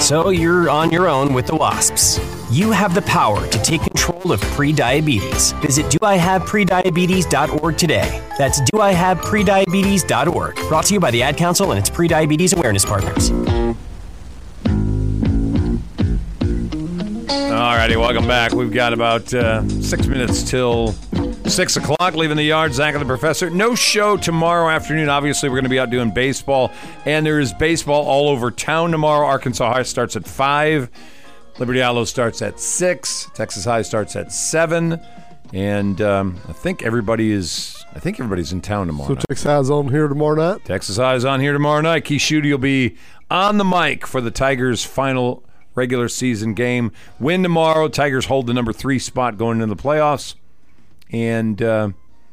So 0.00 0.30
you're 0.30 0.68
on 0.68 0.90
your 0.90 1.08
own 1.08 1.32
with 1.32 1.46
the 1.46 1.56
wasps. 1.56 2.20
You 2.50 2.72
have 2.72 2.94
the 2.94 3.00
power 3.02 3.46
to 3.46 3.58
take 3.62 3.80
control 3.82 4.32
of 4.32 4.40
prediabetes. 4.40 5.58
Visit 5.62 5.86
doihaveprediabetes.org 5.86 7.78
today. 7.78 8.22
That's 8.36 8.60
doihaveprediabetes.org. 8.60 10.56
Brought 10.68 10.84
to 10.86 10.94
you 10.94 11.00
by 11.00 11.10
the 11.10 11.22
Ad 11.22 11.36
Council 11.38 11.70
and 11.72 11.78
its 11.78 11.88
prediabetes 11.88 12.54
awareness 12.54 12.84
partners. 12.84 13.30
All 17.50 17.76
righty, 17.76 17.96
welcome 17.96 18.26
back. 18.26 18.52
We've 18.52 18.72
got 18.72 18.92
about 18.92 19.32
uh, 19.32 19.66
six 19.80 20.06
minutes 20.06 20.42
till 20.42 20.94
six 21.50 21.76
o'clock. 21.76 22.14
Leaving 22.14 22.36
the 22.36 22.44
yard, 22.44 22.74
Zach 22.74 22.94
and 22.94 23.02
the 23.02 23.06
Professor. 23.06 23.50
No 23.50 23.74
show 23.74 24.16
tomorrow 24.16 24.68
afternoon. 24.68 25.08
Obviously, 25.08 25.48
we're 25.48 25.56
going 25.56 25.64
to 25.64 25.70
be 25.70 25.78
out 25.78 25.90
doing 25.90 26.12
baseball, 26.12 26.72
and 27.04 27.24
there 27.24 27.40
is 27.40 27.52
baseball 27.52 28.04
all 28.06 28.28
over 28.28 28.50
town 28.50 28.90
tomorrow. 28.90 29.26
Arkansas 29.26 29.72
High 29.72 29.82
starts 29.82 30.16
at 30.16 30.26
five. 30.26 30.90
Liberty 31.58 31.78
Eylau 31.78 32.06
starts 32.06 32.42
at 32.42 32.58
six. 32.58 33.30
Texas 33.34 33.64
High 33.64 33.82
starts 33.82 34.16
at 34.16 34.32
seven, 34.32 35.00
and 35.52 36.00
um, 36.00 36.40
I 36.48 36.52
think 36.52 36.82
everybody 36.82 37.30
is. 37.30 37.84
I 37.94 38.00
think 38.00 38.18
everybody's 38.18 38.52
in 38.52 38.60
town 38.60 38.88
tomorrow. 38.88 39.08
So 39.08 39.14
night. 39.14 39.24
Texas 39.28 39.44
High's 39.46 39.70
on 39.70 39.88
here 39.88 40.08
tomorrow 40.08 40.34
night. 40.34 40.64
Texas 40.64 40.96
High 40.96 41.14
is 41.14 41.24
on 41.24 41.40
here 41.40 41.52
tomorrow 41.52 41.80
night. 41.80 42.04
Keith 42.04 42.20
Schutte 42.22 42.50
will 42.50 42.58
be 42.58 42.96
on 43.30 43.58
the 43.58 43.64
mic 43.64 44.06
for 44.06 44.20
the 44.20 44.32
Tigers' 44.32 44.84
final 44.84 45.44
regular 45.76 46.08
season 46.08 46.54
game. 46.54 46.90
Win 47.20 47.42
tomorrow. 47.42 47.88
Tigers 47.88 48.26
hold 48.26 48.46
the 48.48 48.54
number 48.54 48.72
three 48.72 48.98
spot 48.98 49.38
going 49.38 49.60
into 49.60 49.72
the 49.72 49.80
playoffs, 49.80 50.34
and 51.10 51.60
uh, 51.62 51.90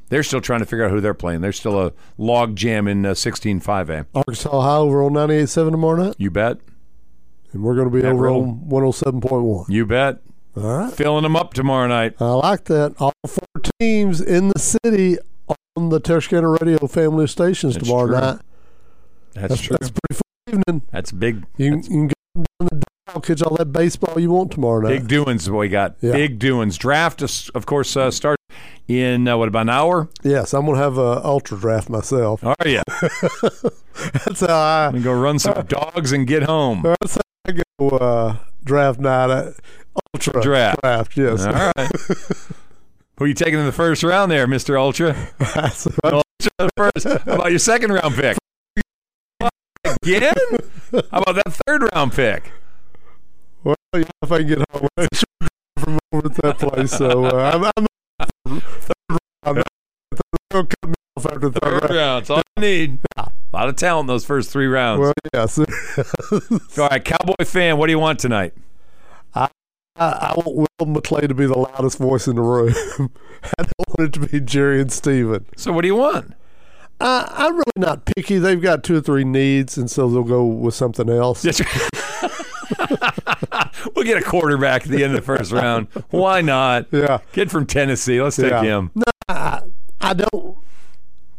they're 0.09 0.24
still 0.24 0.41
trying 0.41 0.59
to 0.59 0.65
figure 0.65 0.86
out 0.86 0.91
who 0.91 1.01
they're 1.01 1.13
playing. 1.13 1.41
They're 1.41 1.51
still 1.53 1.80
a 1.88 1.93
log 2.17 2.55
jam 2.55 2.88
in 2.88 3.05
uh, 3.05 3.11
16-5A. 3.11 4.07
Arkansas 4.13 4.61
High 4.61 4.76
over 4.78 5.03
on 5.03 5.13
98.7 5.13 5.72
tomorrow 5.72 6.03
night. 6.05 6.15
You 6.17 6.32
bet. 6.32 6.57
And 7.53 7.63
we're 7.63 7.76
going 7.76 7.89
to 7.89 7.93
be 7.93 8.01
That 8.01 8.13
over 8.13 8.24
roll. 8.24 8.43
on 8.43 8.59
107.1. 8.69 9.65
You 9.69 9.86
bet. 9.86 10.19
All 10.57 10.63
right. 10.63 10.93
Filling 10.93 11.24
them 11.24 11.36
up 11.36 11.53
tomorrow 11.53 11.88
night. 11.88 12.15
I 12.19 12.32
like 12.32 12.65
that. 12.65 12.95
All 12.99 13.13
four 13.28 13.61
teams 13.80 14.19
in 14.22 14.49
the 14.49 14.59
city 14.59 15.17
on 15.78 15.89
the 15.89 15.99
Texarkana 15.99 16.49
Radio 16.49 16.88
family 16.88 17.28
stations 17.28 17.76
That's 17.76 17.86
tomorrow 17.88 18.07
true. 18.07 18.19
night. 18.19 18.39
That's, 19.34 19.47
That's, 19.49 19.61
true. 19.61 19.78
that's 19.80 19.91
pretty 19.91 20.22
fun 20.49 20.61
evening. 20.67 20.88
That's 20.91 21.11
big. 21.13 21.45
You, 21.57 21.76
you 21.78 21.82
can 21.82 22.07
go 22.07 22.13
down 22.36 22.45
the 22.72 22.84
dial, 23.07 23.22
catch 23.22 23.41
all 23.43 23.55
that 23.55 23.72
baseball 23.72 24.19
you 24.19 24.32
want 24.32 24.51
tomorrow 24.51 24.82
night. 24.82 24.89
Big 24.89 25.07
doings 25.07 25.49
we 25.49 25.69
got. 25.69 25.95
Yeah. 26.01 26.11
Big 26.11 26.38
doings. 26.39 26.78
Draft, 26.78 27.22
is- 27.22 27.49
of 27.55 27.65
course, 27.65 27.95
uh, 27.95 28.11
starts 28.11 28.40
in 28.99 29.27
uh, 29.27 29.37
what 29.37 29.47
about 29.47 29.61
an 29.63 29.69
hour? 29.69 30.09
Yes, 30.23 30.53
I'm 30.53 30.65
gonna 30.65 30.77
have 30.77 30.97
a 30.97 31.23
ultra 31.25 31.57
draft 31.57 31.89
myself. 31.89 32.43
Are 32.43 32.55
you? 32.65 32.81
That's 34.25 34.41
how 34.41 34.47
I. 34.47 34.85
I'm 34.87 34.93
gonna 34.93 35.03
go 35.03 35.13
run 35.13 35.39
some 35.39 35.65
dogs 35.67 36.11
and 36.11 36.27
get 36.27 36.43
home. 36.43 36.81
That's 36.83 37.15
how 37.15 37.21
I 37.45 37.51
go 37.79 37.89
uh, 37.89 38.37
draft 38.63 38.99
night. 38.99 39.29
At 39.29 39.53
ultra 40.13 40.41
Draft. 40.41 40.81
Draft. 40.81 41.17
Yes. 41.17 41.45
All 41.45 41.53
right. 41.53 41.91
Who 43.17 43.25
are 43.25 43.27
you 43.27 43.33
taking 43.33 43.59
in 43.59 43.65
the 43.65 43.71
first 43.71 44.03
round 44.03 44.31
there, 44.31 44.47
Mister 44.47 44.77
Ultra? 44.77 45.15
Ultra 46.03 46.23
first. 46.75 47.07
How 47.07 47.35
about 47.35 47.51
your 47.51 47.59
second 47.59 47.91
round 47.91 48.15
pick? 48.15 48.37
Again? 50.03 50.33
How 51.11 51.21
about 51.21 51.35
that 51.35 51.53
third 51.67 51.87
round 51.93 52.13
pick? 52.13 52.51
Well, 53.63 53.75
yeah, 53.95 54.03
if 54.23 54.31
I 54.31 54.39
can 54.39 54.47
get 54.47 54.57
home 54.71 54.87
it's 54.97 55.13
a 55.13 55.15
short 55.17 55.51
drive 55.77 55.85
from 55.85 55.99
over 56.11 56.27
at 56.27 56.35
that 56.41 56.57
place, 56.57 56.91
so 56.91 57.25
uh, 57.25 57.51
I'm, 57.53 57.65
I'm 57.77 57.85
third 58.47 58.61
round. 59.45 59.63
They'll 60.49 60.65
cut 60.65 60.87
me 60.89 60.93
off 61.17 61.25
after 61.25 61.49
third, 61.51 61.61
Third 61.61 61.81
round. 61.83 61.95
round. 61.95 62.21
That's 62.25 62.29
all 62.29 62.41
I 62.57 62.61
need. 62.61 62.99
A 63.17 63.31
lot 63.53 63.69
of 63.69 63.75
talent 63.75 64.03
in 64.03 64.07
those 64.07 64.25
first 64.25 64.49
three 64.49 64.67
rounds. 64.67 64.99
Well, 65.01 65.13
yes. 65.33 65.57
all 66.77 66.87
right, 66.89 67.03
Cowboy 67.03 67.43
fan, 67.45 67.77
what 67.77 67.87
do 67.87 67.91
you 67.91 67.99
want 67.99 68.19
tonight? 68.19 68.53
I, 69.33 69.49
I 69.97 70.33
want 70.37 70.69
Will 70.79 70.87
McClay 70.87 71.27
to 71.27 71.33
be 71.33 71.45
the 71.45 71.57
loudest 71.57 71.97
voice 71.97 72.27
in 72.27 72.37
the 72.37 72.41
room. 72.41 72.73
I 73.59 73.63
don't 73.63 73.73
want 73.89 73.99
it 73.99 74.13
to 74.13 74.27
be 74.27 74.39
Jerry 74.39 74.81
and 74.81 74.91
Stephen. 74.91 75.45
So 75.57 75.73
what 75.73 75.81
do 75.81 75.87
you 75.89 75.95
want? 75.95 76.33
Uh, 76.99 77.27
I'm 77.29 77.53
really 77.53 77.63
not 77.77 78.05
picky. 78.05 78.37
They've 78.37 78.61
got 78.61 78.83
two 78.83 78.95
or 78.97 79.01
three 79.01 79.23
needs, 79.25 79.77
and 79.77 79.91
so 79.91 80.07
they'll 80.09 80.23
go 80.23 80.45
with 80.45 80.75
something 80.75 81.09
else. 81.09 81.43
Yes, 81.43 81.59
we'll 83.95 84.05
get 84.05 84.17
a 84.17 84.22
quarterback 84.24 84.84
at 84.84 84.89
the 84.89 85.03
end 85.03 85.15
of 85.15 85.19
the 85.19 85.26
first 85.26 85.51
round. 85.51 85.88
Why 86.09 86.41
not? 86.41 86.88
Yeah. 86.91 87.19
Kid 87.34 87.51
from 87.51 87.65
Tennessee. 87.65 88.22
Let's 88.22 88.36
take 88.36 88.51
Yeah. 88.51 88.61
him. 88.63 88.91
No, 88.95 89.03
I, 89.30 89.61
I 89.99 90.13
don't. 90.13 90.57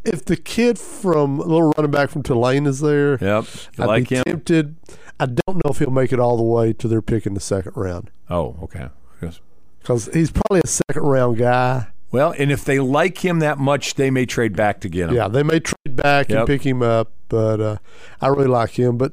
If 0.04 0.24
the 0.24 0.36
kid 0.36 0.78
from 0.78 1.38
a 1.38 1.44
little 1.44 1.72
running 1.76 1.90
back 1.92 2.10
from 2.10 2.22
Tulane 2.22 2.66
is 2.66 2.80
there, 2.80 3.18
Yep. 3.20 3.44
I'd 3.78 3.86
like 3.86 4.08
be 4.08 4.16
him? 4.16 4.24
tempted. 4.24 4.76
I 5.20 5.26
don't 5.26 5.56
know 5.64 5.70
if 5.70 5.78
he'll 5.78 5.90
make 5.90 6.12
it 6.12 6.18
all 6.18 6.36
the 6.36 6.42
way 6.42 6.72
to 6.72 6.88
their 6.88 7.02
pick 7.02 7.26
in 7.26 7.34
the 7.34 7.40
second 7.40 7.72
round 7.76 8.10
Oh, 8.28 8.56
okay. 8.64 8.88
Yes. 9.22 9.38
because 9.80 10.06
he's 10.12 10.32
probably 10.32 10.60
a 10.64 10.66
second 10.66 11.02
round 11.04 11.36
guy. 11.38 11.86
Well, 12.10 12.34
and 12.36 12.50
if 12.50 12.64
they 12.64 12.78
like 12.80 13.24
him 13.24 13.38
that 13.38 13.58
much, 13.58 13.94
they 13.94 14.10
may 14.10 14.26
trade 14.26 14.54
back 14.56 14.80
to 14.80 14.88
get 14.88 15.08
him. 15.08 15.14
Yeah, 15.14 15.28
they 15.28 15.42
may 15.44 15.60
trade 15.60 15.96
back 15.96 16.28
Yep. 16.28 16.38
and 16.38 16.46
pick 16.48 16.66
him 16.66 16.82
up, 16.82 17.12
but 17.28 17.60
uh, 17.60 17.76
I 18.20 18.26
really 18.26 18.48
like 18.48 18.70
him. 18.78 18.98
But 18.98 19.12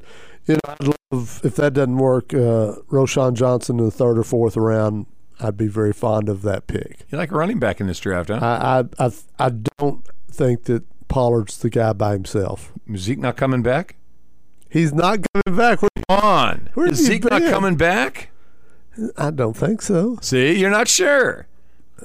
you 0.50 0.58
know, 0.64 0.74
I'd 0.80 0.86
love 1.12 1.40
if 1.44 1.56
that 1.56 1.72
doesn't 1.74 1.96
work. 1.96 2.32
Uh, 2.34 2.76
Roschon 2.90 3.34
Johnson 3.34 3.78
in 3.78 3.84
the 3.86 3.90
third 3.90 4.18
or 4.18 4.22
fourth 4.24 4.56
round, 4.56 5.06
I'd 5.40 5.56
be 5.56 5.66
very 5.68 5.92
fond 5.92 6.28
of 6.28 6.42
that 6.42 6.66
pick. 6.66 7.00
You 7.10 7.18
like 7.18 7.30
a 7.32 7.34
running 7.36 7.58
back 7.58 7.80
in 7.80 7.86
this 7.86 7.98
draft, 8.00 8.28
huh? 8.30 8.38
I 8.42 8.84
I 9.02 9.06
I, 9.06 9.12
I 9.46 9.50
don't 9.78 10.06
think 10.30 10.64
that 10.64 10.84
Pollard's 11.08 11.58
the 11.58 11.70
guy 11.70 11.92
by 11.92 12.12
himself. 12.12 12.72
Is 12.88 13.02
Zeke 13.02 13.18
not 13.18 13.36
coming 13.36 13.62
back? 13.62 13.96
He's 14.68 14.92
not 14.92 15.18
coming 15.32 15.56
back. 15.58 15.82
Where, 15.82 15.88
Come 16.08 16.18
on. 16.22 16.68
Where 16.74 16.86
Is 16.88 17.04
Zeke 17.04 17.24
not 17.28 17.42
coming 17.42 17.74
back? 17.76 18.30
I 19.16 19.30
don't 19.30 19.56
think 19.56 19.82
so. 19.82 20.18
See, 20.22 20.58
you're 20.58 20.70
not 20.70 20.86
sure. 20.88 21.46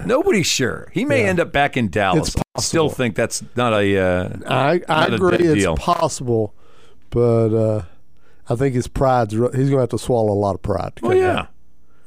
Nobody's 0.06 0.48
sure. 0.48 0.89
He 0.93 1.06
may 1.06 1.22
Yeah. 1.24 1.30
end 1.30 1.39
up 1.39 1.52
back 1.52 1.78
in 1.78 1.89
Dallas. 1.89 2.36
I 2.56 2.62
still 2.62 2.89
think 2.89 3.16
that's 3.16 3.43
not 3.56 3.74
a. 3.74 3.98
Uh, 3.98 4.30
I 4.48 4.82
I 4.89 5.08
not 5.08 5.12
a 5.12 5.16
agree. 5.16 5.38
dead 5.38 5.41
It's 5.48 5.64
deal. 5.64 5.78
possible, 5.78 6.54
but 7.12 7.54
uh, 7.56 7.82
I 8.50 8.56
think 8.56 8.76
his 8.76 8.88
pride's. 8.88 9.34
He's 9.34 9.39
going 9.39 9.70
to 9.72 9.78
have 9.80 9.89
to 9.89 9.98
swallow 10.00 10.32
a 10.32 10.36
lot 10.39 10.56
of 10.56 10.62
pride. 10.62 10.93
to 10.98 11.06
well, 11.06 11.18
yeah, 11.18 11.34
back. 11.34 11.50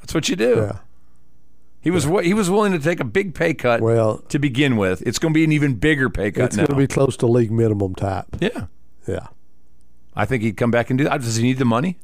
that's 0.01 0.13
what 0.13 0.29
you 0.29 0.35
do. 0.35 0.55
Yeah. 0.71 0.79
He 1.81 1.91
was 1.91 2.03
wi- 2.03 2.23
he 2.25 2.33
was 2.33 2.49
willing 2.49 2.71
to 2.73 2.79
take 2.79 2.99
a 2.99 3.05
big 3.05 3.33
pay 3.33 3.53
cut 3.53 3.79
Well, 3.81 4.17
to 4.29 4.37
begin 4.39 4.75
with. 4.75 5.01
It's 5.07 5.17
going 5.17 5.33
to 5.33 5.37
be 5.37 5.43
an 5.45 5.51
even 5.53 5.75
bigger 5.75 6.09
pay 6.09 6.29
cut 6.31 6.39
now. 6.39 6.45
it's 6.45 6.57
now. 6.57 6.65
going 6.65 6.79
to 6.81 6.87
be 6.87 6.93
close 6.93 7.15
to 7.17 7.25
league 7.27 7.51
minimum 7.51 7.95
type. 7.95 8.25
yeah, 8.41 8.65
Yeah. 9.07 9.27
I 10.15 10.25
think 10.25 10.43
he'd 10.43 10.57
come 10.57 10.71
back 10.71 10.89
and 10.89 10.97
do 10.97 11.05
that. 11.05 11.21
Does 11.21 11.37
he 11.37 11.43
need 11.43 11.57
the 11.57 11.63
money? 11.65 11.97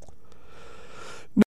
No, 1.36 1.42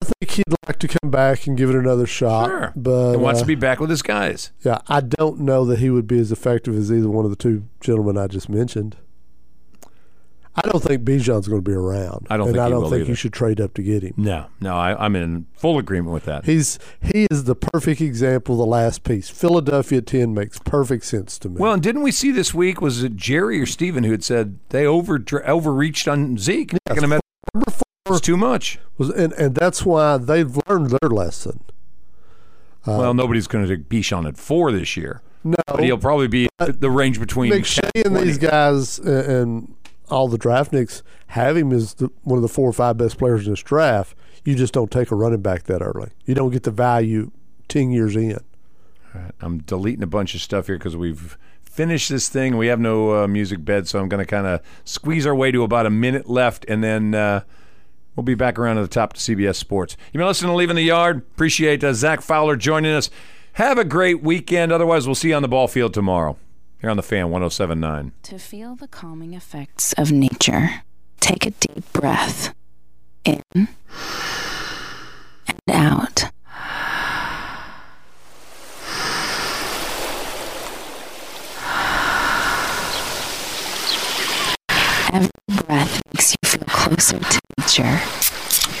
I 0.00 0.04
think 0.04 0.30
he'd 0.30 0.44
like 0.68 0.78
to 0.78 0.86
come 0.86 1.10
back 1.10 1.48
and 1.48 1.56
give 1.58 1.70
it 1.70 1.74
another 1.76 2.06
shot. 2.06 2.46
Sure. 2.48 2.72
But 2.76 3.12
He 3.12 3.16
wants 3.16 3.40
uh, 3.40 3.42
to 3.42 3.46
be 3.48 3.54
back 3.56 3.80
with 3.80 3.90
his 3.90 4.02
guys. 4.02 4.52
Yeah, 4.64 4.78
I 4.86 5.00
don't 5.00 5.40
know 5.40 5.64
that 5.64 5.80
he 5.80 5.90
would 5.90 6.06
be 6.06 6.20
as 6.20 6.30
effective 6.30 6.76
as 6.76 6.92
either 6.92 7.08
one 7.10 7.24
of 7.24 7.30
the 7.32 7.36
two 7.36 7.64
gentlemen 7.80 8.16
I 8.16 8.28
just 8.28 8.48
mentioned. 8.48 8.96
I 10.54 10.68
don't 10.68 10.82
think 10.82 11.02
Bijan's 11.02 11.48
going 11.48 11.62
to 11.62 11.70
be 11.70 11.74
around. 11.74 12.26
I 12.28 12.36
don't 12.36 12.48
and 12.48 12.56
think 12.56 12.66
I 12.66 12.68
don't 12.68 12.82
think 12.82 13.02
either. 13.02 13.04
you 13.04 13.14
should 13.14 13.32
trade 13.32 13.58
up 13.58 13.72
to 13.74 13.82
get 13.82 14.02
him. 14.02 14.12
No, 14.18 14.46
no, 14.60 14.76
I, 14.76 15.02
I'm 15.02 15.16
in 15.16 15.46
full 15.54 15.78
agreement 15.78 16.12
with 16.12 16.24
that. 16.26 16.44
He's 16.44 16.78
he 17.00 17.26
is 17.30 17.44
the 17.44 17.54
perfect 17.54 18.02
example 18.02 18.56
of 18.56 18.58
the 18.58 18.66
last 18.66 19.02
piece. 19.02 19.30
Philadelphia 19.30 20.02
ten 20.02 20.34
makes 20.34 20.58
perfect 20.58 21.04
sense 21.04 21.38
to 21.38 21.48
me. 21.48 21.56
Well, 21.58 21.72
and 21.72 21.82
didn't 21.82 22.02
we 22.02 22.12
see 22.12 22.30
this 22.32 22.52
week? 22.52 22.82
Was 22.82 23.02
it 23.02 23.16
Jerry 23.16 23.60
or 23.60 23.66
Stephen 23.66 24.04
who 24.04 24.10
had 24.10 24.24
said 24.24 24.58
they 24.68 24.84
over 24.84 25.24
overreached 25.46 26.06
on 26.06 26.36
Zeke? 26.36 26.74
Not 26.86 26.96
gonna 26.96 27.08
met- 27.08 27.20
it's 28.06 28.20
too 28.20 28.36
much. 28.36 28.78
was 28.98 29.08
and, 29.10 29.32
and 29.34 29.54
that's 29.54 29.86
why 29.86 30.18
they've 30.18 30.58
learned 30.68 30.90
their 30.90 31.08
lesson. 31.08 31.64
Uh, 32.86 32.98
well, 32.98 33.14
nobody's 33.14 33.46
going 33.46 33.64
to 33.66 33.76
take 33.76 33.88
Bijan 33.88 34.26
at 34.26 34.36
four 34.36 34.72
this 34.72 34.96
year, 34.96 35.22
no, 35.44 35.54
but 35.66 35.84
he'll 35.84 35.96
probably 35.96 36.26
be 36.26 36.48
the 36.58 36.90
range 36.90 37.20
between. 37.20 37.52
McShay 37.52 37.88
and 37.94 38.06
20. 38.06 38.24
these 38.26 38.38
guys 38.38 38.98
uh, 38.98 39.24
and 39.28 39.72
all 40.10 40.28
the 40.28 40.38
draftniks 40.38 41.02
have 41.28 41.56
him 41.56 41.72
as 41.72 41.94
the, 41.94 42.10
one 42.22 42.36
of 42.36 42.42
the 42.42 42.48
four 42.48 42.68
or 42.68 42.72
five 42.72 42.98
best 42.98 43.18
players 43.18 43.46
in 43.46 43.52
this 43.52 43.62
draft. 43.62 44.16
You 44.44 44.54
just 44.54 44.74
don't 44.74 44.90
take 44.90 45.10
a 45.10 45.14
running 45.14 45.40
back 45.40 45.64
that 45.64 45.82
early. 45.82 46.10
You 46.24 46.34
don't 46.34 46.50
get 46.50 46.64
the 46.64 46.70
value 46.70 47.30
ten 47.68 47.90
years 47.90 48.16
in. 48.16 48.38
I'm 49.40 49.58
deleting 49.58 50.02
a 50.02 50.06
bunch 50.06 50.34
of 50.34 50.40
stuff 50.40 50.66
here 50.66 50.78
because 50.78 50.96
we've 50.96 51.36
finished 51.62 52.08
this 52.08 52.28
thing. 52.28 52.56
We 52.56 52.68
have 52.68 52.80
no 52.80 53.24
uh, 53.24 53.28
music 53.28 53.64
bed, 53.64 53.86
so 53.86 53.98
I'm 53.98 54.08
going 54.08 54.24
to 54.24 54.30
kind 54.30 54.46
of 54.46 54.60
squeeze 54.84 55.26
our 55.26 55.34
way 55.34 55.50
to 55.50 55.62
about 55.62 55.86
a 55.86 55.90
minute 55.90 56.28
left, 56.28 56.64
and 56.66 56.82
then 56.82 57.14
uh, 57.14 57.42
we'll 58.16 58.24
be 58.24 58.34
back 58.34 58.58
around 58.58 58.76
to 58.76 58.82
the 58.82 58.88
top 58.88 59.12
to 59.14 59.20
CBS 59.20 59.56
Sports. 59.56 59.96
You've 60.12 60.20
been 60.20 60.26
listening 60.26 60.50
to 60.50 60.56
Leaving 60.56 60.76
the 60.76 60.82
Yard. 60.82 61.18
Appreciate 61.18 61.84
uh, 61.84 61.92
Zach 61.92 62.20
Fowler 62.22 62.56
joining 62.56 62.92
us. 62.92 63.10
Have 63.54 63.76
a 63.76 63.84
great 63.84 64.22
weekend. 64.22 64.72
Otherwise, 64.72 65.06
we'll 65.06 65.14
see 65.14 65.28
you 65.28 65.34
on 65.34 65.42
the 65.42 65.48
ball 65.48 65.68
field 65.68 65.92
tomorrow 65.92 66.38
here 66.82 66.90
on 66.90 66.96
the 66.96 67.02
Fan 67.02 67.30
1079. 67.30 68.12
To 68.24 68.38
feel 68.38 68.74
the 68.74 68.88
calming 68.88 69.34
effects 69.34 69.92
of 69.92 70.10
nature, 70.10 70.82
take 71.20 71.46
a 71.46 71.50
deep 71.52 71.90
breath 71.92 72.52
in 73.24 73.40
and 73.54 73.68
out. 75.70 76.24
Every 85.12 85.30
breath 85.64 86.02
makes 86.12 86.32
you 86.32 86.48
feel 86.48 86.64
closer 86.66 87.20
to 87.20 87.40
nature. 87.60 88.00